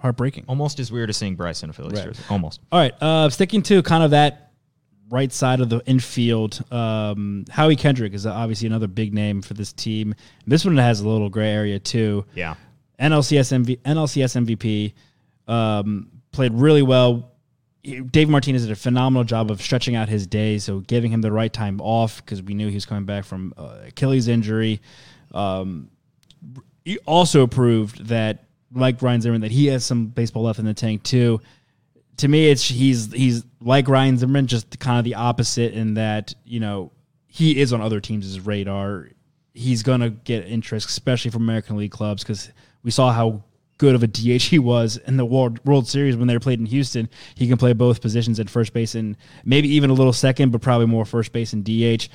heartbreaking. 0.01 0.45
Almost 0.49 0.81
as 0.81 0.91
weird 0.91 1.11
as 1.11 1.17
seeing 1.17 1.37
Bryce 1.37 1.63
in 1.63 1.71
a 1.71 1.73
Phillies 1.73 1.93
Right. 1.99 2.05
jersey. 2.07 2.23
Almost. 2.31 2.61
All 2.73 2.79
right, 2.81 2.95
uh, 3.01 3.29
sticking 3.31 3.63
to 3.65 3.83
kind 3.83 4.03
of 4.03 4.11
that 4.13 4.51
right 5.11 5.31
side 5.33 5.61
of 5.61 5.69
the 5.69 5.83
infield, 5.85 6.63
um, 6.73 7.45
Howie 7.51 7.77
Kendrick 7.77 8.15
is 8.15 8.25
obviously 8.27 8.67
another 8.67 8.87
big 8.87 9.13
name 9.13 9.43
for 9.43 9.53
this 9.53 9.71
team. 9.73 10.15
This 10.47 10.65
one 10.65 10.79
has 10.79 11.01
a 11.01 11.09
little 11.09 11.29
gray 11.29 11.51
area 11.51 11.79
too. 11.79 12.25
Yeah. 12.35 12.55
NLCS 12.99 13.53
MV, 13.53 13.81
NLCS 13.83 14.37
MVP 14.47 14.95
um, 15.47 16.09
played 16.31 16.55
really 16.55 16.83
well. 16.83 17.32
Dave 17.83 18.29
Martinez 18.29 18.63
did 18.63 18.71
a 18.71 18.77
phenomenal 18.77 19.25
job 19.25 19.51
of 19.51 19.61
stretching 19.61 19.97
out 19.97 20.09
his 20.09 20.27
day, 20.27 20.59
so 20.59 20.81
giving 20.81 21.11
him 21.11 21.21
the 21.21 21.33
right 21.33 21.53
time 21.53 21.81
off 21.81 22.25
because 22.25 22.41
we 22.41 22.55
knew 22.55 22.69
he 22.69 22.75
was 22.75 22.87
coming 22.87 23.05
back 23.05 23.25
from 23.25 23.53
uh, 23.57 23.79
Achilles 23.89 24.29
injury. 24.29 24.81
Um, 25.35 25.91
he 26.85 26.99
also 26.99 27.47
proved 27.47 28.07
that, 28.07 28.45
like 28.73 29.03
Ryan 29.03 29.21
Zimmerman, 29.21 29.41
that 29.41 29.51
he 29.51 29.67
has 29.67 29.85
some 29.85 30.07
baseball 30.07 30.45
left 30.45 30.61
in 30.61 30.65
the 30.65 30.75
tank 30.75 31.03
too. 31.03 31.41
To 32.19 32.29
me, 32.29 32.51
it's 32.51 32.63
he's 32.63 33.13
he's 33.13 33.45
like 33.61 33.89
Ryan 33.89 34.17
Zimmerman, 34.17 34.47
just 34.47 34.79
kind 34.79 34.99
of 34.99 35.05
the 35.05 35.17
opposite 35.17 35.75
in 35.75 35.95
that 35.95 36.35
you 36.45 36.61
know 36.61 36.93
he 37.27 37.61
is 37.61 37.73
on 37.73 37.81
other 37.81 38.01
teams' 38.01 38.39
radar. 38.39 39.09
He's 39.55 39.83
gonna 39.83 40.11
get 40.11 40.47
interest, 40.47 40.89
especially 40.89 41.33
from 41.33 41.43
American 41.43 41.77
League 41.77 41.91
clubs, 41.91 42.23
because 42.23 42.53
we 42.85 42.93
saw 42.93 43.13
how 43.13 43.43
good 43.83 43.97
of 43.97 44.05
a 44.05 44.07
DH 44.07 44.45
he 44.45 44.61
was 44.61 44.97
in 45.09 45.17
the 45.17 45.25
World 45.25 45.59
World 45.67 45.89
Series 45.89 46.17
when 46.17 46.29
they 46.29 46.35
were 46.35 46.41
played 46.41 46.61
in 46.61 46.67
Houston. 46.67 47.11
He 47.35 47.49
can 47.49 47.57
play 47.59 47.73
both 47.73 48.01
positions 48.01 48.39
at 48.39 48.49
first 48.49 48.73
base 48.73 48.95
and 48.95 49.17
maybe 49.45 49.67
even 49.71 49.91
a 49.91 49.93
little 49.93 50.13
second, 50.13 50.53
but 50.53 50.63
probably 50.63 50.87
more 50.87 51.05
first 51.05 51.33
base 51.33 51.53
and 51.53 51.65
DH. 51.65 52.09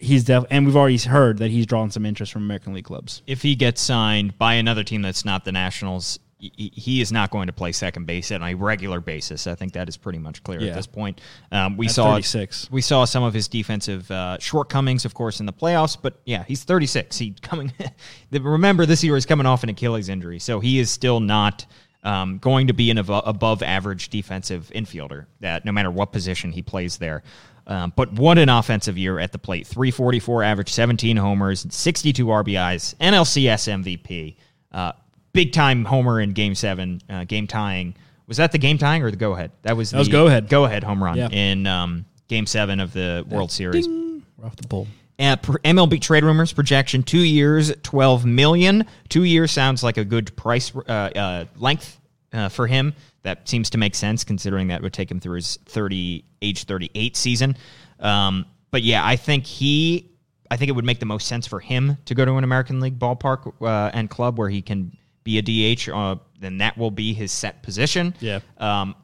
He's 0.00 0.24
def- 0.24 0.46
and 0.50 0.66
we've 0.66 0.74
already 0.74 0.98
heard 0.98 1.38
that 1.38 1.52
he's 1.52 1.64
drawn 1.64 1.92
some 1.92 2.04
interest 2.04 2.32
from 2.32 2.42
American 2.42 2.74
League 2.74 2.86
clubs. 2.86 3.22
If 3.28 3.40
he 3.40 3.54
gets 3.54 3.80
signed 3.80 4.36
by 4.36 4.54
another 4.54 4.82
team 4.82 5.00
that's 5.00 5.24
not 5.24 5.44
the 5.44 5.52
Nationals, 5.52 6.18
he- 6.56 7.00
is 7.00 7.12
not 7.12 7.30
going 7.30 7.46
to 7.46 7.52
play 7.52 7.72
second 7.72 8.06
base 8.06 8.32
on 8.32 8.42
a 8.42 8.54
regular 8.54 9.00
basis. 9.00 9.46
I 9.46 9.54
think 9.54 9.72
that 9.74 9.88
is 9.88 9.96
pretty 9.96 10.18
much 10.18 10.42
clear 10.42 10.60
Yeah. 10.60 10.70
at 10.70 10.74
this 10.74 10.86
point. 10.86 11.20
Um, 11.50 11.76
we 11.76 11.86
At 11.86 11.92
saw 11.92 12.12
36. 12.12 12.68
We 12.70 12.80
saw 12.80 13.04
some 13.04 13.22
of 13.22 13.32
his 13.32 13.48
defensive 13.48 14.10
uh, 14.10 14.38
shortcomings, 14.38 15.04
of 15.04 15.14
course, 15.14 15.40
in 15.40 15.46
the 15.46 15.52
playoffs. 15.52 15.96
But 16.00 16.20
yeah, 16.24 16.44
he's 16.44 16.64
36. 16.64 17.16
He 17.18 17.34
coming. 17.42 17.72
remember, 18.32 18.86
this 18.86 19.04
year 19.04 19.16
is 19.16 19.26
coming 19.26 19.46
off 19.46 19.62
an 19.62 19.68
Achilles 19.68 20.08
injury, 20.08 20.38
so 20.38 20.60
he 20.60 20.78
is 20.78 20.90
still 20.90 21.20
not 21.20 21.64
um, 22.02 22.38
going 22.38 22.66
to 22.66 22.72
be 22.72 22.90
an 22.90 22.96
avo- 22.98 23.22
above 23.24 23.62
average 23.62 24.08
defensive 24.08 24.70
infielder. 24.74 25.26
That 25.40 25.64
no 25.64 25.72
matter 25.72 25.90
what 25.90 26.12
position 26.12 26.52
he 26.52 26.62
plays 26.62 26.98
there. 26.98 27.22
Um, 27.64 27.92
but 27.94 28.12
what 28.14 28.38
an 28.38 28.48
offensive 28.48 28.98
year 28.98 29.20
at 29.20 29.30
the 29.30 29.38
plate! 29.38 29.68
344 29.68 30.42
average, 30.42 30.72
17 30.72 31.16
homers, 31.16 31.64
62 31.70 32.26
RBIs, 32.26 32.96
NLCS 32.96 33.68
MVP. 33.84 34.34
Uh, 34.72 34.92
big 35.32 35.52
time 35.52 35.84
homer 35.84 36.20
in 36.20 36.32
Game 36.32 36.54
Seven, 36.54 37.00
uh, 37.08 37.24
game 37.24 37.46
tying. 37.46 37.94
Was 38.26 38.36
that 38.38 38.52
the 38.52 38.58
game 38.58 38.78
tying 38.78 39.02
or 39.02 39.10
the 39.10 39.16
go 39.16 39.32
ahead? 39.32 39.50
That 39.62 39.76
was 39.76 39.90
That 39.90 39.98
was 39.98 40.08
the 40.08 40.12
go-ahead. 40.12 40.48
Go 40.48 40.64
ahead 40.64 40.84
home 40.84 41.02
run 41.02 41.18
Yeah. 41.18 41.28
in 41.30 41.66
um, 41.66 42.04
Game 42.28 42.46
Seven 42.46 42.80
of 42.80 42.92
the 42.92 43.26
World 43.28 43.50
Series. 43.50 43.86
We're 43.88 44.46
off 44.46 44.56
the 44.56 44.66
pole. 44.68 44.86
Uh, 45.18 45.36
MLB 45.36 46.00
trade 46.00 46.24
rumors 46.24 46.52
projection 46.52 47.02
two 47.02 47.18
years, 47.22 47.72
twelve 47.82 48.24
million. 48.24 48.86
Two 49.08 49.24
years 49.24 49.50
sounds 49.52 49.82
like 49.82 49.98
a 49.98 50.04
good 50.04 50.34
price 50.36 50.74
uh, 50.74 50.80
uh, 50.90 51.44
length 51.56 52.00
uh, 52.32 52.48
for 52.48 52.66
him. 52.66 52.94
That 53.22 53.48
seems 53.48 53.70
to 53.70 53.78
make 53.78 53.94
sense 53.94 54.24
considering 54.24 54.68
that 54.68 54.82
would 54.82 54.92
take 54.92 55.10
him 55.10 55.20
through 55.20 55.36
his 55.36 55.58
thirty 55.66 56.24
age 56.40 56.64
thirty 56.64 56.90
eight 56.94 57.16
season. 57.16 57.56
Um, 58.00 58.46
but 58.70 58.82
yeah, 58.82 59.04
I 59.06 59.16
think 59.16 59.44
he, 59.46 60.10
I 60.50 60.56
think 60.56 60.70
it 60.70 60.72
would 60.72 60.84
make 60.86 60.98
the 60.98 61.06
most 61.06 61.28
sense 61.28 61.46
for 61.46 61.60
him 61.60 61.98
to 62.06 62.14
go 62.14 62.24
to 62.24 62.32
an 62.36 62.42
American 62.44 62.80
League 62.80 62.98
ballpark 62.98 63.52
uh, 63.60 63.90
and 63.92 64.08
club 64.10 64.38
where 64.38 64.48
he 64.48 64.62
can 64.62 64.96
be 65.24 65.38
a 65.38 65.42
DH. 65.42 65.88
Uh, 65.88 66.16
then 66.38 66.58
that 66.58 66.76
will 66.76 66.90
be 66.90 67.12
his 67.12 67.32
set 67.32 67.62
position. 67.62 68.14
Yeah. 68.20 68.40
Um, 68.58 68.94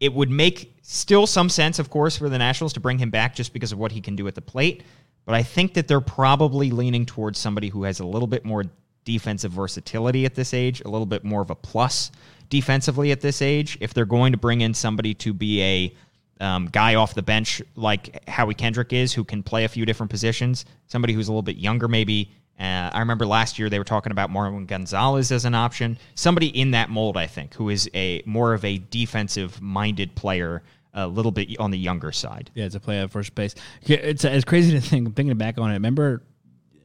it 0.00 0.12
would 0.12 0.30
make 0.30 0.76
still 0.82 1.26
some 1.26 1.48
sense, 1.48 1.78
of 1.78 1.90
course, 1.90 2.16
for 2.16 2.28
the 2.28 2.38
Nationals 2.38 2.72
to 2.74 2.80
bring 2.80 2.98
him 2.98 3.10
back 3.10 3.34
just 3.34 3.52
because 3.52 3.72
of 3.72 3.78
what 3.78 3.92
he 3.92 4.00
can 4.00 4.16
do 4.16 4.26
at 4.28 4.34
the 4.34 4.42
plate. 4.42 4.82
But 5.24 5.34
I 5.34 5.42
think 5.42 5.74
that 5.74 5.88
they're 5.88 6.00
probably 6.00 6.70
leaning 6.70 7.06
towards 7.06 7.38
somebody 7.38 7.68
who 7.68 7.84
has 7.84 8.00
a 8.00 8.06
little 8.06 8.28
bit 8.28 8.44
more 8.44 8.64
defensive 9.04 9.52
versatility 9.52 10.24
at 10.24 10.34
this 10.34 10.52
age, 10.52 10.82
a 10.84 10.88
little 10.88 11.06
bit 11.06 11.24
more 11.24 11.40
of 11.40 11.50
a 11.50 11.54
plus 11.54 12.10
defensively 12.48 13.10
at 13.10 13.20
this 13.20 13.42
age. 13.42 13.78
If 13.80 13.94
they're 13.94 14.04
going 14.04 14.32
to 14.32 14.38
bring 14.38 14.60
in 14.60 14.74
somebody 14.74 15.14
to 15.14 15.32
be 15.32 15.62
a 15.62 15.94
um, 16.40 16.66
guy 16.66 16.96
off 16.96 17.14
the 17.14 17.22
bench 17.22 17.62
like 17.74 18.28
Howie 18.28 18.54
Kendrick 18.54 18.92
is, 18.92 19.12
who 19.12 19.24
can 19.24 19.42
play 19.42 19.64
a 19.64 19.68
few 19.68 19.86
different 19.86 20.10
positions, 20.10 20.64
somebody 20.86 21.12
who's 21.14 21.28
a 21.28 21.32
little 21.32 21.42
bit 21.42 21.56
younger, 21.56 21.88
maybe. 21.88 22.30
Uh, 22.58 22.90
I 22.92 23.00
remember 23.00 23.26
last 23.26 23.58
year 23.58 23.68
they 23.68 23.78
were 23.78 23.84
talking 23.84 24.12
about 24.12 24.30
Marwin 24.30 24.66
Gonzalez 24.66 25.30
as 25.30 25.44
an 25.44 25.54
option. 25.54 25.98
Somebody 26.14 26.48
in 26.48 26.70
that 26.70 26.88
mold, 26.88 27.16
I 27.16 27.26
think, 27.26 27.54
who 27.54 27.68
is 27.68 27.90
a 27.94 28.22
more 28.24 28.54
of 28.54 28.64
a 28.64 28.78
defensive 28.78 29.60
minded 29.60 30.14
player, 30.14 30.62
a 30.94 31.06
little 31.06 31.32
bit 31.32 31.58
on 31.58 31.70
the 31.70 31.78
younger 31.78 32.12
side. 32.12 32.50
Yeah, 32.54 32.64
it's 32.64 32.74
a 32.74 32.80
play 32.80 32.98
at 33.00 33.10
first 33.10 33.34
base. 33.34 33.54
It's 33.82 34.24
it's 34.24 34.44
crazy 34.44 34.72
to 34.72 34.80
think. 34.80 35.14
Thinking 35.14 35.36
back 35.36 35.58
on 35.58 35.70
it, 35.70 35.74
remember 35.74 36.22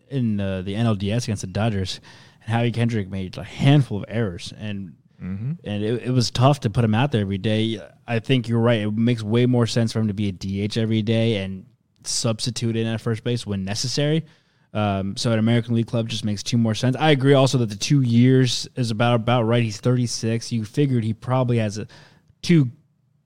in 0.10 0.42
uh, 0.42 0.62
the 0.62 0.74
NLDS 0.74 1.24
against 1.24 1.42
the 1.42 1.48
Dodgers, 1.48 2.02
and 2.44 2.54
Howie 2.54 2.72
Kendrick 2.72 3.10
made 3.10 3.38
a 3.38 3.44
handful 3.44 4.00
of 4.00 4.06
errors, 4.10 4.54
and 4.58 4.96
and 5.64 5.84
it, 5.84 6.04
it 6.08 6.12
was 6.12 6.32
tough 6.32 6.60
to 6.62 6.70
put 6.70 6.84
him 6.84 6.96
out 6.96 7.12
there 7.12 7.22
every 7.22 7.38
day. 7.38 7.80
I 8.08 8.20
think 8.20 8.50
you're 8.50 8.60
right. 8.60 8.82
It 8.82 8.92
makes 8.92 9.24
way 9.24 9.46
more 9.46 9.68
sense 9.68 9.94
for 9.94 10.00
him 10.00 10.08
to 10.08 10.14
be 10.14 10.28
a 10.28 10.32
DH 10.68 10.78
every 10.78 11.02
day 11.02 11.38
and 11.38 11.66
substitute 12.04 12.76
in 12.76 12.88
at 12.88 13.00
first 13.00 13.24
base 13.24 13.46
when 13.46 13.64
necessary. 13.64 14.26
Um, 14.74 15.18
so 15.18 15.32
an 15.32 15.40
American 15.40 15.76
League 15.76 15.88
club 15.88 16.08
just 16.08 16.24
makes 16.24 16.44
two 16.44 16.58
more 16.58 16.74
sense. 16.76 16.96
I 16.98 17.12
agree 17.12 17.34
also 17.34 17.58
that 17.58 17.70
the 17.70 17.76
two 17.76 18.02
years 18.02 18.68
is 18.76 18.90
about 18.92 19.16
about 19.16 19.44
right. 19.44 19.62
He's 19.64 19.80
36. 19.80 20.52
You 20.52 20.64
figured 20.64 21.04
he 21.04 21.14
probably 21.14 21.58
has 21.58 21.78
a 21.78 21.88
two 22.42 22.70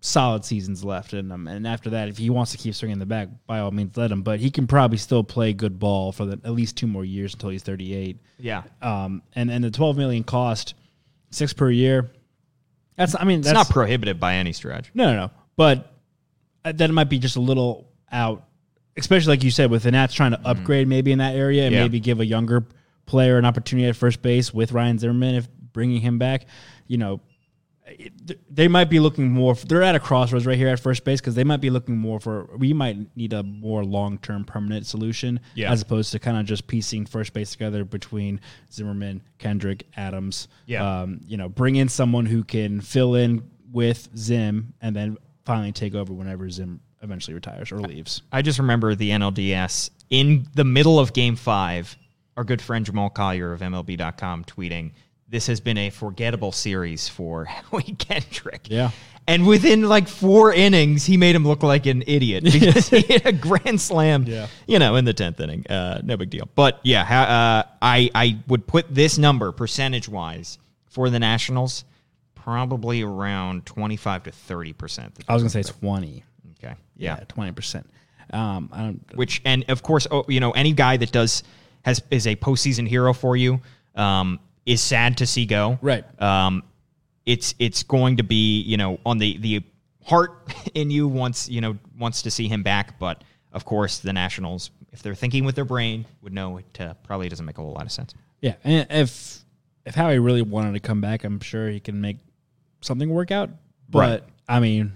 solid 0.01 0.43
seasons 0.45 0.83
left 0.83 1.13
in 1.13 1.31
him, 1.31 1.47
and 1.47 1.67
after 1.67 1.91
that, 1.91 2.09
if 2.09 2.17
he 2.17 2.29
wants 2.29 2.51
to 2.51 2.57
keep 2.57 2.73
swinging 2.75 2.99
the 2.99 3.05
back, 3.05 3.27
by 3.47 3.59
all 3.59 3.69
means, 3.71 3.95
let 3.95 4.11
him. 4.11 4.23
But 4.23 4.39
he 4.39 4.49
can 4.49 4.65
probably 4.65 4.97
still 4.97 5.23
play 5.23 5.53
good 5.53 5.77
ball 5.79 6.11
for 6.11 6.25
the, 6.25 6.39
at 6.43 6.51
least 6.51 6.77
two 6.77 6.87
more 6.87 7.05
years 7.05 7.33
until 7.33 7.49
he's 7.49 7.63
38. 7.63 8.17
Yeah. 8.39 8.63
Um, 8.81 9.21
and 9.33 9.51
and 9.51 9.63
the 9.63 9.71
12 9.71 9.97
million 9.97 10.23
cost, 10.23 10.73
six 11.29 11.53
per 11.53 11.69
year. 11.69 12.09
That's 12.95 13.15
I 13.19 13.23
mean 13.23 13.39
It's 13.39 13.47
that's 13.49 13.67
not 13.67 13.69
prohibitive 13.69 14.19
by 14.19 14.35
any 14.35 14.53
stretch. 14.53 14.89
no, 14.93 15.05
no, 15.11 15.15
no. 15.27 15.31
But 15.57 15.91
uh, 16.63 16.71
that 16.71 16.89
might 16.91 17.09
be 17.09 17.19
just 17.19 17.35
a 17.35 17.41
little 17.41 17.87
out, 18.11 18.45
especially 18.97 19.31
like 19.33 19.43
you 19.43 19.51
said, 19.51 19.69
with 19.71 19.83
the 19.83 19.91
Nats 19.91 20.13
trying 20.13 20.31
to 20.31 20.39
upgrade 20.45 20.87
maybe 20.87 21.11
in 21.11 21.19
that 21.19 21.35
area 21.35 21.65
and 21.65 21.73
Yeah. 21.73 21.81
maybe 21.83 21.99
give 21.99 22.19
a 22.19 22.25
younger 22.25 22.65
player 23.05 23.37
an 23.37 23.45
opportunity 23.45 23.87
at 23.87 23.95
first 23.95 24.21
base 24.21 24.53
with 24.53 24.71
Ryan 24.71 24.97
Zimmerman 24.97 25.35
if 25.35 25.47
bringing 25.73 26.01
him 26.01 26.17
back. 26.17 26.45
You 26.87 26.97
know, 26.97 27.21
they 28.49 28.67
might 28.67 28.89
be 28.89 28.99
looking 28.99 29.31
more. 29.31 29.53
They're 29.53 29.83
at 29.83 29.93
a 29.93 29.99
crossroads 29.99 30.47
right 30.47 30.57
here 30.57 30.69
at 30.69 30.79
first 30.79 31.03
base 31.03 31.21
because 31.21 31.35
they 31.35 31.43
might 31.43 31.61
be 31.61 31.69
looking 31.69 31.95
more 31.97 32.19
for. 32.19 32.49
We 32.57 32.73
might 32.73 33.15
need 33.15 33.31
a 33.33 33.43
more 33.43 33.83
long 33.85 34.17
term 34.17 34.43
permanent 34.43 34.87
solution 34.87 35.39
Yeah. 35.53 35.71
as 35.71 35.83
opposed 35.83 36.11
to 36.13 36.19
kind 36.19 36.37
of 36.37 36.45
just 36.47 36.65
piecing 36.65 37.05
first 37.05 37.33
base 37.33 37.51
together 37.51 37.83
between 37.85 38.39
Zimmerman, 38.73 39.21
Kendrick, 39.37 39.85
Adams. 39.95 40.47
Yeah. 40.65 41.01
Um, 41.01 41.21
you 41.27 41.37
know, 41.37 41.47
bring 41.47 41.75
in 41.75 41.87
someone 41.89 42.25
who 42.25 42.43
can 42.43 42.81
fill 42.81 43.13
in 43.13 43.43
with 43.71 44.09
Zim 44.17 44.73
and 44.81 44.95
then 44.95 45.17
finally 45.43 45.71
take 45.71 45.93
over 45.93 46.11
whenever 46.11 46.49
Zim 46.49 46.79
eventually 47.05 47.33
retires 47.33 47.71
or 47.71 47.79
leaves. 47.79 48.21
I 48.31 48.41
just 48.41 48.59
remember 48.59 48.95
the 48.95 49.11
NLDS 49.11 49.89
in 50.09 50.47
the 50.53 50.65
middle 50.65 50.99
of 50.99 51.13
game 51.13 51.35
five, 51.37 51.95
our 52.35 52.43
good 52.43 52.61
friend 52.61 52.85
Jamal 52.85 53.09
Collier 53.09 53.53
of 53.53 53.61
MLB.com 53.61 54.43
tweeting, 54.43 54.91
This 55.29 55.47
has 55.47 55.61
been 55.61 55.77
a 55.77 55.89
forgettable 55.89 56.51
series 56.51 57.07
for 57.07 57.45
Howie 57.71 57.83
Kendrick. 57.97 58.67
Yeah. 58.69 58.91
And 59.27 59.47
within 59.47 59.89
like 59.89 60.07
four 60.07 60.53
innings, 60.53 61.03
he 61.05 61.17
made 61.17 61.35
him 61.35 61.47
look 61.47 61.63
like 61.63 61.87
an 61.87 62.03
idiot 62.05 62.43
because 62.51 62.89
he 62.89 62.99
hit 62.99 63.25
a 63.25 63.31
grand 63.31 63.81
slam, 63.81 64.23
Yeah. 64.27 64.47
you 64.67 64.77
know, 64.77 64.95
in 64.97 65.05
the 65.05 65.15
10th 65.15 65.39
inning. 65.39 65.65
Uh, 65.67 66.01
no 66.03 66.15
big 66.17 66.29
deal. 66.29 66.47
But 66.53 66.79
yeah, 66.83 67.01
uh, 67.01 67.63
I, 67.81 68.11
I 68.13 68.37
would 68.47 68.67
put 68.67 68.93
this 68.93 69.17
number 69.17 69.51
percentage 69.51 70.07
wise 70.07 70.59
for 70.85 71.09
the 71.09 71.17
Nationals 71.19 71.85
probably 72.35 73.01
around 73.01 73.65
25 73.65 74.23
to 74.23 74.29
30%. 74.31 75.11
I 75.27 75.33
was 75.33 75.41
gonna 75.41 75.49
say 75.49 75.63
twenty. 75.63 76.23
Okay. 76.63 76.75
Yeah, 76.97 77.15
twenty 77.27 77.51
percent. 77.51 77.89
Um, 78.31 78.69
I 78.73 78.81
don't. 78.81 79.01
which 79.15 79.41
and 79.45 79.65
of 79.69 79.83
course 79.83 80.07
oh, 80.09 80.25
you 80.27 80.39
know 80.39 80.51
any 80.51 80.73
guy 80.73 80.97
that 80.97 81.11
does 81.11 81.43
has 81.83 82.01
is 82.09 82.25
a 82.25 82.35
postseason 82.35 82.87
hero 82.87 83.13
for 83.13 83.37
you 83.37 83.61
um, 83.95 84.39
is 84.65 84.81
sad 84.81 85.17
to 85.17 85.27
see 85.27 85.45
go 85.45 85.77
Right. 85.81 86.03
um, 86.21 86.63
it's 87.27 87.53
it's 87.59 87.83
going 87.83 88.17
to 88.17 88.23
be 88.23 88.61
you 88.61 88.77
know 88.77 88.99
on 89.05 89.19
the 89.19 89.37
the 89.37 89.61
heart 90.03 90.51
in 90.73 90.89
you 90.89 91.07
wants 91.07 91.47
you 91.49 91.61
know 91.61 91.77
wants 91.99 92.23
to 92.23 92.31
see 92.31 92.47
him 92.47 92.63
back 92.63 92.97
but 92.97 93.23
of 93.53 93.63
course 93.63 93.99
the 93.99 94.11
nationals 94.13 94.71
if 94.91 95.03
they're 95.03 95.13
thinking 95.15 95.45
with 95.45 95.53
their 95.55 95.65
brain 95.65 96.05
would 96.23 96.33
know 96.33 96.57
it 96.57 96.81
uh, 96.81 96.93
probably 97.03 97.29
doesn't 97.29 97.45
make 97.45 97.57
a 97.59 97.61
whole 97.61 97.73
lot 97.73 97.85
of 97.85 97.91
sense 97.91 98.13
Yeah, 98.41 98.55
and 98.63 98.87
if 98.89 99.43
if 99.85 99.93
Howie 99.93 100.17
really 100.17 100.41
wanted 100.41 100.73
to 100.73 100.79
come 100.79 100.99
back, 100.99 101.23
I'm 101.23 101.39
sure 101.41 101.69
he 101.69 101.79
can 101.79 102.01
make 102.01 102.17
something 102.81 103.07
work 103.07 103.29
out. 103.29 103.51
But 103.87 103.99
Right. 103.99 104.23
I 104.49 104.59
mean, 104.59 104.93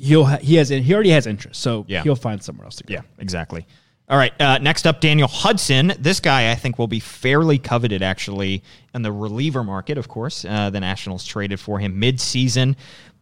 he'll 0.00 0.24
ha- 0.24 0.38
he 0.40 0.56
has 0.56 0.68
he 0.70 0.92
already 0.94 1.10
has 1.10 1.26
interest, 1.26 1.60
so 1.60 1.84
Yeah. 1.88 2.02
he'll 2.02 2.16
find 2.16 2.42
somewhere 2.42 2.64
else 2.64 2.76
to 2.76 2.84
go. 2.84 2.94
Yeah, 2.94 3.00
exactly. 3.18 3.66
All 4.08 4.16
right. 4.18 4.32
Uh, 4.40 4.58
next 4.58 4.86
up, 4.88 5.00
Daniel 5.00 5.28
Hudson. 5.28 5.92
This 6.00 6.18
guy, 6.18 6.50
I 6.50 6.56
think, 6.56 6.78
will 6.80 6.88
be 6.88 6.98
fairly 6.98 7.58
coveted 7.58 8.02
actually 8.02 8.64
in 8.92 9.02
the 9.02 9.12
reliever 9.12 9.62
market. 9.62 9.98
Of 9.98 10.08
course, 10.08 10.44
uh, 10.44 10.70
the 10.70 10.80
Nationals 10.80 11.24
traded 11.24 11.60
for 11.60 11.78
him 11.78 12.00
mid-season. 12.00 12.74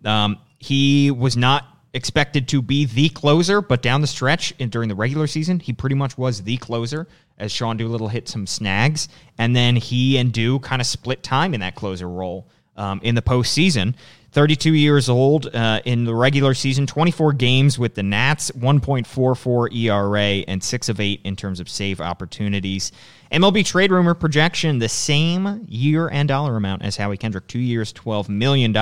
Um, 0.04 0.38
he 0.58 1.10
was 1.10 1.36
not 1.36 1.66
expected 1.92 2.48
to 2.48 2.62
be 2.62 2.86
the 2.86 3.10
closer, 3.10 3.60
but 3.60 3.82
down 3.82 4.00
the 4.00 4.06
stretch 4.06 4.54
and 4.58 4.70
during 4.70 4.88
the 4.88 4.94
regular 4.94 5.26
season, 5.26 5.60
he 5.60 5.74
pretty 5.74 5.94
much 5.94 6.16
was 6.16 6.42
the 6.42 6.56
closer. 6.56 7.06
As 7.36 7.52
Sean 7.52 7.76
Doolittle 7.76 8.08
hit 8.08 8.26
some 8.28 8.46
snags, 8.46 9.08
and 9.36 9.54
then 9.54 9.76
he 9.76 10.16
and 10.16 10.32
Do 10.32 10.58
kind 10.58 10.80
of 10.80 10.86
split 10.86 11.22
time 11.22 11.52
in 11.54 11.60
that 11.60 11.74
closer 11.74 12.08
role 12.08 12.48
um, 12.76 13.00
in 13.02 13.14
the 13.14 13.22
postseason. 13.22 13.94
32 14.32 14.74
years 14.74 15.08
old 15.08 15.46
uh, 15.54 15.80
in 15.84 16.04
the 16.04 16.14
regular 16.14 16.52
season, 16.52 16.86
24 16.86 17.32
games 17.32 17.78
with 17.78 17.94
the 17.94 18.02
Nats, 18.02 18.50
1.44 18.50 19.74
ERA, 19.74 20.44
and 20.46 20.62
6 20.62 20.88
of 20.88 21.00
8 21.00 21.20
in 21.24 21.34
terms 21.34 21.60
of 21.60 21.68
save 21.68 22.00
opportunities. 22.00 22.92
MLB 23.32 23.64
trade 23.64 23.90
rumor 23.90 24.14
projection 24.14 24.78
the 24.78 24.88
same 24.88 25.64
year 25.66 26.08
and 26.08 26.28
dollar 26.28 26.56
amount 26.56 26.82
as 26.82 26.96
Howie 26.96 27.16
Kendrick, 27.16 27.46
two 27.46 27.58
years, 27.58 27.92
$12 27.94 28.28
million. 28.28 28.72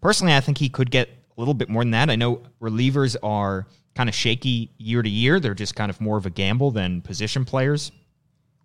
Personally, 0.00 0.34
I 0.34 0.40
think 0.40 0.58
he 0.58 0.68
could 0.68 0.90
get 0.90 1.08
a 1.08 1.40
little 1.40 1.54
bit 1.54 1.68
more 1.68 1.82
than 1.82 1.90
that. 1.90 2.08
I 2.08 2.16
know 2.16 2.42
relievers 2.60 3.16
are 3.22 3.66
kind 3.96 4.08
of 4.08 4.14
shaky 4.14 4.70
year 4.78 5.02
to 5.02 5.10
year, 5.10 5.40
they're 5.40 5.54
just 5.54 5.74
kind 5.74 5.90
of 5.90 6.00
more 6.00 6.16
of 6.16 6.26
a 6.26 6.30
gamble 6.30 6.70
than 6.70 7.00
position 7.02 7.44
players 7.44 7.90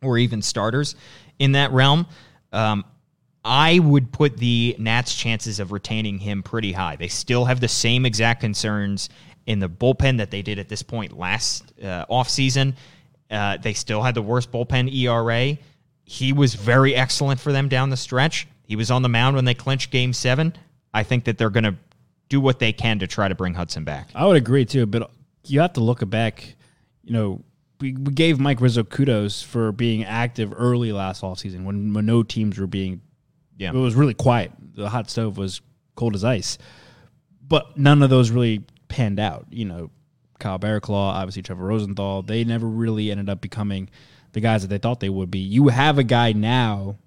or 0.03 0.19
even 0.19 0.41
starters 0.41 0.95
in 1.39 1.53
that 1.53 1.71
realm. 1.71 2.05
Um, 2.53 2.85
I 3.45 3.77
would 3.77 4.11
put 4.11 4.37
the 4.37 4.75
Nats' 4.79 5.13
chances 5.13 5.59
of 5.59 5.71
retaining 5.71 6.17
him 6.17 6.41
pretty 6.41 6.71
high. 6.71 6.95
They 6.95 7.07
still 7.07 7.45
have 7.45 7.59
the 7.59 7.67
same 7.67 8.03
exact 8.05 8.41
concerns 8.41 9.09
in 9.45 9.59
the 9.59 9.69
bullpen 9.69 10.17
that 10.17 10.31
they 10.31 10.41
did 10.41 10.57
at 10.57 10.67
this 10.67 10.81
point 10.81 11.15
last 11.15 11.71
uh, 11.79 12.07
offseason. 12.09 12.73
Uh, 13.29 13.57
they 13.57 13.73
still 13.73 14.01
had 14.01 14.15
the 14.15 14.21
worst 14.21 14.51
bullpen 14.51 14.91
ERA. 14.91 15.57
He 16.05 16.33
was 16.33 16.55
very 16.55 16.95
excellent 16.95 17.39
for 17.39 17.51
them 17.51 17.69
down 17.69 17.91
the 17.91 17.97
stretch. 17.97 18.47
He 18.63 18.75
was 18.75 18.89
on 18.89 19.03
the 19.03 19.09
mound 19.09 19.35
when 19.35 19.45
they 19.45 19.53
clinched 19.53 19.91
game 19.91 20.13
seven. 20.13 20.55
I 20.91 21.03
think 21.03 21.25
that 21.25 21.37
they're 21.37 21.51
going 21.51 21.65
to 21.65 21.75
do 22.29 22.41
what 22.41 22.57
they 22.57 22.73
can 22.73 22.97
to 22.99 23.07
try 23.07 23.27
to 23.27 23.35
bring 23.35 23.53
Hudson 23.53 23.83
back. 23.83 24.09
I 24.15 24.25
would 24.25 24.37
agree 24.37 24.65
too, 24.65 24.87
but 24.87 25.11
you 25.45 25.59
have 25.59 25.73
to 25.73 25.81
look 25.81 26.07
back. 26.09 26.55
You 27.03 27.13
know, 27.13 27.41
we, 27.79 27.93
we 27.93 28.11
gave 28.13 28.39
Mike 28.39 28.61
Rizzo 28.61 28.83
kudos 28.83 29.43
for 29.43 29.71
being 29.71 30.03
active 30.03 30.51
early 30.55 30.91
last 30.91 31.21
offseason 31.21 31.63
when, 31.63 31.93
when 31.93 32.05
no 32.07 32.23
teams 32.23 32.57
were 32.57 32.67
being. 32.67 33.01
Yeah. 33.57 33.69
it 33.69 33.75
was 33.75 33.95
really 33.95 34.13
quiet. 34.13 34.51
The 34.75 34.89
hot 34.89 35.09
stove 35.09 35.37
was 35.37 35.61
cold 35.95 36.15
as 36.15 36.23
ice, 36.23 36.57
but 37.47 37.77
none 37.77 38.03
of 38.03 38.09
those 38.09 38.31
really 38.31 38.63
panned 38.87 39.19
out. 39.19 39.47
You 39.49 39.65
know, 39.65 39.91
Kyle 40.39 40.59
Barraclough, 40.59 41.13
obviously 41.13 41.41
Trevor 41.41 41.65
Rosenthal, 41.65 42.21
they 42.21 42.43
never 42.43 42.67
really 42.67 43.11
ended 43.11 43.29
up 43.29 43.41
becoming 43.41 43.89
the 44.33 44.41
guys 44.41 44.61
that 44.63 44.67
they 44.67 44.77
thought 44.77 44.99
they 44.99 45.09
would 45.09 45.31
be. 45.31 45.39
You 45.39 45.69
have 45.69 45.97
a 45.97 46.03
guy 46.03 46.33
now 46.33 46.97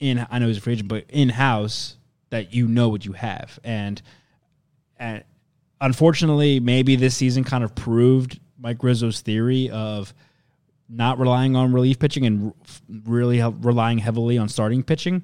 in 0.00 0.26
I 0.30 0.38
know 0.38 0.48
he's 0.48 0.58
a 0.58 0.60
free 0.60 0.74
agent, 0.74 0.88
but 0.88 1.04
in 1.08 1.28
house 1.28 1.96
that 2.30 2.52
you 2.52 2.66
know 2.66 2.88
what 2.88 3.04
you 3.04 3.12
have, 3.12 3.58
and 3.62 4.00
and 4.98 5.24
unfortunately, 5.80 6.60
maybe 6.60 6.96
this 6.96 7.16
season 7.16 7.44
kind 7.44 7.62
of 7.62 7.74
proved 7.74 8.40
Mike 8.58 8.82
Rizzo's 8.82 9.20
theory 9.20 9.70
of 9.70 10.12
not 10.88 11.18
relying 11.18 11.56
on 11.56 11.72
relief 11.72 11.98
pitching 11.98 12.26
and 12.26 12.52
really 13.06 13.42
relying 13.42 13.98
heavily 13.98 14.38
on 14.38 14.48
starting 14.48 14.82
pitching. 14.82 15.22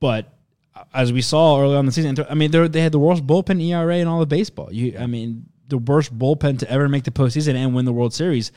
But 0.00 0.32
uh, 0.74 0.84
as 0.94 1.12
we 1.12 1.22
saw 1.22 1.60
early 1.60 1.76
on 1.76 1.86
the 1.86 1.92
season, 1.92 2.16
I 2.28 2.34
mean, 2.34 2.50
they're- 2.50 2.68
had 2.68 2.92
the 2.92 2.98
worst 2.98 3.26
bullpen 3.26 3.62
ERA 3.62 3.96
in 3.96 4.06
all 4.06 4.22
of 4.22 4.28
baseball. 4.28 4.72
You, 4.72 4.96
I 4.98 5.06
mean, 5.06 5.46
the 5.68 5.78
worst 5.78 6.16
bullpen 6.18 6.58
to 6.60 6.70
ever 6.70 6.88
make 6.88 7.04
the 7.04 7.10
postseason 7.10 7.54
and 7.54 7.74
win 7.74 7.84
the 7.84 7.92
World 7.92 8.14
Series. 8.14 8.52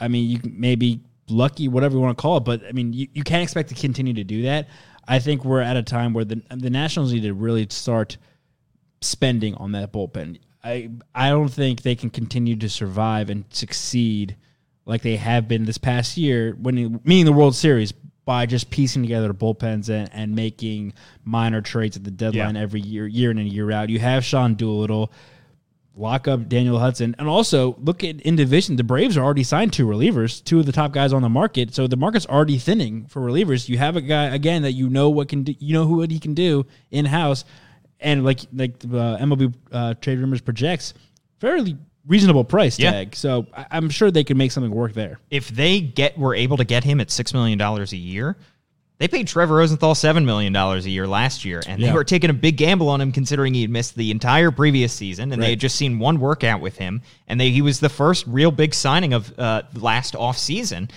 I 0.00 0.08
mean, 0.08 0.28
you 0.30 0.40
may 0.44 0.74
be 0.74 1.00
lucky, 1.28 1.68
whatever 1.68 1.94
you 1.94 2.00
want 2.00 2.16
to 2.16 2.22
call 2.22 2.36
it, 2.36 2.44
but 2.44 2.62
I 2.66 2.72
mean, 2.72 2.92
you, 2.92 3.08
you 3.12 3.22
can't 3.22 3.42
expect 3.42 3.68
to 3.70 3.74
continue 3.74 4.14
to 4.14 4.24
do 4.24 4.42
that. 4.42 4.68
I 5.06 5.18
think 5.18 5.44
we're 5.44 5.60
at 5.60 5.76
a 5.76 5.82
time 5.82 6.12
where 6.12 6.24
the 6.24 6.42
the 6.50 6.70
Nationals 6.70 7.12
need 7.12 7.22
to 7.22 7.34
really 7.34 7.66
start 7.70 8.18
spending 9.00 9.54
on 9.56 9.72
that 9.72 9.92
bullpen. 9.92 10.38
I 10.62 10.90
I 11.14 11.30
don't 11.30 11.48
think 11.48 11.82
they 11.82 11.96
can 11.96 12.10
continue 12.10 12.56
to 12.56 12.68
survive 12.68 13.30
and 13.30 13.44
succeed 13.50 14.36
like 14.84 15.02
they 15.02 15.16
have 15.16 15.48
been 15.48 15.64
this 15.64 15.78
past 15.78 16.16
year, 16.16 16.56
winning 16.60 17.00
meaning 17.04 17.24
the 17.24 17.32
World 17.32 17.54
Series 17.56 17.92
by 18.24 18.46
just 18.46 18.70
piecing 18.70 19.02
together 19.02 19.28
the 19.28 19.34
bullpens 19.34 19.88
and, 19.88 20.08
and 20.12 20.34
making 20.34 20.92
minor 21.24 21.60
trades 21.60 21.96
at 21.96 22.04
the 22.04 22.10
deadline 22.10 22.54
Yeah. 22.54 22.60
every 22.62 22.80
year, 22.80 23.06
year 23.06 23.30
in 23.30 23.38
and 23.38 23.48
year 23.48 23.70
out. 23.72 23.88
You 23.90 23.98
have 23.98 24.24
Sean 24.24 24.54
Doolittle, 24.54 25.10
lock 25.96 26.28
up 26.28 26.48
Daniel 26.48 26.78
Hudson, 26.78 27.14
and 27.18 27.28
also 27.28 27.76
look 27.80 28.04
at 28.04 28.20
in 28.20 28.36
division. 28.36 28.76
The 28.76 28.84
Braves 28.84 29.16
are 29.16 29.24
already 29.24 29.42
signed 29.42 29.72
two 29.72 29.86
relievers, 29.86 30.42
two 30.42 30.60
of 30.60 30.66
the 30.66 30.72
top 30.72 30.92
guys 30.92 31.12
on 31.12 31.22
the 31.22 31.28
market. 31.28 31.74
So 31.74 31.86
the 31.86 31.96
market's 31.96 32.26
already 32.26 32.58
thinning 32.58 33.06
for 33.06 33.20
relievers. 33.20 33.68
You 33.68 33.78
have 33.78 33.96
a 33.96 34.00
guy 34.00 34.26
again 34.26 34.62
that 34.62 34.72
you 34.72 34.88
know 34.88 35.10
what 35.10 35.28
can 35.28 35.42
do, 35.42 35.54
you 35.58 35.74
know 35.74 35.84
who 35.86 35.96
what 35.98 36.10
he 36.10 36.18
can 36.20 36.34
do 36.34 36.64
in 36.90 37.04
house, 37.06 37.44
and 38.00 38.24
like 38.24 38.40
like 38.52 38.78
the 38.78 38.98
uh, 39.00 39.18
MLB 39.18 39.52
uh, 39.72 39.94
trade 39.94 40.18
rumors 40.18 40.40
projects, 40.40 40.94
fairly 41.40 41.76
reasonable 42.06 42.44
price 42.44 42.78
Yeah. 42.78 42.92
tag. 42.92 43.16
So 43.16 43.46
I, 43.56 43.66
I'm 43.70 43.90
sure 43.90 44.10
they 44.10 44.24
could 44.24 44.36
make 44.36 44.52
something 44.52 44.72
work 44.72 44.92
there. 44.92 45.18
if 45.30 45.48
they 45.48 45.80
get 45.80 46.18
were 46.18 46.34
able 46.34 46.56
to 46.58 46.64
get 46.64 46.84
him 46.84 47.00
at 47.00 47.10
six 47.10 47.32
million 47.32 47.58
dollars 47.58 47.92
a 47.92 47.96
year, 47.96 48.36
they 48.98 49.08
paid 49.08 49.26
Trevor 49.26 49.56
Rosenthal 49.56 49.94
seven 49.96 50.24
million 50.24 50.52
dollars 50.52 50.86
a 50.86 50.90
year 50.90 51.08
last 51.08 51.44
year, 51.44 51.60
and 51.66 51.82
they 51.82 51.92
were 51.92 52.04
taking 52.04 52.30
a 52.30 52.32
big 52.34 52.56
gamble 52.56 52.88
on 52.88 53.00
him 53.00 53.10
considering 53.10 53.52
he 53.52 53.62
had 53.62 53.70
missed 53.70 53.96
the 53.96 54.10
entire 54.12 54.50
previous 54.52 54.92
season, 54.92 55.32
and 55.32 55.42
they 55.42 55.50
had 55.50 55.58
just 55.60 55.74
seen 55.76 55.98
one 55.98 56.20
workout 56.20 56.60
with 56.60 56.76
him, 56.76 57.02
and 57.26 57.40
they, 57.40 57.50
he 57.50 57.62
was 57.62 57.80
the 57.80 57.88
first 57.88 58.24
real 58.28 58.52
big 58.52 58.72
signing 58.74 59.12
of 59.12 59.36
uh, 59.38 59.62
last 59.74 60.14
off 60.14 60.38
season. 60.38 60.88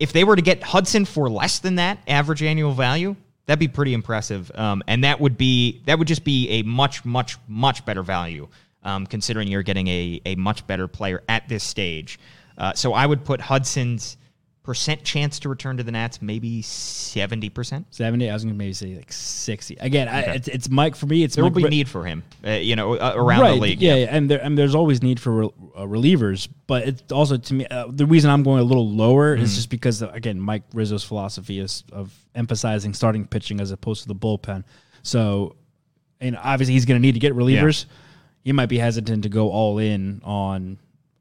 If 0.00 0.12
they 0.12 0.24
were 0.24 0.34
to 0.36 0.42
get 0.42 0.62
Hudson 0.64 1.04
for 1.04 1.28
less 1.30 1.60
than 1.60 1.76
that 1.76 1.98
average 2.08 2.42
annual 2.42 2.72
value, 2.72 3.14
that'd 3.46 3.60
be 3.60 3.68
pretty 3.68 3.94
impressive, 3.94 4.50
um, 4.56 4.82
and 4.88 5.04
that 5.04 5.20
would 5.20 5.36
be 5.38 5.80
that 5.86 5.98
would 5.98 6.08
just 6.08 6.24
be 6.24 6.48
a 6.50 6.62
much 6.62 7.04
much 7.04 7.36
much 7.46 7.84
better 7.84 8.02
value, 8.02 8.48
um, 8.82 9.06
considering 9.06 9.48
you're 9.48 9.62
getting 9.62 9.88
a 9.88 10.20
a 10.26 10.34
much 10.36 10.66
better 10.66 10.88
player 10.88 11.22
at 11.28 11.48
this 11.48 11.64
stage. 11.64 12.18
Uh, 12.56 12.72
so 12.74 12.92
I 12.92 13.06
would 13.06 13.24
put 13.24 13.40
Hudson's 13.40 14.16
percent 14.64 15.02
chance 15.02 15.38
to 15.38 15.48
return 15.48 15.78
to 15.78 15.82
the 15.82 15.90
Nats 15.92 16.20
maybe 16.20 16.60
seventy 16.60 17.48
percent. 17.48 17.86
70, 17.90 18.28
I 18.28 18.34
was 18.34 18.44
going 18.44 18.52
to 18.54 18.58
maybe 18.58 18.74
say 18.74 18.96
like 18.96 19.10
60. 19.10 19.76
Again, 19.80 20.08
I, 20.08 20.20
it's, 20.34 20.48
it's 20.48 20.68
Mike, 20.68 20.94
for 20.94 21.06
me, 21.06 21.22
it's 21.24 21.36
There 21.36 21.42
will 21.44 21.50
be 21.50 21.62
Ri- 21.64 21.70
need 21.70 21.88
for 21.88 22.04
him, 22.04 22.22
uh, 22.46 22.50
you 22.50 22.76
know, 22.76 22.94
uh, 22.94 23.12
around 23.16 23.40
right, 23.40 23.54
the 23.54 23.60
league. 23.60 23.80
Yeah, 23.80 23.94
yeah, 23.94 24.06
and 24.10 24.30
there 24.30 24.42
and 24.42 24.58
there's 24.58 24.74
always 24.74 25.02
need 25.02 25.18
for 25.20 25.32
rel- 25.32 25.54
uh, 25.74 25.82
relievers, 25.84 26.48
but 26.66 26.86
it's 26.86 27.10
also 27.12 27.38
to 27.38 27.54
me 27.54 27.66
uh, 27.66 27.86
the 27.88 28.04
reason 28.04 28.30
I'm 28.30 28.42
going 28.42 28.60
a 28.60 28.64
little 28.64 28.88
lower 28.90 29.34
Mm-hmm. 29.34 29.44
is 29.44 29.54
just 29.54 29.70
because 29.70 30.02
uh, 30.02 30.10
again 30.10 30.38
Mike 30.38 30.64
Rizzo's 30.74 31.02
philosophy 31.04 31.60
is 31.60 31.84
of 31.92 32.12
emphasizing 32.34 32.92
starting 32.92 33.26
pitching 33.26 33.60
as 33.62 33.70
opposed 33.70 34.02
to 34.02 34.08
the 34.08 34.14
bullpen. 34.14 34.64
So, 35.02 35.56
and 36.20 36.36
obviously 36.36 36.74
he's 36.74 36.84
going 36.84 37.00
to 37.00 37.02
need 37.06 37.12
to 37.14 37.20
get 37.20 37.32
relievers. 37.34 37.86
He 38.44 38.52
might 38.52 38.66
be 38.66 38.78
hesitant 38.78 39.22
to 39.24 39.28
go 39.28 39.50
all 39.50 39.78
in 39.78 40.20
on 40.24 40.78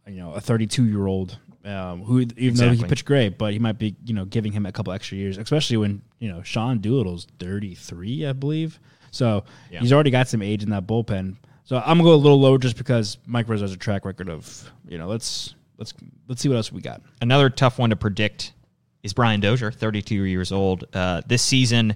you 0.08 0.16
know 0.18 0.34
a 0.34 0.42
32 0.42 0.86
year 0.86 1.08
old. 1.08 1.38
Um, 1.66 2.02
who 2.04 2.20
even 2.20 2.56
though 2.56 2.68
he 2.68 2.72
Exactly. 2.72 2.88
pitched 2.88 3.06
great, 3.06 3.38
but 3.38 3.52
he 3.52 3.60
might 3.60 3.78
be 3.78 3.96
you 4.06 4.14
know 4.14 4.24
giving 4.26 4.54
him 4.54 4.66
a 4.66 4.72
couple 4.72 4.94
extra 4.94 5.18
years, 5.18 5.38
especially 5.38 5.76
when 5.78 6.02
you 6.20 6.30
know 6.30 6.42
Sean 6.42 6.80
Doolittle's 6.80 7.28
33, 7.40 8.26
I 8.26 8.32
believe. 8.34 8.80
So 9.12 9.44
Yeah. 9.70 9.80
he's 9.82 9.92
already 9.92 10.12
got 10.12 10.28
some 10.30 10.42
age 10.42 10.64
in 10.64 10.70
that 10.70 10.88
bullpen. 10.88 11.36
So 11.66 11.78
I'm 11.78 11.98
gonna 11.98 12.04
go 12.04 12.14
a 12.14 12.16
little 12.16 12.40
lower 12.40 12.58
just 12.58 12.78
because 12.78 13.18
Mike 13.26 13.50
Rizzo 13.50 13.66
has 13.66 13.74
a 13.74 13.78
track 13.78 14.06
record 14.06 14.30
of 14.30 14.72
you 14.88 14.98
know 14.98 15.08
let's 15.08 15.56
let's 15.78 15.94
let's 16.30 16.42
see 16.42 16.48
what 16.48 16.56
else 16.56 16.72
we 16.72 16.80
got. 16.82 17.02
Another 17.22 17.50
tough 17.50 17.78
one 17.78 17.90
to 17.90 17.98
predict 17.98 18.54
is 19.04 19.12
Brian 19.14 19.42
Dozier, 19.42 19.72
32 19.72 20.24
years 20.24 20.52
old. 20.54 20.86
Uh, 20.94 21.22
this 21.28 21.42
season, 21.42 21.96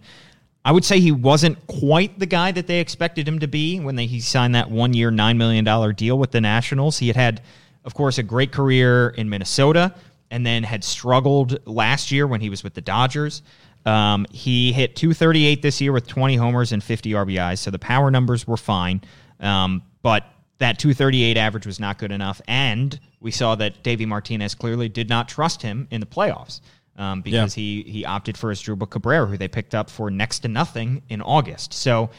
I 0.64 0.72
would 0.72 0.86
say 0.86 1.00
he 1.00 1.12
wasn't 1.12 1.66
quite 1.68 2.20
the 2.20 2.26
guy 2.26 2.52
that 2.52 2.68
they 2.68 2.80
expected 2.80 3.28
him 3.28 3.40
to 3.40 3.48
be 3.48 3.80
when 3.80 3.96
they, 3.96 4.06
he 4.06 4.20
signed 4.20 4.54
that 4.56 4.70
one 4.70 4.94
year, 4.94 5.12
$9 5.12 5.38
million 5.38 5.96
deal 5.96 6.20
with 6.20 6.32
the 6.32 6.42
Nationals. 6.42 7.00
He 7.00 7.08
had 7.08 7.16
had, 7.16 7.42
of 7.84 7.96
course, 7.96 8.20
a 8.20 8.24
great 8.24 8.52
career 8.52 9.10
in 9.10 9.30
Minnesota 9.30 9.96
and 10.30 10.46
then 10.46 10.64
had 10.64 10.84
struggled 10.84 11.66
last 11.68 12.12
year 12.12 12.28
when 12.28 12.42
he 12.42 12.50
was 12.50 12.64
with 12.64 12.76
the 12.76 12.82
Dodgers. 12.82 13.42
Um, 13.86 14.28
he 14.32 14.72
hit 14.72 14.96
238 14.96 15.64
this 15.64 15.82
year 15.82 15.92
with 15.92 16.08
20 16.08 16.36
homers 16.36 16.72
and 16.72 16.84
50 16.84 17.12
RBIs, 17.12 17.58
so 17.58 17.72
the 17.72 17.80
power 17.80 18.12
numbers 18.12 18.46
were 18.46 18.58
fine. 18.58 19.02
Um, 19.40 19.82
but 20.04 20.26
that 20.60 20.78
238 20.78 21.38
average 21.38 21.66
was 21.66 21.80
not 21.80 21.98
good 21.98 22.12
enough. 22.12 22.40
And 22.48 23.00
we 23.20 23.32
saw 23.32 23.56
that 23.56 23.82
Davey 23.82 24.06
Martinez 24.06 24.54
clearly 24.54 24.90
did 24.90 25.10
not 25.10 25.28
trust 25.28 25.64
him 25.64 25.88
in 25.90 26.00
the 26.00 26.06
playoffs 26.06 26.62
um, 27.02 27.22
because 27.22 27.56
he, 27.56 27.82
he 27.84 28.06
opted 28.06 28.38
for 28.38 28.54
Asdrubal 28.54 28.88
Cabrera, 28.88 29.26
who 29.26 29.36
they 29.36 29.48
picked 29.48 29.74
up 29.74 29.90
for 29.90 30.12
next 30.12 30.40
to 30.40 30.48
nothing 30.48 31.02
in 31.10 31.20
August. 31.22 31.74
So 31.74 32.12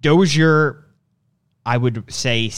Dozier, 0.00 0.84
I 1.66 1.76
would 1.76 2.12
say 2.12 2.52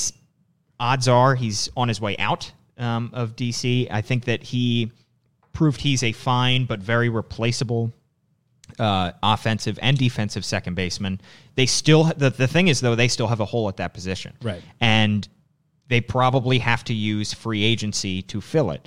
odds 0.78 1.08
are 1.08 1.34
he's 1.34 1.70
on 1.74 1.88
his 1.88 2.02
way 2.02 2.18
out 2.18 2.52
um, 2.76 3.10
of 3.14 3.34
DC. 3.34 3.88
I 3.90 4.02
think 4.02 4.26
that 4.26 4.42
he 4.42 4.92
proved 5.54 5.80
he's 5.80 6.02
a 6.02 6.12
fine 6.12 6.66
but 6.66 6.80
very 6.80 7.08
replaceable 7.08 7.90
uh, 8.78 9.12
offensive 9.22 9.78
and 9.80 9.96
defensive 9.96 10.44
second 10.44 10.74
baseman. 10.74 11.18
They 11.54 11.64
still 11.64 12.04
the, 12.16 12.28
the 12.28 12.46
thing 12.46 12.68
is 12.68 12.82
though 12.82 12.94
they 12.94 13.08
still 13.08 13.28
have 13.28 13.40
a 13.40 13.46
hole 13.46 13.70
at 13.70 13.78
that 13.78 13.94
position, 13.94 14.34
Right. 14.42 14.62
And 14.82 15.26
they 15.88 16.02
probably 16.02 16.58
have 16.58 16.84
to 16.84 16.94
use 16.94 17.32
free 17.32 17.62
agency 17.62 18.20
to 18.22 18.42
fill 18.42 18.70
it. 18.70 18.86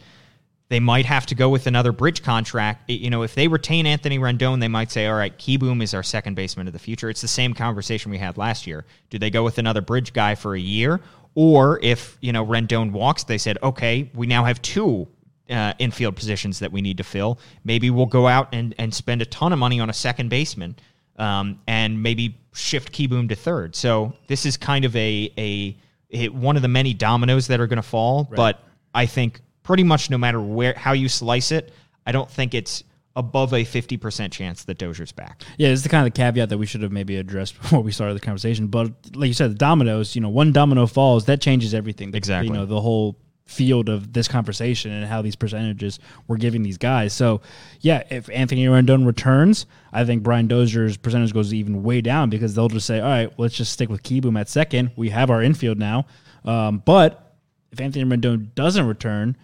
They 0.69 0.79
might 0.81 1.05
have 1.05 1.25
to 1.27 1.35
go 1.35 1.47
with 1.47 1.65
another 1.65 1.93
bridge 1.93 2.23
contract. 2.23 2.89
You 2.89 3.09
know, 3.09 3.23
if 3.23 3.35
they 3.35 3.47
retain 3.47 3.85
Anthony 3.85 4.19
Rendon, 4.19 4.59
they 4.59 4.67
might 4.67 4.91
say, 4.91 5.07
"All 5.07 5.15
right, 5.15 5.37
Kieboom 5.37 5.81
is 5.81 5.93
our 5.93 6.03
second 6.03 6.35
baseman 6.35 6.67
of 6.67 6.73
the 6.73 6.79
future." 6.79 7.09
It's 7.09 7.21
the 7.21 7.27
same 7.27 7.53
conversation 7.53 8.11
we 8.11 8.17
had 8.17 8.37
last 8.37 8.67
year. 8.67 8.85
Do 9.09 9.17
they 9.17 9.29
go 9.29 9.43
with 9.43 9.57
another 9.57 9.81
bridge 9.81 10.11
guy 10.11 10.35
for 10.35 10.55
a 10.55 10.59
year, 10.59 10.99
or 11.35 11.79
if 11.81 12.17
you 12.19 12.33
know 12.33 12.45
Rendon 12.45 12.91
walks, 12.91 13.23
they 13.23 13.37
said, 13.37 13.57
"Okay, 13.63 14.11
we 14.13 14.27
now 14.27 14.43
have 14.43 14.61
two 14.61 15.07
uh, 15.49 15.73
infield 15.79 16.17
positions 16.17 16.59
that 16.59 16.71
we 16.73 16.81
need 16.81 16.97
to 16.97 17.03
fill. 17.03 17.39
Maybe 17.63 17.89
we'll 17.89 18.05
go 18.05 18.27
out 18.27 18.49
and 18.53 18.75
and 18.77 18.93
spend 18.93 19.21
a 19.21 19.25
ton 19.25 19.53
of 19.53 19.59
money 19.59 19.79
on 19.79 19.89
a 19.89 19.93
second 19.93 20.29
baseman, 20.29 20.75
um, 21.17 21.61
and 21.65 22.03
maybe 22.03 22.37
shift 22.53 22.91
Kieboom 22.91 23.29
to 23.29 23.35
third." 23.35 23.73
So 23.73 24.13
this 24.27 24.45
is 24.45 24.57
kind 24.57 24.83
of 24.83 24.93
a 24.97 25.31
a, 25.37 25.77
a 26.11 26.27
one 26.29 26.57
of 26.57 26.61
the 26.61 26.67
many 26.67 26.93
dominoes 26.93 27.47
that 27.47 27.61
are 27.61 27.67
going 27.67 27.77
to 27.77 27.83
fall, 27.83 28.25
but 28.35 28.63
I 28.93 29.05
think 29.05 29.39
pretty 29.67 29.83
much 29.83 30.09
no 30.09 30.17
matter 30.17 30.39
where 30.41 30.73
how 30.75 30.93
you 30.93 31.09
slice 31.09 31.51
it, 31.51 31.73
I 32.05 32.13
don't 32.13 32.31
think 32.31 32.53
it's 32.53 32.83
above 33.17 33.51
a 33.53 33.65
50% 33.65 34.31
chance 34.31 34.63
that 34.63 34.77
Dozier's 34.77 35.11
back. 35.11 35.43
Yeah, 35.57 35.69
it's 35.69 35.81
the 35.81 35.89
kind 35.89 36.07
of 36.07 36.13
caveat 36.13 36.49
that 36.49 36.57
we 36.57 36.65
should 36.65 36.83
have 36.83 36.91
maybe 36.91 37.17
addressed 37.17 37.59
before 37.61 37.81
we 37.81 37.91
started 37.91 38.15
the 38.15 38.21
conversation. 38.21 38.67
But 38.67 38.91
like 39.13 39.27
you 39.27 39.33
said, 39.33 39.51
the 39.51 39.55
dominoes, 39.55 40.15
you 40.15 40.21
know, 40.21 40.29
one 40.29 40.53
domino 40.53 40.87
falls, 40.87 41.25
that 41.25 41.41
changes 41.41 41.73
everything. 41.73 42.11
The- 42.11 42.17
Exactly. 42.17 42.47
You 42.47 42.53
know, 42.53 42.65
the 42.65 42.79
whole 42.79 43.17
field 43.45 43.89
of 43.89 44.11
this 44.13 44.27
conversation 44.27 44.91
and 44.91 45.05
how 45.05 45.21
these 45.21 45.35
percentages 45.35 45.99
we're 46.27 46.37
giving 46.37 46.63
these 46.63 46.77
guys. 46.77 47.11
So, 47.13 47.41
yeah, 47.81 48.03
if 48.09 48.29
Anthony 48.29 48.65
Rendon 48.65 49.05
returns, 49.05 49.65
I 49.91 50.05
think 50.05 50.23
Brian 50.23 50.47
Dozier's 50.47 50.95
percentage 50.97 51.33
goes 51.33 51.53
even 51.53 51.83
way 51.83 52.01
down 52.01 52.29
because 52.29 52.55
they'll 52.55 52.67
just 52.69 52.85
say, 52.87 52.99
all 52.99 53.09
right, 53.09 53.33
let's 53.37 53.55
just 53.55 53.73
stick 53.73 53.89
with 53.89 54.03
Kieboom 54.03 54.39
at 54.39 54.47
second. 54.47 54.91
We 54.95 55.09
have 55.09 55.29
our 55.29 55.41
infield 55.41 55.77
now. 55.77 56.05
Um, 56.45 56.83
but 56.85 57.35
if 57.71 57.81
Anthony 57.81 58.05
Rendon 58.05 58.53
doesn't 58.55 58.85
return, 58.85 59.37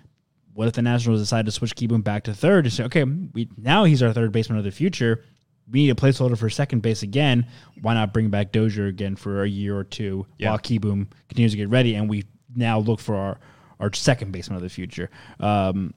what 0.54 0.68
if 0.68 0.74
the 0.74 0.82
Nationals 0.82 1.20
decide 1.20 1.46
to 1.48 1.52
switch 1.52 1.76
Kieboom 1.76 2.04
back 2.04 2.24
to 2.26 2.34
third 2.34 2.66
and 2.66 2.74
say, 2.74 2.84
okay, 2.84 3.04
we 3.04 3.50
now 3.58 3.84
he's 3.86 4.04
our 4.04 4.14
third 4.14 4.32
baseman 4.32 4.58
of 4.60 4.64
the 4.64 4.72
future. 4.72 5.24
We 5.72 5.84
need 5.84 5.90
a 5.92 5.96
placeholder 5.96 6.38
for 6.38 6.50
second 6.50 6.82
base 6.82 7.04
again. 7.04 7.48
Why 7.82 7.94
not 7.94 8.14
bring 8.14 8.30
back 8.30 8.52
Dozier 8.52 8.88
again 8.88 9.16
for 9.16 9.44
a 9.44 9.48
year 9.48 9.78
or 9.78 9.84
two 9.86 10.28
while 10.50 10.60
Kieboom 10.60 11.08
continues 11.30 11.54
to 11.54 11.58
get 11.58 11.70
ready, 11.70 11.96
and 11.96 12.10
we 12.10 12.26
now 12.56 12.80
look 12.80 13.00
for 13.00 13.16
our 13.16 13.40
our 13.80 13.92
second 13.94 14.32
baseman 14.32 14.58
of 14.58 14.62
the 14.62 14.70
future. 14.70 15.10
Um, 15.40 15.94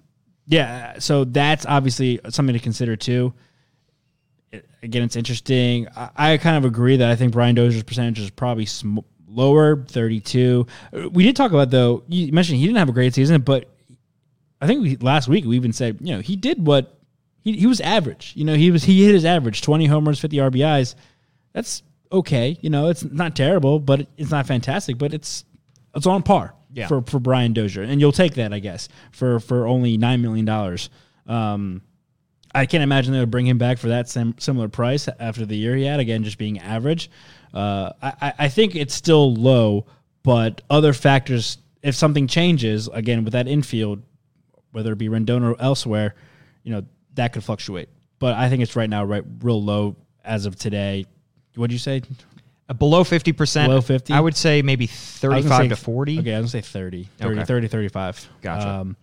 yeah, 0.47 0.99
so 1.01 1.25
that's 1.25 1.67
obviously 1.67 2.21
something 2.31 2.53
to 2.55 2.61
consider 2.61 2.97
too. 2.97 3.35
It- 4.53 4.69
again, 4.83 5.03
it's 5.03 5.17
interesting. 5.17 5.89
I, 5.97 6.11
I 6.17 6.37
kind 6.39 6.57
of 6.57 6.65
agree 6.65 6.97
that 6.99 7.11
I 7.11 7.17
think 7.17 7.33
Brian 7.33 7.55
Dozier's 7.57 7.83
percentage 7.83 8.21
is 8.21 8.31
probably 8.31 8.67
sm- 8.67 8.99
lower, 9.29 9.85
thirty-two. 9.89 10.67
Uh, 10.93 11.09
We 11.11 11.25
did 11.25 11.35
talk 11.37 11.51
about 11.51 11.71
though. 11.71 12.05
You 12.09 12.33
mentioned 12.33 12.59
he 12.59 12.67
didn't 12.67 12.79
have 12.79 12.89
a 12.89 12.93
great 12.93 13.15
season, 13.15 13.41
but 13.43 13.69
I 14.61 14.67
think 14.67 14.83
we, 14.83 14.97
last 14.97 15.29
week 15.29 15.45
we 15.45 15.57
even 15.57 15.73
said, 15.73 15.99
you 16.01 16.15
know, 16.15 16.21
he 16.21 16.37
did 16.37 16.67
what 16.67 16.99
he, 17.43 17.53
he 17.53 17.67
was 17.67 17.81
average. 17.81 18.33
You 18.37 18.45
know, 18.45 18.55
he 18.55 18.71
was 18.71 18.85
he 18.85 19.05
hit 19.05 19.15
his 19.15 19.25
average, 19.25 19.63
twenty 19.63 19.87
homers, 19.87 20.19
fifty 20.19 20.39
RBIs. 20.39 20.95
That's 21.53 21.83
okay. 22.11 22.59
You 22.61 22.71
know, 22.71 22.89
it's 22.89 23.05
not 23.05 23.37
terrible, 23.37 23.79
but 23.79 24.07
it's 24.17 24.31
not 24.31 24.47
fantastic. 24.47 24.99
But 24.99 25.13
it's 25.15 25.45
it's 25.95 26.07
on 26.07 26.23
par 26.23 26.55
Yeah. 26.73 26.87
for 26.89 27.03
for 27.03 27.19
Brian 27.21 27.53
Dozier, 27.53 27.83
and 27.83 28.01
you'll 28.01 28.13
take 28.13 28.35
that, 28.35 28.53
I 28.53 28.59
guess, 28.59 28.89
for 29.13 29.41
for 29.41 29.67
only 29.67 29.97
nine 29.97 30.23
million 30.23 30.45
dollars. 30.47 30.89
Um, 31.27 31.83
I 32.55 32.65
can't 32.65 32.83
imagine 32.83 33.13
they 33.13 33.21
would 33.21 33.31
bring 33.31 33.47
him 33.47 33.59
back 33.59 33.77
for 33.79 33.89
that 33.89 34.09
sim- 34.09 34.37
similar 34.39 34.69
price 34.69 35.09
after 35.21 35.45
the 35.45 35.57
year 35.57 35.77
he 35.77 35.85
had. 35.85 36.01
Again, 36.01 36.25
just 36.25 36.39
being 36.39 36.59
average. 36.59 37.11
Uh, 37.53 37.93
I- 38.03 38.33
I 38.39 38.49
think 38.49 38.75
it's 38.75 38.95
still 38.95 39.35
low, 39.35 39.87
but 40.23 40.63
other 40.71 40.93
factors. 40.95 41.59
If 41.83 41.95
something 41.95 42.27
changes 42.27 42.89
again 42.93 43.25
with 43.25 43.33
that 43.35 43.47
infield, 43.47 44.03
whether 44.77 44.93
it 44.93 44.99
be 44.99 45.09
Rendon 45.09 45.43
or 45.43 45.57
elsewhere, 45.59 46.15
you 46.63 46.71
know 46.71 46.83
that 47.15 47.33
could 47.33 47.43
fluctuate. 47.43 47.89
But 48.19 48.35
I 48.35 48.51
think 48.51 48.63
it's 48.63 48.77
right 48.77 48.91
now 48.91 49.05
right 49.05 49.25
real 49.41 49.63
low 49.63 49.97
as 50.23 50.45
of 50.45 50.55
today. 50.57 51.07
What 51.55 51.69
did 51.69 51.73
you 51.73 51.79
say? 51.79 52.03
Uh, 52.69 52.75
below 52.75 53.03
50%. 53.03 53.67
Below 53.69 53.81
50? 53.81 54.13
I 54.13 54.21
would 54.21 54.37
say 54.37 54.61
maybe 54.61 54.87
35 54.87 55.49
gonna 55.49 55.65
say- 55.65 55.69
to 55.69 55.77
40. 55.77 56.19
Okay, 56.19 56.35
I 56.35 56.41
was 56.41 56.53
gonna 56.53 56.63
say 56.63 56.69
30, 56.69 57.09
30, 57.17 57.39
Okay. 57.39 57.45
30 57.47 57.69
35. 57.69 58.29
Gotcha. 58.43 58.69
Um, 58.69 58.97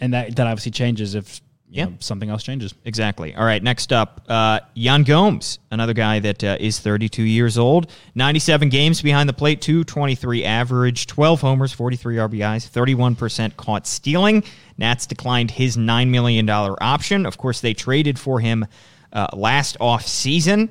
and 0.00 0.14
that 0.14 0.36
that 0.36 0.46
obviously 0.46 0.70
changes 0.70 1.16
if 1.16 1.40
you 1.68 1.78
Yeah. 1.78 1.84
know, 1.86 1.94
something 1.98 2.30
else 2.30 2.44
changes. 2.44 2.72
Exactly. 2.84 3.34
All 3.34 3.44
right. 3.44 3.60
Next 3.60 3.92
up, 3.92 4.20
uh, 4.28 4.60
Yan 4.74 5.02
Gomes, 5.02 5.58
another 5.72 5.94
guy 5.94 6.20
that 6.20 6.44
uh, 6.44 6.56
is 6.60 6.78
32 6.78 7.24
years 7.24 7.58
old, 7.58 7.90
97 8.14 8.68
games 8.68 9.02
behind 9.02 9.28
the 9.28 9.32
plate, 9.32 9.60
223 9.60 10.44
average, 10.44 11.08
12 11.08 11.40
homers, 11.40 11.72
43 11.72 12.16
RBIs, 12.18 12.68
31% 12.68 13.56
caught 13.56 13.86
stealing. 13.88 14.44
Nats 14.78 15.06
declined 15.06 15.50
his 15.50 15.76
$9 15.76 16.08
million 16.08 16.48
option. 16.48 17.26
Of 17.26 17.38
course, 17.38 17.60
they 17.60 17.74
traded 17.74 18.18
for 18.18 18.40
him 18.40 18.66
uh, 19.12 19.28
last 19.32 19.76
off 19.80 20.06
season, 20.06 20.70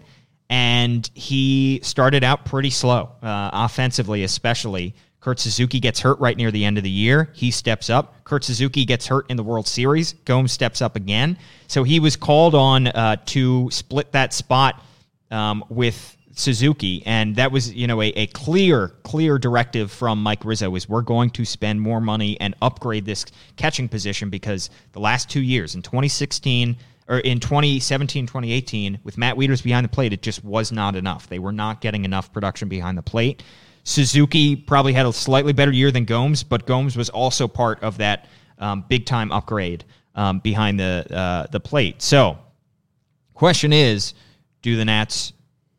and 0.50 1.10
he 1.14 1.80
started 1.84 2.24
out 2.24 2.46
pretty 2.46 2.70
slow, 2.70 3.12
uh, 3.22 3.50
offensively, 3.54 4.24
especially. 4.24 4.96
Kurt 5.20 5.40
Suzuki 5.40 5.80
gets 5.80 6.00
hurt 6.00 6.20
right 6.20 6.38
near 6.38 6.52
the 6.52 6.64
end 6.64 6.78
of 6.78 6.84
the 6.84 6.90
year. 6.90 7.32
He 7.34 7.50
steps 7.50 7.90
up. 7.90 8.24
Kurt 8.26 8.44
Suzuki 8.44 8.86
gets 8.86 9.08
hurt 9.08 9.26
in 9.32 9.38
the 9.38 9.44
World 9.44 9.68
Series. 9.68 10.14
Gomes 10.26 10.52
steps 10.52 10.84
up 10.84 10.96
again. 10.96 11.40
So 11.66 11.82
he 11.82 12.00
was 12.00 12.16
called 12.16 12.54
on 12.54 12.86
uh, 12.86 13.16
to 13.28 13.68
split 13.72 14.12
that 14.12 14.34
spot 14.34 14.84
um, 15.32 15.66
with 15.68 16.16
Suzuki, 16.36 17.02
and 17.06 17.38
that 17.38 17.52
was 17.52 17.74
you 17.74 17.88
know 17.88 18.02
a, 18.02 18.08
a 18.10 18.28
clear, 18.28 18.90
clear 19.04 19.40
directive 19.40 19.90
from 19.92 20.22
Mike 20.22 20.44
Rizzo 20.44 20.76
is 20.76 20.88
we're 20.88 21.02
going 21.02 21.30
to 21.32 21.46
spend 21.46 21.82
more 21.82 22.02
money 22.02 22.40
and 22.42 22.54
upgrade 22.62 23.06
this 23.06 23.26
catching 23.56 23.88
position 23.88 24.30
because 24.30 24.70
the 24.92 25.00
last 25.00 25.30
two 25.30 25.42
years 25.42 25.76
in 25.76 25.82
2016 25.82 26.76
or 27.08 27.20
in 27.20 27.40
2017, 27.40 28.26
2018, 28.26 29.00
with 29.04 29.18
Matt 29.18 29.36
Wieters 29.38 29.64
behind 29.64 29.86
the 29.86 29.90
plate, 29.90 30.12
it 30.12 30.22
just 30.22 30.44
was 30.44 30.72
not 30.72 30.96
enough. 30.96 31.28
They 31.28 31.40
were 31.40 31.52
not 31.52 31.80
getting 31.80 32.04
enough 32.04 32.34
production 32.34 32.68
behind 32.68 32.98
the 32.98 33.04
plate. 33.04 33.44
Suzuki 33.84 34.56
probably 34.56 34.92
had 34.92 35.06
a 35.06 35.14
slightly 35.14 35.54
better 35.54 35.72
year 35.72 35.92
than 35.92 36.06
Gomes, 36.06 36.44
but 36.44 36.66
Gomes 36.66 36.98
was 36.98 37.10
also 37.10 37.48
part 37.48 37.82
of 37.84 37.98
that 38.00 38.28
um, 38.58 38.84
big 38.90 39.06
time 39.06 39.32
upgrade 39.32 39.86
um, 40.16 40.40
behind 40.40 40.80
the 40.80 41.06
uh, 41.16 41.48
the 41.52 41.60
plate. 41.60 42.02
So, 42.02 42.40
question 43.36 43.72
is, 43.72 44.16
do 44.64 44.76
the 44.76 44.84
Nats 44.84 45.32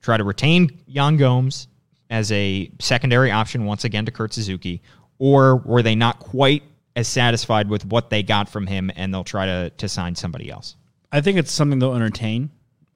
try 0.07 0.17
to 0.17 0.25
retain 0.25 0.71
Yan 0.87 1.17
Gomes 1.17 1.69
as 2.09 2.31
a 2.33 2.71
secondary 2.79 3.31
option 3.31 3.67
once 3.67 3.85
again 3.85 4.07
to 4.07 4.13
Kurt 4.13 4.33
Suzuki, 4.33 4.81
or 5.19 5.57
were 5.57 5.83
they 5.83 5.97
not 5.97 6.21
quite 6.21 6.63
as 6.95 7.09
satisfied 7.09 7.69
with 7.69 7.85
what 7.85 8.09
they 8.09 8.23
got 8.23 8.49
from 8.49 8.67
him 8.67 8.91
and 8.95 9.13
they'll 9.13 9.25
try 9.25 9.45
to 9.45 9.71
to 9.77 9.89
sign 9.89 10.15
somebody 10.15 10.49
else? 10.49 10.77
I 11.11 11.21
think 11.21 11.39
it's 11.39 11.53
something 11.53 11.79
they'll 11.81 11.95
entertain. 11.95 12.51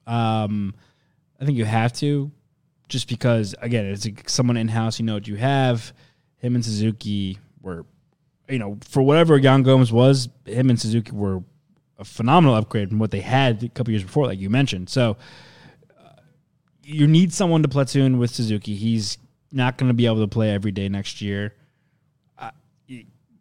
Um, 0.07 0.73
I 1.39 1.45
think 1.45 1.57
you 1.57 1.65
have 1.65 1.93
to, 1.93 2.31
just 2.87 3.07
because 3.09 3.53
again, 3.61 3.85
it's 3.85 4.07
someone 4.27 4.57
in 4.57 4.69
house. 4.69 4.97
You 4.97 5.05
know 5.05 5.15
what 5.15 5.27
you 5.27 5.35
have. 5.35 5.93
Him 6.37 6.55
and 6.55 6.63
Suzuki 6.63 7.37
were, 7.61 7.85
you 8.47 8.57
know, 8.57 8.77
for 8.87 9.03
whatever 9.03 9.37
Yan 9.37 9.63
Gomes 9.63 9.91
was, 9.91 10.29
him 10.45 10.69
and 10.69 10.79
Suzuki 10.79 11.11
were 11.11 11.43
a 11.99 12.05
phenomenal 12.05 12.55
upgrade 12.55 12.89
from 12.89 12.99
what 12.99 13.11
they 13.11 13.21
had 13.21 13.63
a 13.63 13.69
couple 13.69 13.91
years 13.91 14.03
before, 14.03 14.25
like 14.25 14.39
you 14.39 14.49
mentioned. 14.49 14.89
So 14.89 15.17
you 16.83 17.07
need 17.07 17.33
someone 17.33 17.61
to 17.63 17.69
platoon 17.69 18.17
with 18.17 18.31
Suzuki. 18.31 18.75
He's 18.75 19.17
not 19.51 19.77
going 19.77 19.89
to 19.89 19.93
be 19.93 20.05
able 20.05 20.21
to 20.21 20.27
play 20.27 20.51
every 20.51 20.71
day 20.71 20.89
next 20.89 21.21
year. 21.21 21.53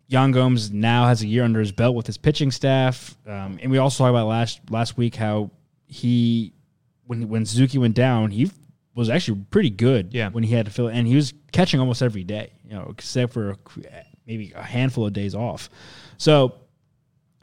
Yan 0.09 0.32
Gomes 0.32 0.72
now 0.72 1.07
has 1.07 1.22
a 1.22 1.26
year 1.26 1.45
under 1.45 1.61
his 1.61 1.70
belt 1.70 1.95
with 1.95 2.05
his 2.05 2.18
pitching 2.18 2.51
staff, 2.51 3.16
um, 3.28 3.61
and 3.62 3.70
we 3.70 3.78
also 3.78 4.03
talked 4.03 4.11
about 4.11 4.26
last 4.26 4.61
last 4.68 4.97
week 4.97 5.14
how 5.14 5.53
he 5.86 6.53
when 7.07 7.28
when 7.28 7.47
Suzuki 7.47 7.78
went 7.78 7.95
down, 7.95 8.32
he 8.32 8.51
was 8.97 9.09
actually 9.09 9.41
pretty 9.53 9.70
good. 9.70 10.12
Yeah. 10.12 10.30
when 10.30 10.43
he 10.43 10.53
had 10.53 10.66
to 10.66 10.72
fill, 10.72 10.88
and 10.88 11.07
he 11.07 11.14
was 11.14 11.32
catching 11.53 11.78
almost 11.78 12.03
every 12.03 12.24
day, 12.24 12.51
you 12.64 12.74
know, 12.74 12.88
except 12.91 13.32
for 13.32 13.57
maybe 14.26 14.53
a 14.57 14.62
handful 14.64 15.07
of 15.07 15.12
days 15.12 15.36
off. 15.36 15.70
So 16.18 16.55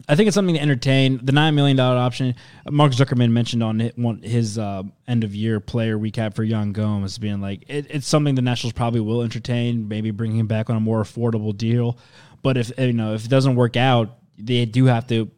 I 0.08 0.16
think 0.16 0.28
it's 0.28 0.36
something 0.36 0.56
to 0.56 0.62
entertain. 0.62 1.20
The 1.24 1.32
nine 1.32 1.56
million 1.56 1.76
dollar 1.76 1.98
option. 1.98 2.36
Mark 2.70 2.92
Zuckerman 2.92 3.32
mentioned 3.32 3.64
on 3.64 3.80
his 4.22 4.58
uh, 4.58 4.84
end 5.08 5.24
of 5.24 5.34
year 5.34 5.60
player 5.60 5.98
recap 5.98 6.36
for 6.36 6.44
Yan 6.44 6.72
Gomes, 6.72 7.18
being 7.18 7.42
like 7.42 7.64
it, 7.68 7.88
it's 7.90 8.08
something 8.08 8.36
the 8.36 8.42
Nationals 8.42 8.74
probably 8.74 9.02
will 9.02 9.24
entertain. 9.24 9.88
Maybe 9.88 10.12
bringing 10.12 10.38
him 10.38 10.48
back 10.48 10.70
on 10.70 10.76
a 10.76 10.80
more 10.80 11.02
affordable 11.02 11.56
deal. 11.56 11.98
But 12.44 12.58
if 12.58 12.72
you 12.78 12.94
know 12.94 13.14
if 13.14 13.26
it 13.26 13.30
doesn't 13.30 13.56
work 13.56 13.76
out, 13.76 14.18
they 14.38 14.66
do 14.66 14.86
have 14.86 15.08
to 15.08 15.32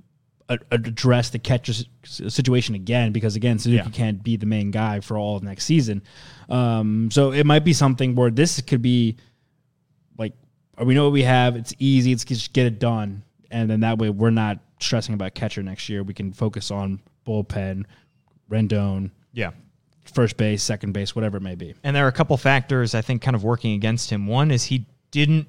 address 0.72 1.30
the 1.30 1.38
catcher 1.38 1.74
situation 2.04 2.74
again 2.74 3.12
because 3.12 3.36
again 3.36 3.60
Suzuki 3.60 3.92
can't 3.92 4.24
be 4.24 4.36
the 4.36 4.48
main 4.48 4.72
guy 4.72 5.00
for 5.00 5.18
all 5.18 5.38
of 5.38 5.44
next 5.44 5.66
season. 5.66 6.02
Um, 6.50 7.12
so 7.12 7.32
it 7.32 7.46
might 7.46 7.64
be 7.64 7.74
something 7.74 8.16
where 8.16 8.32
this 8.32 8.60
could 8.62 8.82
be 8.82 9.18
like 10.18 10.34
we 10.82 10.96
know 10.96 11.04
what 11.04 11.14
we 11.14 11.24
have. 11.24 11.56
It's 11.56 11.74
easy. 11.78 12.12
It's 12.12 12.26
just 12.26 12.52
get 12.54 12.66
it 12.66 12.80
done, 12.80 13.24
and 13.52 13.70
then 13.70 13.80
that 13.82 13.98
way 13.98 14.10
we're 14.10 14.30
not 14.30 14.60
stressing 14.80 15.14
about 15.14 15.34
catcher 15.34 15.62
next 15.64 15.90
year. 15.90 16.04
We 16.04 16.14
can 16.14 16.32
focus 16.34 16.72
on 16.72 17.00
bullpen, 17.28 17.86
Rendon, 18.50 19.12
Yeah. 19.34 19.52
first 20.06 20.38
base, 20.38 20.64
second 20.64 20.94
base, 20.94 21.16
whatever 21.16 21.38
it 21.38 21.42
may 21.44 21.56
be. 21.56 21.76
And 21.84 21.96
there 21.96 22.06
are 22.06 22.10
a 22.10 22.14
couple 22.14 22.36
factors 22.38 22.96
I 22.96 23.02
think 23.02 23.22
kind 23.22 23.36
of 23.36 23.44
working 23.44 23.74
against 23.74 24.10
him. 24.10 24.28
One 24.28 24.52
is 24.52 24.66
he 24.66 24.86
didn't 25.12 25.48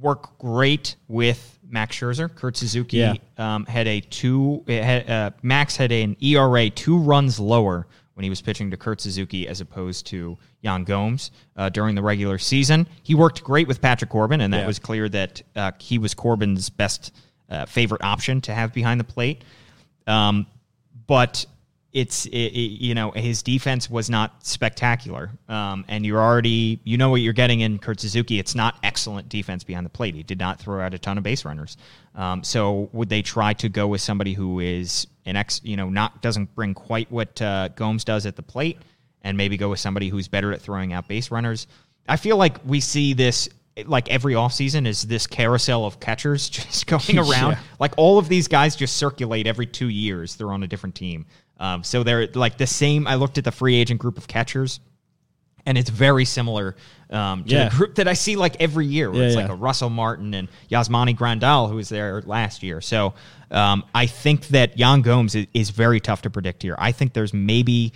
work 0.00 0.38
great 0.38 0.96
with 1.08 1.58
Max 1.68 1.96
Scherzer. 1.96 2.32
Kurt 2.34 2.56
Suzuki 2.56 2.98
Yeah. 2.98 3.14
um, 3.38 3.66
had 3.66 3.86
a 3.86 4.00
two. 4.00 4.62
it 4.66 4.82
Had, 4.84 5.10
uh, 5.10 5.30
Max 5.42 5.76
had 5.76 5.92
an 5.92 6.16
ERA 6.20 6.70
two 6.70 6.98
runs 6.98 7.38
lower 7.40 7.86
when 8.14 8.24
he 8.24 8.30
was 8.30 8.42
pitching 8.42 8.70
to 8.70 8.76
Kurt 8.76 9.00
Suzuki 9.00 9.48
as 9.48 9.60
opposed 9.60 10.06
to 10.06 10.36
Yan 10.60 10.84
Gomes 10.84 11.30
uh, 11.56 11.68
during 11.70 11.94
the 11.94 12.02
regular 12.02 12.38
season. 12.38 12.86
He 13.02 13.14
worked 13.14 13.42
great 13.42 13.66
with 13.68 13.80
Patrick 13.80 14.10
Corbin, 14.10 14.40
and 14.40 14.52
that 14.52 14.60
Yeah. 14.60 14.66
was 14.66 14.78
clear 14.78 15.08
that 15.08 15.42
uh, 15.56 15.72
he 15.78 15.98
was 15.98 16.14
Corbin's 16.14 16.68
best 16.70 17.14
uh, 17.48 17.66
favorite 17.66 18.02
option 18.02 18.40
to 18.42 18.54
have 18.54 18.72
behind 18.72 19.00
the 19.00 19.04
plate. 19.04 19.42
Um, 20.06 20.46
but 21.06 21.46
it's 21.92 22.26
it, 22.26 22.32
it- 22.36 22.80
you 22.82 22.94
know 22.94 23.10
his 23.10 23.42
defense 23.42 23.90
was 23.90 24.08
not 24.08 24.44
spectacular, 24.46 25.30
um, 25.48 25.84
and 25.88 26.06
you're 26.06 26.20
already 26.20 26.80
you 26.84 26.96
know 26.96 27.10
what 27.10 27.20
you're 27.20 27.32
getting 27.32 27.60
in 27.60 27.78
Kurt 27.78 28.00
Suzuki. 28.00 28.38
It's 28.38 28.54
not 28.54 28.76
excellent 28.82 29.28
defense 29.28 29.64
behind 29.64 29.84
the 29.84 29.90
plate. 29.90 30.14
He 30.14 30.22
did 30.22 30.38
not 30.38 30.58
throw 30.58 30.80
out 30.80 30.94
a 30.94 30.98
ton 30.98 31.18
of 31.18 31.24
base 31.24 31.44
runners. 31.44 31.76
Um, 32.14 32.42
so 32.42 32.88
would 32.92 33.08
they 33.08 33.22
try 33.22 33.52
to 33.54 33.68
go 33.68 33.86
with 33.88 34.00
somebody 34.00 34.32
who 34.34 34.60
is 34.60 35.06
an 35.26 35.36
ex 35.36 35.60
you 35.64 35.76
know 35.76 35.88
not 35.90 36.22
doesn't 36.22 36.54
bring 36.54 36.74
quite 36.74 37.10
what 37.10 37.40
uh, 37.42 37.68
Gomes 37.68 38.04
does 38.04 38.26
at 38.26 38.36
the 38.36 38.42
plate, 38.42 38.78
and 39.22 39.36
maybe 39.36 39.56
go 39.56 39.68
with 39.70 39.80
somebody 39.80 40.08
who's 40.08 40.28
better 40.28 40.52
at 40.52 40.60
throwing 40.60 40.92
out 40.92 41.08
base 41.08 41.30
runners? 41.30 41.66
I 42.08 42.16
feel 42.16 42.36
like 42.36 42.56
we 42.66 42.80
see 42.80 43.12
this 43.12 43.48
like 43.86 44.10
every 44.10 44.34
offseason 44.34 44.86
is 44.86 45.02
this 45.02 45.26
carousel 45.26 45.86
of 45.86 45.98
catchers 46.00 46.48
just 46.50 46.86
going 46.86 47.18
around. 47.18 47.52
Yeah. 47.52 47.58
Like 47.78 47.92
all 47.96 48.18
of 48.18 48.28
these 48.28 48.48
guys 48.48 48.76
just 48.76 48.96
circulate 48.96 49.46
every 49.46 49.66
two 49.66 49.88
years. 49.88 50.36
They're 50.36 50.52
on 50.52 50.62
a 50.62 50.66
different 50.66 50.94
team. 50.94 51.24
Um, 51.62 51.84
so 51.84 52.02
they're 52.02 52.26
like 52.34 52.58
the 52.58 52.66
same. 52.66 53.06
I 53.06 53.14
looked 53.14 53.38
at 53.38 53.44
the 53.44 53.52
free 53.52 53.76
agent 53.76 54.00
group 54.00 54.18
of 54.18 54.26
catchers, 54.26 54.80
and 55.64 55.78
it's 55.78 55.90
very 55.90 56.24
similar 56.24 56.74
um, 57.08 57.44
to 57.44 57.50
Yeah. 57.54 57.68
the 57.68 57.76
group 57.76 57.94
that 57.94 58.08
I 58.08 58.14
see 58.14 58.34
like 58.36 58.56
every 58.60 58.84
year. 58.86 59.10
Where 59.10 59.20
Yeah, 59.20 59.26
it's 59.28 59.36
yeah. 59.36 59.42
like 59.42 59.50
a 59.50 59.54
Russell 59.54 59.88
Martin 59.90 60.34
and 60.34 60.48
Yasmani 60.70 61.16
Grandal, 61.16 61.68
who 61.70 61.76
was 61.76 61.88
there 61.88 62.20
last 62.22 62.62
year. 62.64 62.80
So 62.80 63.14
um, 63.52 63.84
I 63.94 64.06
think 64.06 64.48
that 64.48 64.76
Yan 64.76 65.02
Gomes 65.02 65.34
is, 65.36 65.46
is 65.54 65.70
very 65.70 66.00
tough 66.00 66.22
to 66.22 66.30
predict 66.30 66.62
here. 66.64 66.74
I 66.78 66.90
think 66.90 67.12
there's 67.12 67.32
maybe 67.32 67.92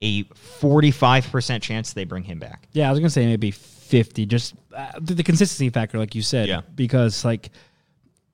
a 0.00 0.22
45% 0.24 1.62
chance 1.62 1.92
they 1.92 2.04
bring 2.04 2.24
him 2.24 2.38
back. 2.38 2.68
Yeah, 2.72 2.88
I 2.88 2.90
was 2.90 3.00
gonna 3.00 3.10
say 3.10 3.26
maybe 3.26 3.50
fifty. 3.50 4.26
Just 4.26 4.54
uh, 4.74 4.92
the, 5.00 5.14
the 5.14 5.22
consistency 5.22 5.70
factor, 5.70 5.98
like 5.98 6.14
you 6.14 6.22
said. 6.22 6.48
Yeah. 6.48 6.60
Because 6.74 7.24
like 7.24 7.50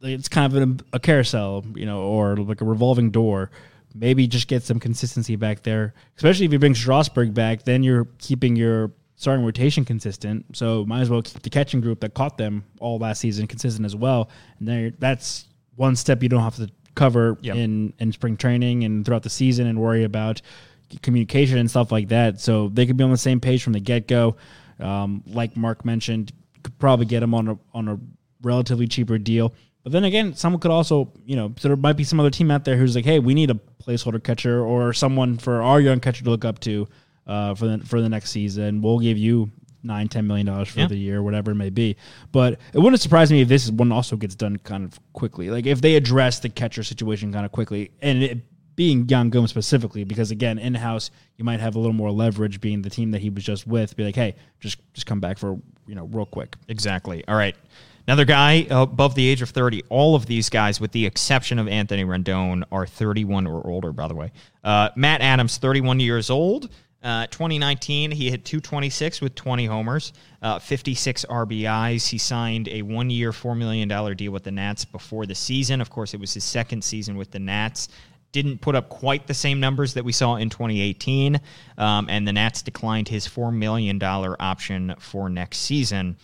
it's 0.02 0.28
kind 0.28 0.54
of 0.54 0.62
a, 0.92 0.96
a 0.96 1.00
carousel, 1.00 1.64
you 1.74 1.86
know, 1.86 2.02
or 2.02 2.36
like 2.36 2.60
a 2.60 2.64
revolving 2.64 3.10
door. 3.10 3.50
Maybe 3.94 4.26
just 4.26 4.48
get 4.48 4.62
some 4.62 4.78
consistency 4.78 5.36
back 5.36 5.62
there. 5.62 5.94
Especially 6.16 6.46
if 6.46 6.52
you 6.52 6.58
bring 6.58 6.74
Strasburg 6.74 7.34
back, 7.34 7.64
then 7.64 7.82
you're 7.82 8.06
keeping 8.18 8.54
your 8.56 8.92
starting 9.16 9.44
rotation 9.44 9.84
consistent. 9.84 10.44
So 10.56 10.84
might 10.84 11.00
as 11.00 11.10
well 11.10 11.22
keep 11.22 11.42
the 11.42 11.50
catching 11.50 11.80
group 11.80 12.00
that 12.00 12.14
caught 12.14 12.38
them 12.38 12.64
all 12.80 12.98
last 12.98 13.20
season 13.20 13.46
consistent 13.46 13.84
as 13.84 13.96
well. 13.96 14.28
And 14.58 14.68
there, 14.68 14.90
that's 14.98 15.46
one 15.76 15.96
step 15.96 16.22
you 16.22 16.28
don't 16.28 16.42
have 16.42 16.56
to 16.56 16.70
cover 16.94 17.38
Yep. 17.42 17.56
in 17.56 17.92
in 17.98 18.12
spring 18.12 18.36
training 18.36 18.84
and 18.84 19.04
throughout 19.04 19.22
the 19.22 19.30
season 19.30 19.66
and 19.66 19.80
worry 19.80 20.04
about 20.04 20.40
communication 21.02 21.58
and 21.58 21.68
stuff 21.70 21.90
like 21.92 22.08
that. 22.08 22.40
So 22.40 22.68
they 22.68 22.86
could 22.86 22.96
be 22.96 23.04
on 23.04 23.10
the 23.10 23.16
same 23.16 23.40
page 23.40 23.62
from 23.62 23.72
the 23.72 23.80
get 23.80 24.06
go. 24.08 24.36
Um, 24.80 25.22
like 25.26 25.56
Mark 25.56 25.84
mentioned, 25.84 26.32
could 26.62 26.78
probably 26.78 27.06
get 27.06 27.20
them 27.20 27.34
on 27.34 27.48
a 27.48 27.58
on 27.74 27.88
a 27.88 27.98
relatively 28.42 28.86
cheaper 28.86 29.18
deal. 29.18 29.52
But 29.88 29.92
then 29.92 30.04
again, 30.04 30.34
someone 30.34 30.60
could 30.60 30.70
also, 30.70 31.10
you 31.24 31.34
know, 31.34 31.54
so 31.56 31.68
there 31.68 31.76
might 31.78 31.94
be 31.96 32.04
some 32.04 32.20
other 32.20 32.28
team 32.28 32.50
out 32.50 32.66
there 32.66 32.76
who's 32.76 32.94
like, 32.94 33.06
hey, 33.06 33.20
we 33.20 33.32
need 33.32 33.50
a 33.50 33.58
placeholder 33.82 34.22
catcher 34.22 34.62
or 34.62 34.92
someone 34.92 35.38
for 35.38 35.62
our 35.62 35.80
young 35.80 35.98
catcher 35.98 36.22
to 36.24 36.28
look 36.28 36.44
up 36.44 36.58
to 36.60 36.86
uh, 37.26 37.54
for 37.54 37.66
the 37.66 37.78
for 37.86 38.02
the 38.02 38.08
next 38.10 38.30
season. 38.30 38.82
We'll 38.82 38.98
give 38.98 39.16
you 39.16 39.50
nine, 39.82 40.08
ten 40.08 40.26
million 40.26 40.44
dollars 40.46 40.68
for 40.68 40.80
Yeah. 40.80 40.88
the 40.88 40.96
year, 40.98 41.22
whatever 41.22 41.52
it 41.52 41.54
may 41.54 41.70
be. 41.70 41.96
But 42.32 42.60
it 42.74 42.78
wouldn't 42.78 43.00
surprise 43.00 43.32
me 43.32 43.40
if 43.40 43.48
this 43.48 43.70
one 43.70 43.90
also 43.90 44.16
gets 44.16 44.34
done 44.34 44.58
kind 44.58 44.84
of 44.84 45.00
quickly. 45.14 45.48
Like 45.48 45.64
if 45.64 45.80
they 45.80 45.96
address 45.96 46.40
the 46.40 46.50
catcher 46.50 46.82
situation 46.82 47.32
kind 47.32 47.46
of 47.46 47.52
quickly, 47.52 47.90
and 48.02 48.22
it 48.22 48.38
being 48.76 49.06
Jan 49.06 49.30
Gum 49.30 49.46
specifically, 49.46 50.04
because 50.04 50.30
again, 50.30 50.58
in 50.58 50.74
house 50.74 51.10
you 51.38 51.44
might 51.46 51.60
have 51.60 51.76
a 51.76 51.78
little 51.78 51.94
more 51.94 52.10
leverage 52.10 52.60
being 52.60 52.82
the 52.82 52.90
team 52.90 53.12
that 53.12 53.22
he 53.22 53.30
was 53.30 53.42
just 53.42 53.66
with. 53.66 53.96
Be 53.96 54.04
like, 54.04 54.16
hey, 54.16 54.36
just 54.60 54.76
just 54.92 55.06
come 55.06 55.18
back 55.20 55.38
for 55.38 55.58
you 55.86 55.94
know 55.94 56.04
real 56.12 56.26
quick. 56.26 56.56
Exactly. 56.68 57.24
All 57.26 57.36
right. 57.36 57.56
Another 58.08 58.24
guy 58.24 58.66
above 58.70 59.14
the 59.14 59.28
age 59.28 59.42
of 59.42 59.50
30. 59.50 59.82
All 59.90 60.14
of 60.14 60.24
these 60.24 60.48
guys, 60.48 60.80
with 60.80 60.92
the 60.92 61.04
exception 61.04 61.58
of 61.58 61.68
Anthony 61.68 62.06
Rendon, 62.06 62.64
are 62.72 62.86
31 62.86 63.46
or 63.46 63.66
older, 63.66 63.92
by 63.92 64.08
the 64.08 64.14
way. 64.14 64.32
Uh, 64.64 64.88
Matt 64.96 65.20
Adams, 65.20 65.58
31 65.58 66.00
years 66.00 66.30
old. 66.30 66.70
Uh, 67.02 67.26
2019, 67.26 68.10
he 68.10 68.30
hit 68.30 68.46
226 68.46 69.20
with 69.20 69.34
20 69.34 69.66
homers, 69.66 70.14
uh, 70.40 70.58
56 70.58 71.26
RBIs. 71.26 72.08
He 72.08 72.16
signed 72.16 72.68
a 72.68 72.80
one 72.80 73.10
year, 73.10 73.30
$4 73.30 73.54
million 73.54 73.86
deal 74.16 74.32
with 74.32 74.44
the 74.44 74.52
Nats 74.52 74.86
before 74.86 75.26
the 75.26 75.34
season. 75.34 75.82
Of 75.82 75.90
course, 75.90 76.14
it 76.14 76.18
was 76.18 76.32
his 76.32 76.44
second 76.44 76.82
season 76.82 77.18
with 77.18 77.30
the 77.30 77.38
Nats. 77.38 77.90
Didn't 78.32 78.62
put 78.62 78.74
up 78.74 78.88
quite 78.88 79.26
the 79.26 79.34
same 79.34 79.60
numbers 79.60 79.92
that 79.92 80.04
we 80.04 80.12
saw 80.12 80.36
in 80.36 80.48
2018. 80.48 81.38
Um, 81.76 82.06
and 82.08 82.26
the 82.26 82.32
Nats 82.32 82.62
declined 82.62 83.08
his 83.08 83.28
$4 83.28 83.54
million 83.54 84.02
option 84.02 84.94
for 84.98 85.28
next 85.28 85.58
season. 85.58 86.16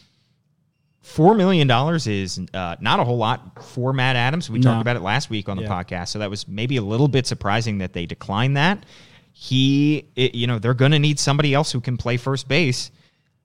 Four 1.05 1.35
million 1.35 1.67
dollars 1.69 2.07
is 2.07 2.41
uh, 2.55 2.77
not 2.81 2.99
a 2.99 3.05
whole 3.05 3.19
lot 3.19 3.63
for 3.63 3.93
Matt 3.93 4.17
Adams. 4.17 4.49
We 4.49 4.59
No. 4.59 4.71
talked 4.71 4.81
about 4.81 4.97
it 4.97 5.03
last 5.03 5.29
week 5.29 5.51
on 5.51 5.59
the 5.59 5.65
Yeah. 5.65 5.69
podcast, 5.69 6.09
so 6.09 6.19
that 6.19 6.31
was 6.31 6.49
maybe 6.49 6.79
a 6.79 6.83
little 6.83 7.09
bit 7.09 7.27
surprising 7.27 7.77
that 7.79 7.93
they 7.93 8.07
declined 8.07 8.57
that. 8.57 8.87
He, 9.33 10.07
it, 10.17 10.35
you 10.35 10.47
know, 10.47 10.59
they're 10.59 10.73
going 10.73 10.93
to 10.93 10.99
need 10.99 11.19
somebody 11.19 11.53
else 11.53 11.71
who 11.73 11.81
can 11.83 11.99
play 11.99 12.17
first 12.17 12.49
base. 12.49 12.91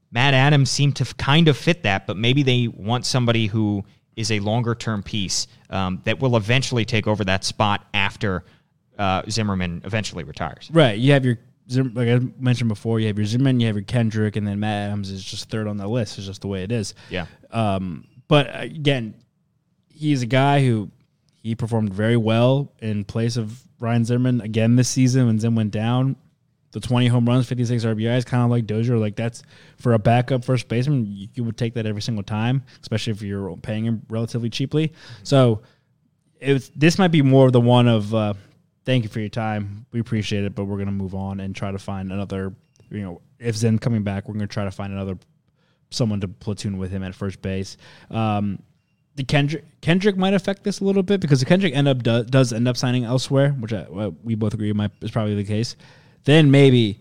Matt 0.10 0.34
Adams 0.34 0.72
seemed 0.72 0.96
to 0.96 1.06
kind 1.16 1.50
of 1.50 1.58
fit 1.58 1.84
that, 1.84 2.08
but 2.08 2.16
maybe 2.16 2.44
they 2.44 2.70
want 2.70 3.06
somebody 3.06 3.48
who 3.48 3.84
is 4.16 4.32
a 4.32 4.40
longer 4.40 4.74
term 4.74 5.04
piece 5.04 5.48
um, 5.70 6.02
that 6.06 6.20
will 6.22 6.38
eventually 6.38 6.86
take 6.86 7.08
over 7.08 7.26
that 7.26 7.44
spot 7.44 7.86
after 7.94 8.46
uh, 8.98 9.24
Zimmerman 9.30 9.82
eventually 9.84 10.24
retires. 10.24 10.70
Right. 10.72 10.98
You 10.98 11.12
have 11.12 11.26
your 11.26 11.40
like 11.78 12.08
I 12.08 12.20
mentioned 12.40 12.68
before, 12.68 13.00
you 13.00 13.08
have 13.08 13.18
your 13.18 13.26
Zimmerman, 13.26 13.60
you 13.60 13.68
have 13.68 13.76
your 13.76 13.84
Kendrick, 13.84 14.36
and 14.36 14.48
then 14.48 14.60
Matt 14.60 14.88
Adams 14.88 15.12
is 15.12 15.24
just 15.24 15.50
third 15.50 15.68
on 15.68 15.78
the 15.78 15.88
list. 15.88 16.18
It's 16.18 16.28
just 16.28 16.42
the 16.42 16.48
way 16.48 16.64
it 16.64 16.72
is. 16.72 16.94
Yeah. 17.10 17.26
Um, 17.52 18.08
but 18.28 18.50
again, 18.60 19.16
he's 19.90 20.22
a 20.22 20.26
guy 20.26 20.64
who 20.64 20.90
he 21.42 21.56
performed 21.56 21.94
very 21.94 22.18
well 22.18 22.72
in 22.80 23.04
place 23.04 23.38
of 23.38 23.62
Ryan 23.80 24.06
Zimmerman 24.06 24.42
again 24.42 24.76
this 24.76 24.90
season 24.90 25.28
when 25.28 25.40
Zim 25.40 25.56
went 25.56 25.72
down. 25.72 26.16
The 26.72 26.80
20 26.80 27.08
home 27.08 27.26
runs, 27.28 27.48
56 27.48 27.84
RBIs, 27.84 28.26
kind 28.26 28.44
of 28.44 28.52
like 28.52 28.68
Dozier. 28.68 28.98
Like 28.98 29.16
that's 29.16 29.42
for 29.78 29.94
a 29.94 30.00
backup 30.00 30.46
first 30.46 30.68
baseman, 30.68 31.06
you, 31.08 31.28
you 31.34 31.44
would 31.44 31.58
take 31.58 31.74
that 31.74 31.88
every 31.88 32.02
single 32.02 32.24
time, 32.24 32.64
especially 32.82 33.12
if 33.12 33.24
you're 33.24 33.58
paying 33.58 33.86
him 33.86 34.04
relatively 34.08 34.52
cheaply. 34.52 34.94
So 35.24 35.62
it 36.40 36.54
was, 36.54 36.70
this 36.76 37.00
might 37.00 37.08
be 37.08 37.24
more 37.24 37.48
of 37.48 37.54
the 37.54 37.62
one 37.62 37.88
of 37.88 38.14
uh, 38.14 38.34
thank 38.90 39.04
you 39.04 39.10
for 39.10 39.20
your 39.20 39.30
time. 39.30 39.86
We 39.92 40.00
appreciate 40.00 40.46
it, 40.46 40.56
but 40.56 40.66
we're 40.66 40.80
gonna 40.80 40.92
move 40.92 41.14
on 41.14 41.40
and 41.40 41.56
try 41.56 41.72
to 41.72 41.78
find 41.78 42.12
another. 42.12 42.54
You 42.90 43.02
know, 43.02 43.22
if 43.38 43.56
Zim 43.56 43.78
coming 43.78 44.02
back, 44.02 44.28
we're 44.28 44.34
gonna 44.34 44.48
try 44.48 44.64
to 44.64 44.72
find 44.72 44.92
another 44.92 45.16
someone 45.92 46.22
to 46.22 46.28
platoon 46.28 46.80
with 46.80 46.90
him 46.90 47.04
at 47.04 47.14
first 47.14 47.40
base. 47.42 47.78
Um, 48.10 48.64
the 49.16 49.24
Kendrick 49.24 49.64
Kendrick 49.82 50.18
might 50.18 50.34
affect 50.34 50.64
this 50.64 50.80
a 50.80 50.84
little 50.84 51.04
bit 51.04 51.22
because 51.22 51.40
the 51.40 51.46
Kendrick 51.46 51.76
end 51.76 51.88
up 51.88 52.02
do, 52.02 52.24
does 52.24 52.52
end 52.52 52.68
up 52.68 52.78
signing 52.78 53.04
elsewhere, 53.04 53.52
which 53.52 53.74
I, 53.74 53.86
well, 53.88 54.16
we 54.24 54.34
both 54.34 54.56
agree 54.56 54.74
might 54.74 54.92
is 55.02 55.12
probably 55.12 55.36
the 55.36 55.44
case. 55.44 55.76
Then 56.24 56.50
maybe 56.50 57.00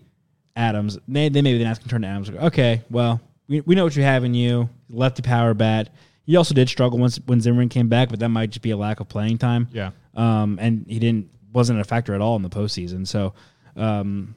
Adams, 0.55 0.99
they, 1.07 1.29
then 1.29 1.43
maybe 1.43 1.57
the 1.57 1.63
Nats 1.63 1.79
can 1.79 1.89
turn 1.89 2.03
to 2.03 2.07
Adams. 2.07 2.29
Like, 2.29 2.43
okay, 2.53 2.83
well, 2.91 3.19
we, 3.47 3.61
we 3.61 3.73
know 3.73 3.83
what 3.83 3.95
you 3.95 4.03
have 4.03 4.23
in 4.23 4.35
you. 4.35 4.69
Left 4.89 5.17
Lefty 5.17 5.21
power 5.23 5.55
bat. 5.55 5.89
He 6.25 6.35
also 6.35 6.53
did 6.53 6.69
struggle 6.69 6.99
once 6.99 7.19
when 7.25 7.41
Zimmerman 7.41 7.69
came 7.69 7.89
back, 7.89 8.09
but 8.09 8.19
that 8.19 8.29
might 8.29 8.51
just 8.51 8.61
be 8.61 8.69
a 8.69 8.77
lack 8.77 8.99
of 8.99 9.09
playing 9.09 9.39
time. 9.39 9.67
Yeah. 9.71 9.91
Um, 10.13 10.59
and 10.61 10.85
he 10.87 10.99
didn't 10.99 11.29
wasn't 11.53 11.79
a 11.79 11.83
factor 11.83 12.13
at 12.13 12.21
all 12.21 12.35
in 12.35 12.41
the 12.41 12.49
postseason. 12.49 13.07
So, 13.07 13.33
um, 13.75 14.35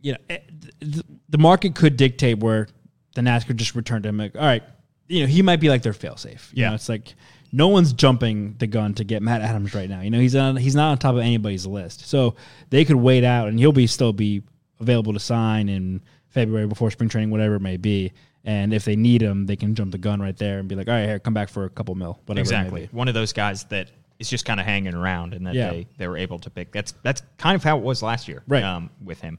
you 0.00 0.12
know, 0.12 0.18
eh, 0.30 0.38
th- 0.80 1.04
the 1.28 1.38
market 1.38 1.74
could 1.74 1.96
dictate 1.96 2.38
where 2.38 2.68
the 3.14 3.22
Nats 3.22 3.44
could 3.44 3.56
just 3.56 3.74
return 3.74 4.02
to 4.02 4.08
him. 4.08 4.18
Like, 4.18 4.34
all 4.34 4.42
right, 4.42 4.62
you 5.08 5.20
know, 5.20 5.26
he 5.26 5.42
might 5.42 5.60
be 5.60 5.68
like 5.68 5.82
their 5.82 5.92
failsafe. 5.92 6.52
You 6.52 6.62
Yeah. 6.62 6.68
know, 6.70 6.74
it's 6.74 6.88
like 6.88 7.14
no 7.52 7.68
one's 7.68 7.92
jumping 7.92 8.54
the 8.58 8.66
gun 8.66 8.94
to 8.94 9.04
get 9.04 9.22
Matt 9.22 9.42
Adams 9.42 9.74
right 9.74 9.88
now. 9.88 10.00
You 10.00 10.10
know, 10.10 10.18
he's 10.18 10.34
on 10.34 10.56
he's 10.56 10.74
not 10.74 10.90
on 10.90 10.98
top 10.98 11.14
of 11.14 11.20
anybody's 11.20 11.66
list. 11.66 12.08
So 12.08 12.34
they 12.70 12.84
could 12.84 12.96
wait 12.96 13.24
out, 13.24 13.48
and 13.48 13.58
he'll 13.58 13.72
be 13.72 13.86
still 13.86 14.12
be 14.12 14.42
available 14.80 15.12
to 15.12 15.20
sign 15.20 15.68
in 15.68 16.00
February 16.28 16.66
before 16.66 16.90
spring 16.90 17.08
training, 17.10 17.30
whatever 17.30 17.56
it 17.56 17.60
may 17.60 17.76
be. 17.76 18.12
And 18.44 18.72
if 18.74 18.84
they 18.84 18.96
need 18.96 19.20
him, 19.22 19.46
they 19.46 19.54
can 19.54 19.74
jump 19.76 19.92
the 19.92 19.98
gun 19.98 20.20
right 20.20 20.36
there 20.36 20.58
and 20.58 20.66
be 20.68 20.74
like, 20.74 20.88
all 20.88 20.94
right, 20.94 21.04
here, 21.06 21.20
come 21.20 21.34
back 21.34 21.48
for 21.48 21.64
a 21.64 21.70
couple 21.70 21.94
mil, 21.94 22.18
whatever. 22.26 22.40
Exactly. 22.42 22.88
One 22.90 23.06
of 23.06 23.14
those 23.14 23.32
guys 23.32 23.62
that 23.64 23.90
is 24.22 24.30
just 24.30 24.44
kind 24.46 24.58
of 24.58 24.64
hanging 24.66 24.94
around 24.94 25.34
and 25.34 25.46
that 25.46 25.54
Yeah. 25.54 25.70
they, 25.70 25.86
they 25.98 26.08
were 26.08 26.16
able 26.16 26.38
to 26.38 26.48
pick. 26.50 26.72
That's 26.72 26.92
that's 27.02 27.22
kind 27.36 27.54
of 27.56 27.62
how 27.62 27.76
it 27.76 27.82
was 27.84 28.02
last 28.02 28.26
year 28.28 28.42
Right. 28.48 28.64
um, 28.64 28.88
with 29.04 29.20
him. 29.20 29.38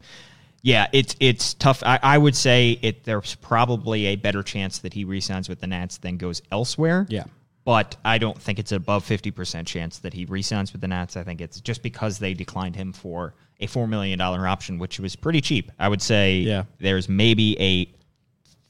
Yeah, 0.62 0.88
it's 0.94 1.16
it's 1.20 1.56
tough. 1.56 1.82
I, 1.84 2.00
I 2.04 2.18
would 2.18 2.36
say 2.36 2.80
it. 2.82 3.04
There's 3.04 3.36
probably 3.36 4.06
a 4.08 4.16
better 4.16 4.44
chance 4.44 4.78
that 4.80 4.94
he 4.94 5.04
resigns 5.04 5.50
with 5.50 5.60
the 5.60 5.68
Nats 5.68 5.98
than 5.98 6.18
goes 6.18 6.42
elsewhere. 6.52 7.06
Yeah. 7.10 7.26
but 7.66 7.96
I 8.06 8.18
don't 8.18 8.40
think 8.42 8.60
it's 8.60 8.72
above 8.72 9.04
fifty 9.04 9.32
percent 9.32 9.68
chance 9.68 10.00
that 10.00 10.14
he 10.14 10.24
resigns 10.26 10.72
with 10.72 10.82
the 10.82 10.88
Nats. 10.88 11.18
I 11.18 11.24
think 11.24 11.42
it's 11.42 11.60
just 11.62 11.82
because 11.84 12.18
they 12.20 12.34
declined 12.34 12.76
him 12.78 12.94
for 12.94 13.34
a 13.60 13.68
four 13.68 13.88
million 13.88 14.18
dollar 14.20 14.48
option, 14.48 14.80
which 14.80 15.00
was 15.02 15.16
pretty 15.18 15.42
cheap. 15.42 15.70
I 15.80 15.88
would 15.90 16.02
say 16.02 16.38
Yeah. 16.38 16.64
there's 16.80 17.08
maybe 17.10 17.60
a 17.60 17.90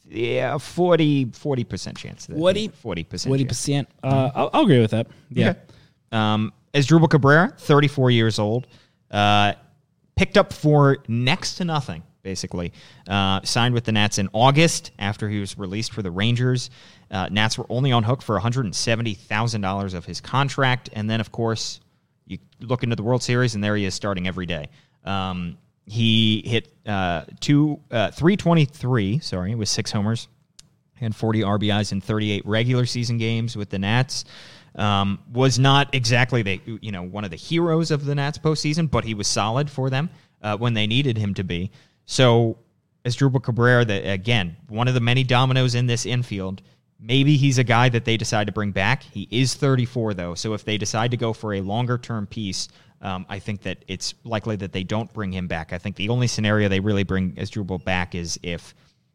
yeah 0.10 0.58
40 0.58 1.26
percent 1.64 1.98
chance. 1.98 2.26
that- 2.26 2.38
40? 2.38 2.68
40 2.70 3.04
percent. 3.04 3.30
Forty 3.30 3.46
percent. 3.46 3.88
Uh, 4.04 4.32
I'll, 4.36 4.50
I'll 4.54 4.64
agree 4.64 4.80
with 4.82 4.92
that. 4.92 5.08
Yeah. 5.30 5.50
Okay. 5.52 5.60
Um, 6.14 6.54
Asdrubal 6.74 7.10
Cabrera, 7.10 7.54
34 7.58 8.12
years 8.12 8.40
old, 8.40 8.68
uh, 9.12 9.54
picked 10.16 10.38
up 10.38 10.54
for 10.54 10.98
next 11.08 11.56
to 11.56 11.66
nothing, 11.66 12.04
basically. 12.22 12.74
Uh, 13.08 13.42
signed 13.44 13.74
with 13.74 13.84
the 13.84 13.92
Nats 13.92 14.18
in 14.18 14.30
August 14.34 14.92
after 14.98 15.30
he 15.30 15.40
was 15.40 15.58
released 15.58 15.94
for 15.94 16.02
the 16.02 16.12
Rangers. 16.12 16.70
Uh, 17.12 17.30
Nats 17.30 17.58
were 17.58 17.66
only 17.70 17.92
on 17.92 18.04
hook 18.04 18.22
for 18.22 18.40
$170,000 18.40 19.94
of 19.94 20.06
his 20.06 20.22
contract. 20.22 20.90
And 20.94 21.10
then, 21.10 21.20
of 21.20 21.32
course, 21.32 21.80
you 22.26 22.40
look 22.60 22.84
into 22.84 22.96
the 22.96 23.04
World 23.04 23.22
Series, 23.22 23.56
and 23.56 23.64
there 23.64 23.76
he 23.76 23.86
is 23.86 23.94
starting 23.94 24.28
every 24.28 24.46
day. 24.46 24.70
Um, 25.04 25.58
he 25.86 26.42
hit 26.46 26.74
uh, 26.86 27.26
two, 27.40 27.80
uh, 27.92 28.12
323, 28.12 29.20
sorry, 29.20 29.54
with 29.54 29.68
six 29.68 29.92
homers 29.92 30.28
and 31.02 31.16
40 31.16 31.42
RBIs 31.42 31.92
in 31.92 32.02
38 32.02 32.46
regular 32.46 32.86
season 32.86 33.18
games 33.18 33.58
with 33.58 33.70
the 33.70 33.80
Nats. 33.80 34.24
Um, 34.76 35.20
was 35.32 35.60
not 35.60 35.94
exactly 35.94 36.42
the 36.42 36.60
you 36.82 36.92
know 36.92 37.04
one 37.04 37.24
of 37.24 37.30
the 37.30 37.38
heroes 37.38 37.92
of 37.92 38.06
the 38.06 38.16
Nats 38.16 38.40
postseason, 38.40 38.90
but 38.90 39.04
he 39.04 39.14
was 39.14 39.28
solid 39.28 39.70
for 39.70 39.92
them 39.92 40.10
uh, 40.42 40.58
when 40.58 40.74
they 40.74 40.88
needed 40.88 41.18
him 41.18 41.36
to 41.36 41.44
be. 41.44 41.72
So, 42.06 42.58
Asdrubal 43.06 43.44
Cabrera, 43.44 43.86
that 43.86 44.10
again 44.10 44.58
one 44.70 44.88
of 44.88 44.96
the 44.96 45.00
many 45.00 45.24
dominoes 45.24 45.76
in 45.76 45.86
this 45.86 46.06
infield. 46.06 46.62
Maybe 47.00 47.36
he's 47.36 47.58
a 47.58 47.66
guy 47.66 47.90
that 47.90 48.06
they 48.06 48.16
decide 48.16 48.48
to 48.48 48.54
bring 48.54 48.72
back. 48.72 49.04
He 49.04 49.28
is 49.30 49.56
34 49.56 50.14
though, 50.14 50.36
so 50.36 50.54
if 50.54 50.64
they 50.64 50.78
decide 50.78 51.12
to 51.12 51.18
go 51.18 51.34
for 51.34 51.54
a 51.54 51.62
longer 51.62 51.98
term 51.98 52.26
piece, 52.26 52.70
um, 53.04 53.26
I 53.28 53.40
think 53.40 53.64
that 53.64 53.84
it's 53.90 54.14
likely 54.24 54.56
that 54.56 54.72
they 54.72 54.84
don't 54.84 55.12
bring 55.12 55.34
him 55.34 55.48
back. 55.48 55.74
I 55.74 55.78
think 55.78 55.98
the 55.98 56.08
only 56.10 56.28
scenario 56.28 56.70
they 56.70 56.80
really 56.80 57.04
bring 57.04 57.34
Asdrubal 57.34 57.84
back 57.84 58.16
is 58.16 58.40
if 58.42 58.74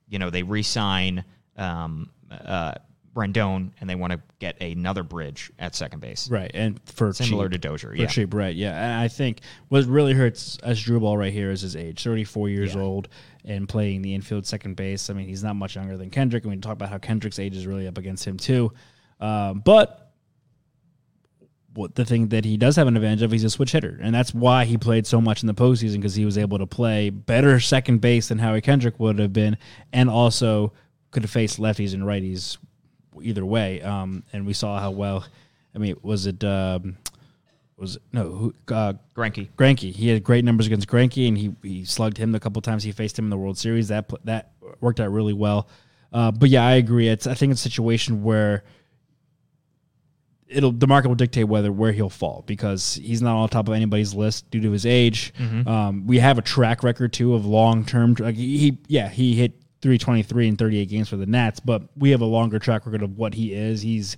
you 0.09 0.19
know 0.19 0.29
they 0.29 0.43
re-sign 0.43 1.25
um, 1.57 2.11
uh, 2.31 2.75
Rendon 3.15 3.73
and 3.81 3.91
they 3.91 3.95
want 3.97 4.13
to 4.13 4.21
get 4.39 4.61
another 4.63 5.03
bridge 5.03 5.51
at 5.59 5.75
second 5.75 6.01
base. 6.01 6.31
Right, 6.31 6.51
and 6.55 6.81
for 6.87 7.13
Similar 7.13 7.47
cheap. 7.49 7.61
to 7.63 7.69
Dozier, 7.69 7.91
for 7.91 7.97
yeah. 7.97 8.07
cheap, 8.07 8.33
right? 8.33 8.55
Yeah, 8.55 8.73
and 8.77 9.01
I 9.01 9.09
think 9.09 9.41
what 9.69 9.85
really 9.87 10.13
hurts 10.13 10.57
Asdrubal 10.59 11.19
right 11.19 11.33
here 11.33 11.51
is 11.51 11.63
his 11.63 11.75
age, 11.75 12.03
thirty 12.03 12.25
four 12.25 12.49
years 12.49 12.75
Yeah. 12.75 12.83
old, 12.83 13.09
and 13.45 13.69
playing 13.69 14.03
the 14.03 14.15
infield 14.15 14.47
second 14.47 14.77
base. 14.77 15.11
I 15.11 15.15
mean, 15.15 15.27
he's 15.27 15.43
not 15.43 15.57
much 15.57 15.75
younger 15.77 15.97
than 15.97 16.11
Kendrick, 16.11 16.45
and 16.45 16.53
we 16.53 16.61
talk 16.61 16.73
about 16.75 16.91
how 16.91 16.99
Kendrick's 16.99 17.39
age 17.39 17.57
is 17.57 17.67
really 17.67 17.87
up 17.89 17.99
against 17.99 18.25
him 18.25 18.37
too. 18.37 18.73
Um, 19.21 19.61
but 19.65 20.13
what 21.75 21.95
the 21.95 22.05
thing 22.05 22.29
that 22.29 22.45
he 22.45 22.57
does 22.57 22.77
have 22.77 22.87
an 22.89 22.97
advantage 22.97 23.23
of, 23.23 23.31
he's 23.31 23.45
a 23.45 23.51
switch 23.51 23.73
hitter, 23.73 23.99
and 24.03 24.15
that's 24.15 24.35
why 24.35 24.65
he 24.65 24.77
played 24.77 25.07
so 25.07 25.21
much 25.21 25.43
in 25.43 25.47
the 25.47 25.55
postseason 25.55 25.97
because 25.97 26.15
he 26.15 26.25
was 26.25 26.37
able 26.39 26.59
to 26.59 26.67
play 26.67 27.11
better 27.11 27.61
second 27.61 28.01
base 28.01 28.29
than 28.29 28.39
Howie 28.39 28.61
Kendrick 28.61 28.99
would 28.99 29.19
have 29.19 29.33
been, 29.33 29.57
and 29.93 30.09
also 30.11 30.73
could 31.11 31.23
have 31.23 31.31
faced 31.31 31.59
lefties 31.59 31.95
and 31.95 32.03
righties 32.03 32.59
either 33.23 33.45
way. 33.45 33.81
Um, 33.83 34.23
and 34.33 34.47
we 34.47 34.53
saw 34.53 34.79
how 34.81 34.91
well. 34.91 35.25
I 35.75 35.79
mean, 35.79 35.97
was 36.03 36.27
it? 36.27 36.43
Um, 36.45 36.97
was 37.77 37.97
it, 37.97 38.03
no 38.13 38.25
who, 38.31 38.55
uh, 38.75 38.95
Greinke. 39.15 39.51
Granke. 39.57 39.93
He 39.93 40.09
had 40.09 40.25
great 40.25 40.45
numbers 40.45 40.67
against 40.67 40.89
Greinke, 40.89 41.29
and 41.29 41.39
he 41.39 41.55
he 41.63 41.85
slugged 41.85 42.17
him 42.19 42.33
the 42.33 42.41
couple 42.41 42.61
times 42.63 42.83
he 42.83 42.91
faced 42.93 43.19
him 43.19 43.27
in 43.27 43.31
the 43.31 43.37
World 43.39 43.57
Series. 43.59 43.89
That 43.89 44.11
that 44.25 44.53
worked 44.81 44.99
out 45.01 45.13
really 45.13 45.33
well. 45.35 45.69
Uh, 46.13 46.31
but 46.33 46.49
yeah, 46.49 46.67
I 46.67 46.73
agree. 46.73 47.09
It's 47.09 47.27
I 47.27 47.35
think 47.35 47.53
it's 47.53 47.61
a 47.61 47.69
situation 47.71 48.23
where 48.25 48.65
it'll 50.49 50.73
the 50.73 50.87
market 50.87 51.09
will 51.09 51.15
dictate 51.15 51.47
whether 51.47 51.71
where 51.71 51.93
he'll 51.93 52.09
fall 52.09 52.43
because 52.47 52.95
he's 52.95 53.21
not 53.23 53.37
on 53.37 53.49
top 53.49 53.69
of 53.69 53.75
anybody's 53.75 54.15
list 54.15 54.51
due 54.51 54.61
to 54.63 54.71
his 54.71 54.87
age. 54.87 55.33
Um, 55.69 56.07
we 56.07 56.19
have 56.19 56.39
a 56.39 56.43
track 56.43 56.83
record 56.83 57.13
too 57.13 57.35
of 57.35 57.45
long 57.47 57.85
term. 57.85 58.15
Like 58.19 58.35
he, 58.37 58.57
he- 58.59 58.79
yeah, 58.89 59.09
he 59.09 59.35
hit 59.35 59.53
323 59.81 60.49
and 60.49 60.59
38 60.59 60.89
games 60.89 61.09
for 61.09 61.17
the 61.17 61.27
Nats, 61.27 61.61
but 61.61 61.83
we 61.97 62.11
have 62.11 62.21
a 62.21 62.27
longer 62.27 62.59
track 62.59 62.87
record 62.87 63.03
of 63.03 63.17
what 63.17 63.35
he 63.35 63.53
is. 63.55 63.83
He's 63.83 64.17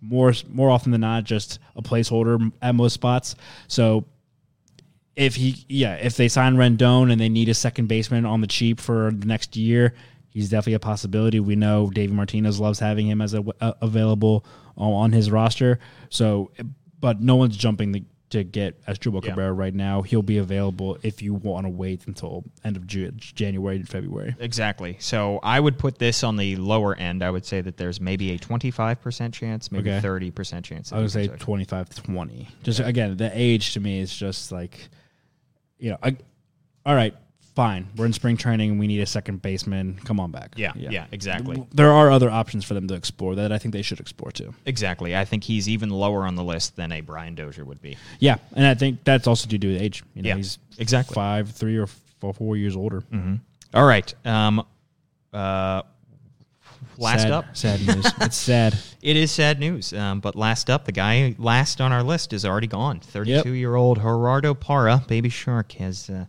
more 0.00 0.32
more 0.48 0.70
often 0.70 0.90
than 0.90 1.02
not 1.02 1.24
just 1.24 1.58
a 1.76 1.82
placeholder 1.82 2.50
at 2.60 2.74
most 2.74 2.94
spots. 2.94 3.36
So 3.68 4.04
if 5.14 5.34
he 5.36 5.64
yeah 5.68 5.94
if 5.94 6.16
they 6.16 6.28
sign 6.28 6.56
Rendon 6.56 7.12
and 7.12 7.20
they 7.20 7.28
need 7.28 7.48
a 7.48 7.54
second 7.54 7.86
baseman 7.86 8.24
on 8.24 8.40
the 8.40 8.46
cheap 8.46 8.80
for 8.80 9.10
the 9.12 9.26
next 9.26 9.56
year, 9.56 9.94
he's 10.30 10.48
definitely 10.48 10.74
a 10.74 10.80
possibility. 10.80 11.40
We 11.40 11.56
know 11.56 11.90
David 11.90 12.16
Martinez 12.16 12.58
loves 12.58 12.78
having 12.78 13.06
him 13.06 13.20
as 13.20 13.34
a, 13.34 13.44
a- 13.60 13.74
available 13.82 14.44
on, 14.76 14.92
on 14.92 15.12
his 15.12 15.30
roster. 15.30 15.78
So, 16.08 16.50
but 16.98 17.20
no 17.20 17.36
one's 17.36 17.56
jumping 17.56 17.92
the, 17.92 18.04
to 18.32 18.44
get 18.44 18.78
Yeah. 19.22 19.30
Cabrera 19.30 19.52
right 19.52 19.74
now. 19.74 20.02
He'll 20.02 20.22
be 20.22 20.38
available 20.38 20.98
if 21.02 21.22
you 21.22 21.32
want 21.34 21.64
to 21.66 21.70
wait 21.70 22.06
until 22.06 22.44
end 22.64 22.76
of 22.76 22.86
January 22.86 23.76
and 23.76 23.88
February. 23.88 24.34
Exactly. 24.38 24.96
So 25.00 25.38
I 25.42 25.60
would 25.60 25.78
put 25.78 25.98
this 25.98 26.22
on 26.24 26.36
the 26.36 26.56
lower 26.56 26.94
end. 26.94 27.22
I 27.22 27.30
would 27.30 27.46
say 27.46 27.60
that 27.60 27.76
there's 27.76 28.00
maybe 28.00 28.32
a 28.32 28.38
25% 28.38 29.32
chance, 29.32 29.70
maybe 29.72 29.90
Okay. 29.90 30.06
30% 30.06 30.64
chance. 30.64 30.92
I 30.92 30.98
would 30.98 31.10
say 31.10 31.28
comes 31.28 31.38
back. 31.38 31.40
25 31.46 31.88
to 31.90 32.02
20. 32.02 32.48
Just 32.62 32.80
again, 32.80 33.16
the 33.16 33.30
age 33.34 33.74
to 33.74 33.80
me 33.80 34.00
is 34.00 34.14
just 34.14 34.50
like, 34.52 34.88
you 35.78 35.90
know, 35.90 35.98
I, 36.02 36.16
all 36.84 36.94
right, 36.94 37.14
fine. 37.54 37.88
We're 37.96 38.06
in 38.06 38.12
spring 38.12 38.36
training 38.36 38.70
and 38.70 38.80
we 38.80 38.86
need 38.86 39.00
a 39.00 39.06
second 39.06 39.42
baseman. 39.42 39.98
Come 40.04 40.18
on 40.20 40.30
back. 40.30 40.54
Yeah, 40.56 40.72
yeah, 40.76 41.06
exactly. 41.12 41.64
There 41.72 41.90
are 41.92 42.10
other 42.10 42.30
options 42.30 42.64
for 42.64 42.74
them 42.74 42.88
to 42.88 42.94
explore 42.94 43.34
that 43.34 43.52
I 43.52 43.58
think 43.58 43.72
they 43.74 43.82
should 43.82 44.00
explore 44.00 44.30
too. 44.30 44.54
Exactly. 44.66 45.16
I 45.16 45.24
think 45.24 45.44
he's 45.44 45.68
even 45.68 45.90
lower 45.90 46.24
on 46.26 46.34
the 46.34 46.44
list 46.44 46.76
than 46.76 46.92
a 46.92 47.00
Brian 47.00 47.34
Dozier 47.34 47.64
would 47.64 47.82
be. 47.82 47.96
Yeah, 48.20 48.36
and 48.54 48.66
I 48.66 48.74
think 48.74 49.04
that's 49.04 49.26
also 49.26 49.46
due 49.48 49.58
to 49.58 49.76
age. 49.78 50.02
You 50.14 50.22
know, 50.22 50.28
Yeah, 50.30 50.36
he's 50.36 50.58
exactly. 50.78 51.14
five, 51.14 51.50
three, 51.50 51.76
or 51.76 51.86
four, 52.20 52.32
four 52.34 52.56
years 52.56 52.74
older. 52.76 53.02
All 53.74 53.84
right. 53.86 54.14
Um, 54.26 54.64
uh, 55.32 55.82
last 56.98 57.22
Sad- 57.22 57.30
up, 57.32 57.56
sad 57.56 57.80
news. 57.86 58.06
it's 58.20 58.36
sad. 58.36 58.76
It 59.02 59.16
is 59.16 59.30
sad 59.32 59.58
news. 59.60 59.92
Um, 59.92 60.20
but 60.20 60.36
last 60.36 60.70
up, 60.70 60.84
the 60.84 60.92
guy 60.92 61.34
last 61.38 61.80
on 61.80 61.92
our 61.92 62.02
list 62.02 62.32
is 62.32 62.44
already 62.44 62.66
gone. 62.66 63.00
32 63.00 63.50
year 63.52 63.74
old 63.74 63.98
Gerardo 63.98 64.54
Parra, 64.54 65.02
Baby 65.08 65.28
Shark, 65.28 65.72
has 65.72 66.08
uh, 66.10 66.26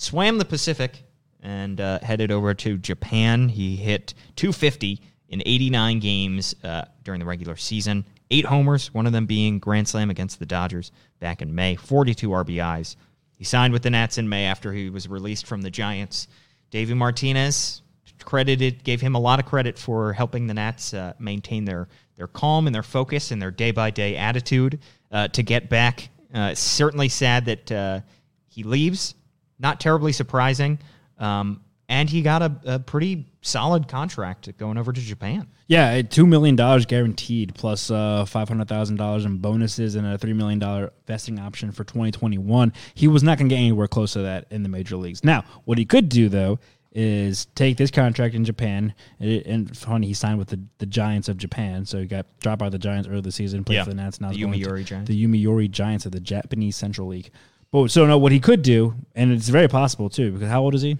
swam 0.00 0.38
the 0.38 0.44
Pacific 0.44 1.02
and 1.42 1.80
uh, 1.80 1.98
headed 2.00 2.30
over 2.32 2.54
to 2.54 2.78
Japan. 2.78 3.50
He 3.50 3.76
hit 3.76 4.14
250 4.36 5.00
in 5.28 5.42
89 5.44 6.00
games 6.00 6.54
uh, 6.64 6.86
during 7.04 7.20
the 7.20 7.26
regular 7.26 7.56
season. 7.56 8.06
Eight 8.30 8.46
homers, 8.46 8.94
one 8.94 9.06
of 9.06 9.12
them 9.12 9.26
being 9.26 9.58
Grand 9.58 9.86
Slam 9.86 10.08
against 10.08 10.38
the 10.38 10.46
Dodgers 10.46 10.90
back 11.18 11.42
in 11.42 11.54
May. 11.54 11.76
42 11.76 12.30
RBIs. 12.30 12.96
He 13.34 13.44
signed 13.44 13.72
with 13.72 13.82
the 13.82 13.90
Nats 13.90 14.16
in 14.16 14.28
May 14.28 14.46
after 14.46 14.72
he 14.72 14.88
was 14.88 15.06
released 15.06 15.46
from 15.46 15.60
the 15.60 15.70
Giants. 15.70 16.28
Davey 16.70 16.94
Martinez 16.94 17.82
credited 18.24 18.84
gave 18.84 19.00
him 19.00 19.14
a 19.14 19.20
lot 19.20 19.38
of 19.38 19.46
credit 19.46 19.78
for 19.78 20.12
helping 20.12 20.46
the 20.46 20.54
Nats 20.54 20.92
uh, 20.92 21.14
maintain 21.18 21.64
their 21.64 21.88
their 22.16 22.26
calm 22.26 22.66
and 22.66 22.74
their 22.74 22.82
focus 22.82 23.30
and 23.30 23.40
their 23.40 23.50
day 23.50 23.70
by 23.70 23.90
day 23.90 24.16
attitude 24.16 24.78
uh, 25.10 25.28
to 25.28 25.42
get 25.42 25.68
back. 25.70 26.10
Uh, 26.32 26.54
certainly 26.54 27.08
sad 27.08 27.46
that 27.46 27.72
uh, 27.72 28.00
he 28.46 28.62
leaves. 28.62 29.14
Not 29.60 29.78
terribly 29.78 30.12
surprising, 30.12 30.78
um, 31.18 31.62
and 31.88 32.08
he 32.08 32.22
got 32.22 32.42
a, 32.42 32.60
a 32.64 32.78
pretty 32.78 33.26
solid 33.42 33.88
contract 33.88 34.56
going 34.56 34.78
over 34.78 34.92
to 34.92 35.00
Japan. 35.00 35.48
Yeah, 35.66 36.02
two 36.02 36.26
million 36.26 36.56
dollars 36.56 36.86
guaranteed, 36.86 37.54
plus 37.54 37.90
uh, 37.90 38.24
five 38.24 38.48
hundred 38.48 38.68
thousand 38.68 38.96
dollars 38.96 39.24
in 39.24 39.38
bonuses 39.38 39.94
and 39.94 40.06
a 40.06 40.18
three 40.18 40.32
million 40.32 40.58
dollar 40.58 40.92
vesting 41.06 41.38
option 41.38 41.70
for 41.72 41.84
twenty 41.84 42.10
twenty 42.10 42.38
one. 42.38 42.72
He 42.94 43.06
was 43.06 43.22
not 43.22 43.38
going 43.38 43.48
to 43.48 43.54
get 43.54 43.60
anywhere 43.60 43.86
close 43.86 44.14
to 44.14 44.22
that 44.22 44.46
in 44.50 44.62
the 44.62 44.68
major 44.68 44.96
leagues. 44.96 45.22
Now, 45.22 45.44
what 45.66 45.78
he 45.78 45.84
could 45.84 46.08
do 46.08 46.28
though 46.28 46.58
is 46.92 47.46
take 47.54 47.76
this 47.76 47.90
contract 47.90 48.34
in 48.34 48.44
Japan. 48.44 48.94
And, 49.20 49.30
and 49.46 49.76
funny, 49.76 50.08
he 50.08 50.14
signed 50.14 50.38
with 50.38 50.48
the, 50.48 50.60
the 50.78 50.86
Giants 50.86 51.28
of 51.28 51.36
Japan, 51.36 51.84
so 51.84 51.98
he 51.98 52.06
got 52.06 52.26
dropped 52.40 52.58
by 52.58 52.68
the 52.68 52.78
Giants 52.78 53.06
earlier 53.08 53.20
this 53.20 53.36
season. 53.36 53.62
Played 53.62 53.76
Yeah, 53.76 53.84
for 53.84 53.90
the 53.90 53.96
Nats. 53.96 54.20
Now 54.20 54.28
the 54.30 54.34
he's 54.34 54.44
going 54.44 54.60
to 54.60 54.68
Yomiuri 54.68 54.84
Giants. 54.84 55.08
The 55.08 55.24
Yomiuri 55.24 55.70
Giants 55.70 56.06
of 56.06 56.12
the 56.12 56.20
Japanese 56.20 56.76
Central 56.76 57.08
League. 57.08 57.30
But 57.72 57.90
so 57.90 58.06
no, 58.06 58.18
what 58.18 58.32
he 58.32 58.40
could 58.40 58.62
do, 58.62 58.94
and 59.14 59.32
it's 59.32 59.48
very 59.48 59.68
possible 59.68 60.10
too, 60.10 60.32
because 60.32 60.48
how 60.48 60.62
old 60.62 60.74
is 60.74 60.82
he? 60.82 60.98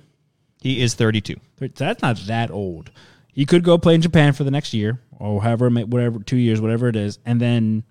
He 0.60 0.82
is 0.82 0.94
32. 0.94 1.36
That's 1.58 2.02
not 2.02 2.16
that 2.26 2.50
old. 2.50 2.90
He 3.32 3.46
could 3.46 3.64
go 3.64 3.78
play 3.78 3.94
in 3.94 4.02
Japan 4.02 4.32
for 4.32 4.44
the 4.44 4.50
next 4.50 4.74
year 4.74 5.00
or 5.18 5.42
however, 5.42 5.68
whatever, 5.70 6.20
two 6.20 6.36
years, 6.36 6.60
whatever 6.60 6.88
it 6.88 6.96
is, 6.96 7.18
and 7.24 7.40
then, 7.40 7.84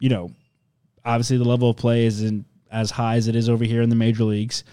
you 0.00 0.08
know, 0.08 0.30
obviously 1.04 1.36
the 1.36 1.44
level 1.44 1.70
of 1.70 1.76
play 1.76 2.06
isn't 2.06 2.46
as 2.70 2.90
high 2.90 3.16
as 3.16 3.28
it 3.28 3.36
is 3.36 3.48
over 3.48 3.64
here 3.64 3.82
in 3.82 3.90
the 3.90 3.96
major 3.96 4.24
leagues. 4.24 4.64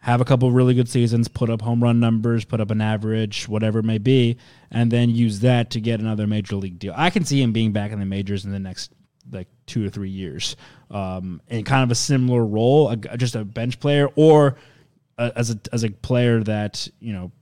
Have 0.00 0.20
a 0.20 0.24
couple 0.24 0.50
really 0.50 0.74
good 0.74 0.88
seasons, 0.88 1.28
put 1.28 1.50
up 1.50 1.60
home 1.60 1.82
run 1.82 1.98
numbers, 1.98 2.44
put 2.44 2.60
up 2.60 2.70
an 2.70 2.80
average, 2.80 3.48
whatever 3.48 3.80
it 3.80 3.84
may 3.84 3.98
be, 3.98 4.36
and 4.70 4.90
then 4.90 5.10
use 5.10 5.40
that 5.40 5.70
to 5.70 5.80
get 5.80 6.00
another 6.00 6.26
major 6.26 6.56
league 6.56 6.78
deal. 6.78 6.94
I 6.96 7.10
can 7.10 7.24
see 7.24 7.42
him 7.42 7.52
being 7.52 7.72
back 7.72 7.90
in 7.90 7.98
the 7.98 8.06
majors 8.06 8.44
in 8.44 8.52
the 8.52 8.60
next 8.60 8.92
like 9.30 9.48
two 9.66 9.84
to 9.84 9.90
three 9.90 10.10
years, 10.10 10.56
um, 10.90 11.40
in 11.48 11.64
kind 11.64 11.82
of 11.82 11.90
a 11.90 11.94
similar 11.94 12.44
role, 12.44 12.90
a, 12.90 12.96
just 13.16 13.34
a 13.34 13.44
bench 13.44 13.80
player, 13.80 14.08
or 14.16 14.56
a, 15.18 15.32
as 15.36 15.50
a 15.50 15.58
as 15.72 15.84
a 15.84 15.90
player 15.90 16.42
that 16.44 16.88
you 17.00 17.12
know 17.12 17.32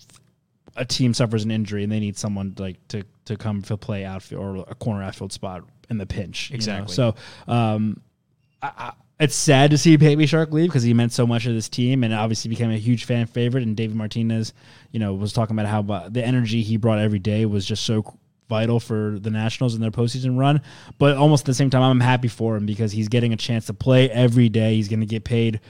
a 0.77 0.85
team 0.85 1.15
suffers 1.15 1.45
an 1.45 1.51
injury 1.51 1.83
and 1.83 1.91
they 1.91 2.01
need 2.01 2.17
someone 2.17 2.55
like 2.59 2.77
to 2.89 3.03
to 3.25 3.37
come 3.37 3.63
to 3.63 3.77
play 3.77 4.05
outfield 4.05 4.43
or 4.43 4.65
a 4.69 4.75
corner 4.75 5.03
outfield 5.03 5.33
spot 5.33 5.65
in 5.89 5.99
the 5.99 6.07
pinch. 6.07 6.51
you 6.51 6.55
know? 6.55 6.57
Exactly. 6.57 6.95
So 6.95 7.15
um, 7.49 8.01
I, 8.63 8.73
I 8.77 8.93
it's 9.19 9.35
sad 9.35 9.71
to 9.71 9.79
see 9.79 9.97
Baby 9.97 10.27
Shark 10.27 10.53
leave 10.53 10.69
because 10.69 10.83
he 10.83 10.93
meant 10.93 11.13
so 11.13 11.27
much 11.27 11.45
to 11.45 11.53
this 11.53 11.71
team 11.71 12.05
and 12.05 12.13
obviously 12.13 12.51
became 12.51 12.71
a 12.71 12.77
huge 12.77 13.05
fan 13.05 13.27
favorite. 13.27 13.63
And 13.63 13.75
David 13.75 13.97
Martinez, 13.97 14.53
you 14.93 15.01
know, 15.01 15.15
was 15.15 15.33
talking 15.33 15.59
about 15.59 15.71
how 15.71 15.93
uh, 15.93 16.09
the 16.11 16.25
energy 16.25 16.63
he 16.63 16.77
brought 16.77 16.99
every 16.99 17.19
day 17.19 17.47
was 17.47 17.65
just 17.65 17.85
so 17.85 18.19
vital 18.49 18.81
for 18.81 19.19
the 19.21 19.31
Nationals 19.31 19.75
in 19.75 19.81
their 19.81 19.91
postseason 19.91 20.39
run. 20.39 20.61
But 20.99 21.17
almost 21.17 21.43
at 21.43 21.47
the 21.47 21.55
same 21.55 21.71
time, 21.71 21.83
I'm 21.83 22.01
happy 22.01 22.29
for 22.29 22.57
him 22.57 22.67
because 22.67 22.93
he's 22.93 23.09
getting 23.09 23.33
a 23.33 23.37
chance 23.37 23.67
to 23.67 23.75
play 23.75 24.11
every 24.11 24.49
day. 24.49 24.75
He's 24.77 24.89
going 24.89 25.01
to 25.01 25.07
get 25.07 25.25
paid 25.25 25.61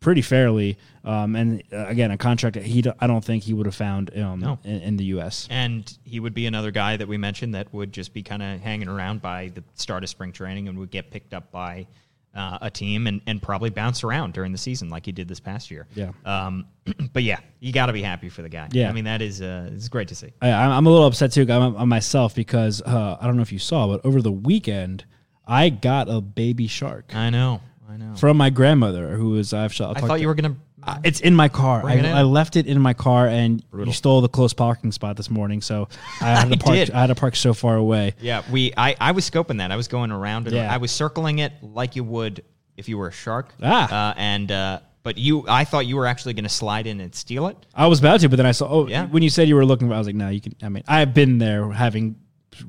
pretty 0.00 0.22
fairly. 0.22 0.78
Um, 1.04 1.36
and 1.36 1.62
uh, 1.72 1.86
again, 1.86 2.10
a 2.10 2.16
contract 2.16 2.54
that 2.54 2.64
he, 2.64 2.82
d- 2.82 2.92
I 3.00 3.06
don't 3.06 3.24
think 3.24 3.42
he 3.42 3.52
would 3.52 3.66
have 3.66 3.74
found 3.74 4.16
um, 4.18 4.40
No. 4.40 4.58
in, 4.64 4.80
in 4.80 4.96
the 4.96 5.04
U.S. 5.06 5.46
And 5.50 5.92
he 6.04 6.20
would 6.20 6.34
be 6.34 6.46
another 6.46 6.70
guy 6.70 6.96
that 6.96 7.06
we 7.08 7.18
mentioned 7.18 7.54
that 7.54 7.72
would 7.74 7.92
just 7.92 8.12
be 8.14 8.22
kind 8.22 8.42
of 8.42 8.60
hanging 8.60 8.88
around 8.88 9.20
by 9.22 9.50
the 9.54 9.62
start 9.74 10.02
of 10.02 10.08
spring 10.10 10.32
training 10.32 10.68
and 10.68 10.78
would 10.78 10.90
get 10.90 11.10
picked 11.10 11.34
up 11.34 11.50
by 11.50 11.86
uh, 12.34 12.58
a 12.62 12.70
team 12.70 13.06
and, 13.06 13.20
and 13.26 13.42
probably 13.42 13.70
bounce 13.70 14.04
around 14.04 14.32
during 14.32 14.52
the 14.52 14.58
season 14.58 14.88
like 14.88 15.06
he 15.06 15.12
did 15.12 15.28
this 15.28 15.40
past 15.40 15.70
year. 15.70 15.86
Yeah. 15.94 16.12
Um, 16.24 16.66
but 17.12 17.22
yeah, 17.22 17.40
you 17.58 17.72
got 17.72 17.86
to 17.86 17.92
be 17.92 18.02
happy 18.02 18.28
for 18.28 18.42
the 18.42 18.48
guy. 18.48 18.68
Yeah. 18.72 18.88
I 18.88 18.92
mean, 18.92 19.04
that 19.04 19.22
is 19.22 19.42
uh, 19.42 19.70
it's 19.72 19.88
great 19.88 20.08
to 20.08 20.14
see. 20.14 20.32
I, 20.40 20.50
I'm 20.50 20.86
a 20.86 20.90
little 20.90 21.06
upset 21.06 21.32
too 21.32 21.42
on, 21.50 21.76
on 21.76 21.88
myself 21.88 22.34
because 22.34 22.82
uh, 22.82 23.18
I 23.20 23.26
don't 23.26 23.36
know 23.36 23.42
if 23.42 23.52
you 23.52 23.58
saw, 23.58 23.86
but 23.88 24.04
over 24.04 24.22
the 24.22 24.32
weekend, 24.32 25.04
I 25.46 25.68
got 25.68 26.08
a 26.08 26.20
baby 26.20 26.66
shark 26.68 27.14
I 27.14 27.30
know. 27.30 27.60
I 27.88 27.96
know. 27.96 28.14
from 28.14 28.36
my 28.36 28.50
grandmother, 28.50 29.16
who 29.16 29.36
is 29.36 29.52
I've. 29.52 29.78
I'll 29.80 29.96
I 29.96 30.00
thought 30.00 30.16
to- 30.16 30.20
you 30.20 30.28
were 30.28 30.34
going 30.34 30.54
to. 30.54 30.60
Uh, 30.82 30.98
it's 31.04 31.20
in 31.20 31.34
my 31.34 31.48
car. 31.48 31.84
I, 31.84 31.94
in. 31.94 32.04
I 32.06 32.22
left 32.22 32.56
it 32.56 32.66
in 32.66 32.80
my 32.80 32.94
car, 32.94 33.26
and 33.28 33.62
Brutal. 33.70 33.88
you 33.88 33.92
stole 33.92 34.20
the 34.22 34.28
close 34.28 34.52
parking 34.54 34.92
spot 34.92 35.16
this 35.16 35.28
morning. 35.30 35.60
So 35.60 35.88
I 36.20 36.24
had 36.30 36.48
to 36.52 36.56
park. 36.56 36.74
did. 36.74 36.90
I 36.90 37.00
had 37.02 37.06
to 37.08 37.14
park 37.14 37.36
so 37.36 37.52
far 37.54 37.76
away. 37.76 38.14
Yeah, 38.20 38.42
we. 38.50 38.72
I, 38.76 38.96
I 39.00 39.12
was 39.12 39.28
scoping 39.30 39.58
that. 39.58 39.70
I 39.72 39.76
was 39.76 39.88
going 39.88 40.10
around 40.10 40.46
and 40.46 40.56
Yeah. 40.56 40.72
I 40.72 40.78
was 40.78 40.90
circling 40.90 41.38
it 41.40 41.52
like 41.62 41.96
you 41.96 42.04
would 42.04 42.42
if 42.76 42.88
you 42.88 42.96
were 42.98 43.08
a 43.08 43.12
shark. 43.12 43.52
Ah. 43.62 44.10
Uh, 44.10 44.14
and 44.16 44.50
uh, 44.50 44.80
but 45.02 45.18
you, 45.18 45.44
I 45.48 45.64
thought 45.64 45.86
you 45.86 45.96
were 45.96 46.06
actually 46.06 46.34
going 46.34 46.44
to 46.44 46.48
slide 46.50 46.86
in 46.86 47.00
and 47.00 47.14
steal 47.14 47.46
it. 47.48 47.56
I 47.74 47.86
was 47.86 47.98
about 48.00 48.20
to, 48.20 48.28
but 48.28 48.36
then 48.36 48.46
I 48.46 48.52
saw. 48.52 48.68
Oh, 48.68 48.86
Yeah. 48.88 49.06
when 49.06 49.22
you 49.22 49.30
said 49.30 49.48
you 49.48 49.56
were 49.56 49.64
looking, 49.66 49.88
for 49.88 49.94
I 49.94 49.98
was 49.98 50.06
like, 50.06 50.16
no, 50.16 50.28
you 50.28 50.40
can. 50.40 50.54
I 50.62 50.68
mean, 50.70 50.84
I've 50.88 51.12
been 51.14 51.38
there, 51.38 51.70
having 51.72 52.16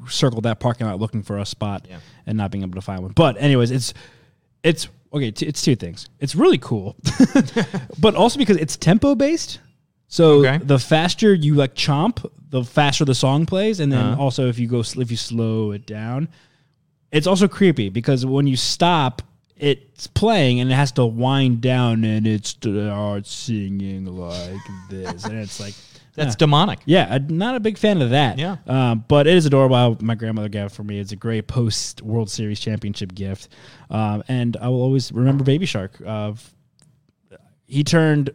circled 0.10 0.44
that 0.44 0.60
parking 0.60 0.86
lot 0.88 1.00
looking 1.00 1.24
for 1.24 1.38
a 1.40 1.46
spot 1.46 1.88
Yeah. 1.90 2.00
and 2.26 2.38
not 2.38 2.52
being 2.52 2.64
able 2.64 2.76
to 2.76 2.82
find 2.82 3.02
one. 3.04 3.12
But 3.14 3.38
anyways, 3.40 3.72
it's 3.72 3.94
it's 4.64 4.88
okay. 5.14 5.32
T- 5.32 5.46
it's 5.46 5.62
two 5.62 5.76
things. 5.76 6.10
It's 6.20 6.36
really 6.36 6.58
cool, 6.58 6.96
but 8.00 8.16
also 8.16 8.38
because 8.40 8.58
it's 8.58 8.76
tempo 8.78 9.16
based. 9.16 9.60
So 10.08 10.46
Okay. 10.46 10.58
the 10.64 10.78
faster 10.80 11.34
you 11.34 11.56
like 11.56 11.74
chomp, 11.74 12.30
the 12.50 12.64
faster 12.66 13.06
the 13.06 13.16
song 13.16 13.46
plays, 13.46 13.80
and 13.80 13.92
then 13.92 14.06
Uh-huh. 14.14 14.22
also 14.22 14.48
if 14.48 14.60
you 14.60 14.68
go 14.68 14.80
if 14.82 15.10
you 15.12 15.18
slow 15.18 15.72
it 15.72 15.86
down, 15.86 16.28
it's 17.12 17.28
also 17.28 17.48
creepy 17.48 17.90
because 17.90 18.26
when 18.26 18.46
you 18.48 18.58
stop, 18.58 19.22
it's 19.58 20.08
playing 20.08 20.60
and 20.60 20.72
it 20.72 20.76
has 20.76 20.92
to 20.94 21.06
wind 21.06 21.62
down 21.62 22.04
and 22.04 22.26
it 22.28 22.46
starts 22.46 23.32
singing 23.32 24.06
like 24.06 24.60
this, 24.90 25.24
and 25.26 25.38
it's 25.40 25.60
like 25.60 25.76
That's 26.14 26.34
yeah. 26.34 26.38
demonic. 26.40 26.80
Yeah, 26.86 27.08
I'm 27.10 27.38
not 27.38 27.56
a 27.56 27.60
big 27.60 27.78
fan 27.78 28.02
of 28.02 28.10
that. 28.10 28.38
Yeah. 28.38 28.58
um, 28.68 29.06
but 29.08 29.28
it 29.28 29.36
is 29.36 29.46
adorable. 29.46 29.98
My 30.02 30.16
grandmother 30.16 30.50
gave 30.50 30.66
it 30.66 30.72
for 30.72 30.84
me. 30.84 31.00
It's 31.00 31.12
a 31.12 31.16
great 31.16 31.48
post 31.48 32.02
World 32.02 32.30
Series 32.30 32.60
championship 32.60 33.14
gift, 33.16 33.50
um, 33.90 34.24
and 34.28 34.58
I 34.58 34.68
will 34.70 34.82
always 34.82 35.12
remember 35.12 35.44
Baby 35.44 35.66
Shark. 35.66 36.02
Uh, 36.06 36.34
he 37.66 37.84
turned 37.84 38.32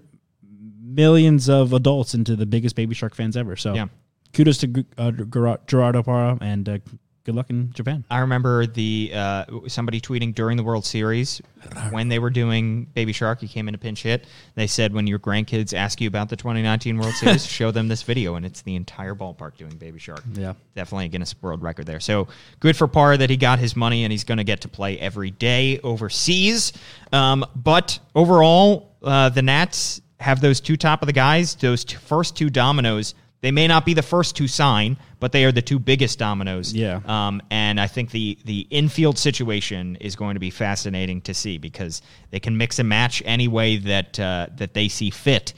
millions 0.82 1.48
of 1.50 1.72
adults 1.74 2.14
into 2.14 2.36
the 2.36 2.46
biggest 2.46 2.74
Baby 2.76 2.94
Shark 2.94 3.14
fans 3.14 3.36
ever. 3.36 3.56
So, 3.56 3.74
Yeah. 3.74 3.88
kudos 4.32 4.56
to 4.58 4.84
uh, 4.96 5.10
Gerard 5.10 5.60
Gerardo 5.66 6.02
Parra, 6.02 6.38
and 6.40 6.68
uh, 6.68 6.78
good 7.26 7.34
luck 7.34 7.50
in 7.50 7.72
Japan. 7.72 8.04
I 8.08 8.20
remember 8.20 8.66
the 8.66 9.10
uh, 9.12 9.44
somebody 9.66 10.00
tweeting 10.00 10.32
during 10.32 10.56
the 10.56 10.62
World 10.62 10.86
Series 10.86 11.42
when 11.90 12.08
they 12.08 12.20
were 12.20 12.30
doing 12.30 12.84
Baby 12.94 13.12
Shark. 13.12 13.40
He 13.40 13.48
came 13.48 13.66
in 13.66 13.74
a 13.74 13.78
pinch 13.78 14.04
hit. 14.04 14.26
They 14.54 14.68
said 14.68 14.94
when 14.94 15.08
your 15.08 15.18
grandkids 15.18 15.74
ask 15.74 16.00
you 16.00 16.06
about 16.06 16.28
the 16.28 16.36
2019 16.36 16.96
World 16.96 17.14
Series, 17.14 17.44
show 17.50 17.72
them 17.72 17.88
this 17.88 18.04
video, 18.04 18.36
and 18.36 18.46
it's 18.46 18.62
the 18.62 18.76
entire 18.76 19.16
ballpark 19.16 19.56
doing 19.56 19.76
Baby 19.76 19.98
Shark. 19.98 20.22
Yeah. 20.34 20.54
definitely 20.76 21.06
a 21.06 21.08
Guinness 21.08 21.34
World 21.42 21.62
Record 21.62 21.86
there. 21.86 21.98
So 21.98 22.28
good 22.60 22.76
for 22.76 22.86
Parr 22.86 23.16
that 23.16 23.28
he 23.28 23.36
got 23.36 23.58
his 23.58 23.74
money 23.74 24.04
and 24.04 24.12
he's 24.12 24.24
going 24.24 24.38
to 24.38 24.44
get 24.44 24.60
to 24.60 24.68
play 24.68 24.96
every 24.98 25.32
day 25.32 25.80
overseas. 25.80 26.72
Um, 27.12 27.44
but 27.56 27.98
overall, 28.14 28.94
uh, 29.02 29.30
the 29.30 29.42
Nats 29.42 30.00
have 30.20 30.40
those 30.40 30.60
two 30.60 30.76
top 30.76 31.02
of 31.02 31.06
the 31.06 31.12
guys, 31.12 31.56
those 31.56 31.84
two, 31.84 31.98
first 31.98 32.36
two 32.36 32.50
dominoes. 32.50 33.14
They 33.42 33.50
may 33.50 33.66
not 33.66 33.84
be 33.84 33.94
the 33.94 34.02
first 34.02 34.36
to 34.36 34.48
sign, 34.48 34.96
but 35.20 35.32
they 35.32 35.44
are 35.44 35.52
the 35.52 35.62
two 35.62 35.78
biggest 35.78 36.18
dominoes. 36.18 36.72
Yeah. 36.72 37.00
Um, 37.06 37.42
and 37.50 37.80
I 37.80 37.86
think 37.86 38.10
the 38.10 38.38
the 38.44 38.66
infield 38.70 39.18
situation 39.18 39.96
is 39.96 40.16
going 40.16 40.34
to 40.34 40.40
be 40.40 40.50
fascinating 40.50 41.20
to 41.22 41.34
see 41.34 41.58
because 41.58 42.02
they 42.30 42.40
can 42.40 42.56
mix 42.56 42.78
and 42.78 42.88
match 42.88 43.22
any 43.24 43.48
way 43.48 43.76
that 43.76 44.18
uh, 44.18 44.48
that 44.56 44.74
they 44.74 44.88
see 44.88 45.10
fit 45.10 45.52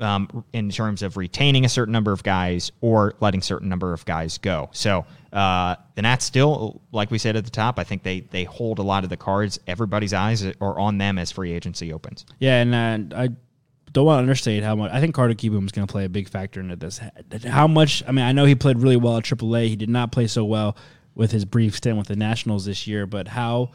um, 0.00 0.44
in 0.52 0.70
terms 0.70 1.02
of 1.02 1.16
retaining 1.16 1.64
a 1.64 1.68
certain 1.68 1.92
number 1.92 2.12
of 2.12 2.22
guys 2.22 2.72
or 2.80 3.14
letting 3.20 3.42
certain 3.42 3.68
number 3.68 3.92
of 3.92 4.04
guys 4.04 4.38
go. 4.38 4.68
So 4.72 5.04
uh, 5.32 5.76
the 5.94 6.02
Nats 6.02 6.24
still, 6.24 6.80
like 6.92 7.10
we 7.10 7.18
said 7.18 7.36
at 7.36 7.44
the 7.44 7.50
top, 7.50 7.78
I 7.78 7.84
think 7.84 8.02
they 8.02 8.20
they 8.20 8.44
hold 8.44 8.78
a 8.78 8.82
lot 8.82 9.04
of 9.04 9.10
the 9.10 9.16
cards. 9.16 9.60
Everybody's 9.66 10.12
eyes 10.12 10.44
are 10.44 10.78
on 10.78 10.98
them 10.98 11.18
as 11.18 11.30
free 11.30 11.52
agency 11.52 11.92
opens. 11.92 12.26
Yeah, 12.38 12.60
and 12.60 13.12
uh, 13.14 13.16
I 13.16 13.28
don't 13.92 14.04
want 14.04 14.18
to 14.18 14.20
understate 14.20 14.62
how 14.62 14.76
much 14.76 14.92
I 14.92 15.00
think 15.00 15.14
Carter 15.14 15.34
Kieboom 15.34 15.64
is 15.64 15.72
going 15.72 15.86
to 15.86 15.90
play 15.90 16.04
a 16.04 16.08
big 16.08 16.28
factor 16.28 16.60
into 16.60 16.76
this. 16.76 17.00
How 17.46 17.66
much? 17.66 18.02
I 18.06 18.12
mean, 18.12 18.24
I 18.24 18.32
know 18.32 18.44
he 18.44 18.54
played 18.54 18.78
really 18.78 18.96
well 18.96 19.16
at 19.16 19.24
AAA. 19.24 19.68
He 19.68 19.76
did 19.76 19.90
not 19.90 20.12
play 20.12 20.26
so 20.26 20.44
well 20.44 20.76
with 21.14 21.32
his 21.32 21.44
brief 21.44 21.76
stint 21.76 21.98
with 21.98 22.08
the 22.08 22.16
Nationals 22.16 22.64
this 22.64 22.86
year, 22.86 23.06
but 23.06 23.28
how 23.28 23.72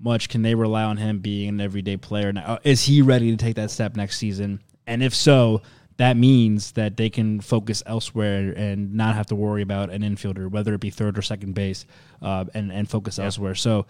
much 0.00 0.28
can 0.28 0.42
they 0.42 0.54
rely 0.54 0.84
on 0.84 0.96
him 0.96 1.18
being 1.18 1.48
an 1.48 1.60
everyday 1.60 1.96
player 1.96 2.32
now? 2.32 2.44
Uh, 2.44 2.58
Is 2.64 2.84
he 2.84 3.02
ready 3.02 3.30
to 3.30 3.36
take 3.36 3.56
that 3.56 3.70
step 3.70 3.96
next 3.96 4.18
season? 4.18 4.62
And 4.86 5.02
if 5.02 5.14
so, 5.14 5.62
that 5.98 6.16
means 6.16 6.72
that 6.72 6.96
they 6.96 7.10
can 7.10 7.40
focus 7.40 7.82
elsewhere 7.84 8.54
and 8.56 8.94
not 8.94 9.16
have 9.16 9.26
to 9.26 9.34
worry 9.34 9.62
about 9.62 9.90
an 9.90 10.02
infielder, 10.02 10.48
whether 10.50 10.72
it 10.72 10.80
be 10.80 10.90
third 10.90 11.18
or 11.18 11.22
second 11.22 11.54
base, 11.54 11.84
uh, 12.22 12.44
and 12.54 12.72
and 12.72 12.88
focus 12.88 13.18
elsewhere. 13.18 13.54
So 13.54 13.86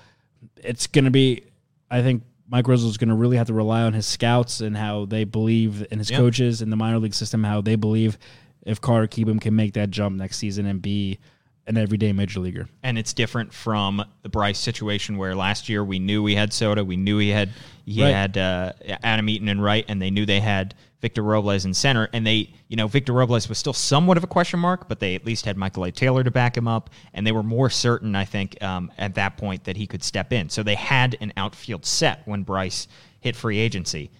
it's 0.56 0.86
going 0.86 1.04
to 1.04 1.10
be, 1.10 1.44
I 1.90 2.02
think. 2.02 2.24
Mike 2.51 2.66
Rizzo 2.68 2.88
is 2.88 2.96
going 2.96 3.09
to 3.11 3.14
really 3.14 3.36
have 3.36 3.46
to 3.49 3.55
rely 3.55 3.82
on 3.82 3.92
his 3.92 4.07
scouts 4.07 4.61
and 4.61 4.76
how 4.76 5.05
they 5.05 5.24
believe, 5.24 5.86
and 5.90 6.01
his 6.01 6.11
Yeah. 6.11 6.16
coaches 6.18 6.62
in 6.62 6.70
the 6.70 6.76
minor 6.76 6.99
league 6.99 7.14
system, 7.14 7.44
how 7.44 7.61
they 7.61 7.76
believe 7.76 8.16
if 8.64 8.80
Carter 8.80 9.07
Kieboom 9.07 9.40
can 9.40 9.55
make 9.55 9.74
that 9.74 9.90
jump 9.90 10.16
next 10.16 10.38
season 10.38 10.66
and 10.66 10.80
be 10.80 11.18
an 11.66 11.76
everyday 11.76 12.12
major 12.14 12.40
leaguer. 12.40 12.66
and 12.82 12.96
it's 12.99 13.12
different 13.12 13.53
from 13.53 14.03
the 14.22 14.28
Bryce 14.30 14.59
situation 14.59 15.18
where 15.18 15.34
last 15.34 15.68
year 15.68 15.84
we 15.84 15.99
knew 15.99 16.22
we 16.22 16.34
had 16.34 16.51
Soto, 16.55 16.82
we 16.82 16.96
knew 16.96 17.18
he 17.18 17.28
had 17.28 17.51
he 17.84 18.03
Right. 18.03 18.14
had 18.14 18.38
uh, 18.38 18.72
Adam 19.03 19.28
Eaton 19.28 19.49
and 19.49 19.62
Wright, 19.62 19.84
and 19.88 20.01
they 20.01 20.11
knew 20.11 20.24
they 20.24 20.40
had 20.40 20.74
Victor 21.01 21.22
Robles 21.22 21.64
in 21.64 21.72
center, 21.74 22.09
and 22.12 22.26
they 22.26 22.53
you 22.68 22.76
know 22.76 22.88
Victor 22.88 23.12
Robles 23.12 23.49
was 23.49 23.59
still 23.59 23.72
somewhat 23.72 24.16
of 24.16 24.24
a 24.24 24.26
question 24.26 24.59
mark, 24.59 24.88
but 24.88 24.99
they 25.01 25.14
at 25.14 25.24
least 25.24 25.44
had 25.44 25.57
Michael 25.57 25.84
A. 25.84 25.92
Taylor 25.92 26.24
to 26.24 26.30
back 26.30 26.57
him 26.57 26.66
up, 26.66 26.90
and 27.14 27.26
they 27.26 27.32
were 27.32 27.42
more 27.44 27.70
certain, 27.70 28.16
I 28.16 28.24
think, 28.24 28.61
um, 28.62 28.90
at 28.99 29.14
that 29.14 29.36
point 29.36 29.64
that 29.64 29.76
he 29.76 29.86
could 29.86 30.03
step 30.03 30.32
in. 30.32 30.49
So 30.49 30.62
they 30.62 30.74
had 30.74 31.16
an 31.20 31.32
outfield 31.36 31.86
set 31.86 32.22
when 32.26 32.42
Bryce 32.42 32.88
hit 33.20 33.36
free 33.36 33.59
agency. 33.59 34.11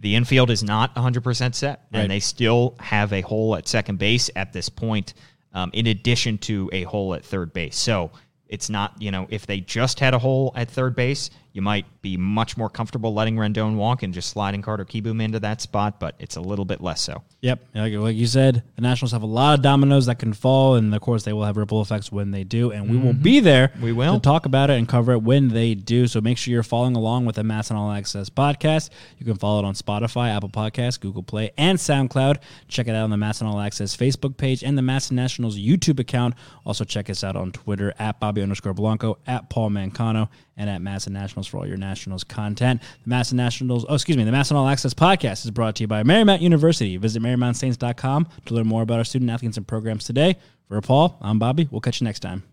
The 0.00 0.16
infield 0.16 0.50
is 0.50 0.62
not 0.62 0.94
100% 0.96 1.54
set, 1.54 1.86
Right. 1.92 2.00
and 2.00 2.10
they 2.10 2.18
still 2.20 2.74
have 2.80 3.12
a 3.12 3.20
hole 3.20 3.54
at 3.56 3.68
second 3.68 3.98
base 3.98 4.28
at 4.34 4.52
this 4.52 4.68
point, 4.68 5.14
um, 5.54 5.70
in 5.72 5.86
addition 5.86 6.38
to 6.38 6.68
a 6.72 6.82
hole 6.82 7.14
at 7.14 7.24
third 7.24 7.52
base. 7.52 7.76
So 7.76 8.10
it's 8.48 8.68
not, 8.68 9.00
you 9.00 9.10
know, 9.12 9.26
if 9.30 9.46
they 9.46 9.60
just 9.60 10.00
had 10.00 10.12
a 10.12 10.18
hole 10.18 10.52
at 10.56 10.68
third 10.68 10.96
base, 10.96 11.30
you 11.52 11.62
might 11.62 11.84
be 12.02 12.16
much 12.16 12.56
more 12.56 12.68
comfortable 12.68 13.12
letting 13.14 13.36
Rendon 13.36 13.76
walk 13.76 14.02
and 14.02 14.14
just 14.14 14.30
sliding 14.30 14.62
Carter 14.62 14.84
Kieboom 14.84 15.22
into 15.22 15.40
that 15.40 15.60
spot, 15.60 16.00
but 16.00 16.14
it's 16.18 16.36
a 16.36 16.40
little 16.40 16.64
bit 16.64 16.80
less 16.80 17.00
so. 17.00 17.22
Yep, 17.40 17.60
like, 17.74 17.92
like 17.94 18.16
you 18.16 18.26
said, 18.26 18.62
the 18.76 18.82
Nationals 18.82 19.12
have 19.12 19.22
a 19.22 19.26
lot 19.26 19.54
of 19.54 19.62
dominoes 19.62 20.06
that 20.06 20.18
can 20.18 20.32
fall, 20.32 20.76
and 20.76 20.94
of 20.94 21.00
course, 21.00 21.24
they 21.24 21.32
will 21.32 21.44
have 21.44 21.56
ripple 21.56 21.82
effects 21.82 22.10
when 22.10 22.30
they 22.30 22.44
do. 22.44 22.70
And 22.70 22.88
we 22.88 22.96
will 22.96 23.12
be 23.12 23.40
there. 23.40 23.68
Mm-hmm. 23.68 23.82
We 23.82 23.92
will. 23.92 24.14
to 24.14 24.20
talk 24.20 24.46
about 24.46 24.70
it 24.70 24.74
and 24.78 24.88
cover 24.88 25.12
it 25.12 25.22
when 25.22 25.48
they 25.48 25.74
do. 25.74 26.06
So 26.06 26.20
make 26.20 26.38
sure 26.38 26.52
you're 26.52 26.62
following 26.62 26.96
along 26.96 27.26
with 27.26 27.36
the 27.36 27.42
MASN 27.42 27.74
All 27.74 27.90
Access 27.90 28.30
podcast. 28.30 28.90
You 29.18 29.26
can 29.26 29.36
follow 29.36 29.58
it 29.60 29.64
on 29.64 29.74
Spotify, 29.74 30.34
Apple 30.34 30.48
Podcasts, 30.50 30.98
Google 31.00 31.22
Play, 31.22 31.50
and 31.58 31.78
SoundCloud. 31.78 32.38
Check 32.68 32.86
it 32.86 32.94
out 32.94 33.04
on 33.04 33.10
the 33.10 33.16
MASN 33.16 33.46
All 33.46 33.60
Access 33.60 33.96
Facebook 33.96 34.36
page 34.36 34.62
and 34.62 34.78
the 34.78 34.82
MASN 34.82 35.12
Nationals 35.12 35.58
YouTube 35.58 35.98
account. 35.98 36.34
Also, 36.64 36.84
check 36.84 37.10
us 37.10 37.24
out 37.24 37.36
on 37.36 37.52
Twitter 37.52 37.92
at 37.98 38.20
Bobby 38.20 38.42
underscore 38.42 38.74
Blanco, 38.74 39.18
at 39.26 39.50
Paul 39.50 39.70
Mancano, 39.70 40.28
and 40.56 40.68
at 40.68 40.80
MASN 40.80 41.10
Nationals 41.10 41.46
for 41.46 41.58
all 41.58 41.66
your 41.66 41.76
Nationals 41.76 42.24
content. 42.24 42.82
The 43.04 43.10
MASN 43.10 43.34
Nationals, 43.34 43.84
oh, 43.88 43.94
excuse 43.94 44.16
me, 44.16 44.24
the 44.24 44.30
MASN 44.30 44.54
All 44.54 44.68
Access 44.68 44.94
podcast 44.94 45.44
is 45.44 45.50
brought 45.50 45.76
to 45.76 45.84
you 45.84 45.88
by 45.88 46.02
Marymount 46.02 46.40
University. 46.40 46.96
Visit 46.96 47.22
MarymountSaints.com 47.22 48.28
to 48.46 48.54
learn 48.54 48.66
more 48.66 48.82
about 48.82 48.98
our 48.98 49.04
student 49.04 49.30
athletes 49.30 49.56
and 49.56 49.66
programs 49.66 50.04
today. 50.04 50.36
For 50.68 50.80
Paul, 50.80 51.18
I'm 51.20 51.38
Bobby. 51.38 51.68
We'll 51.70 51.80
catch 51.80 52.00
you 52.00 52.06
next 52.06 52.20
time. 52.20 52.44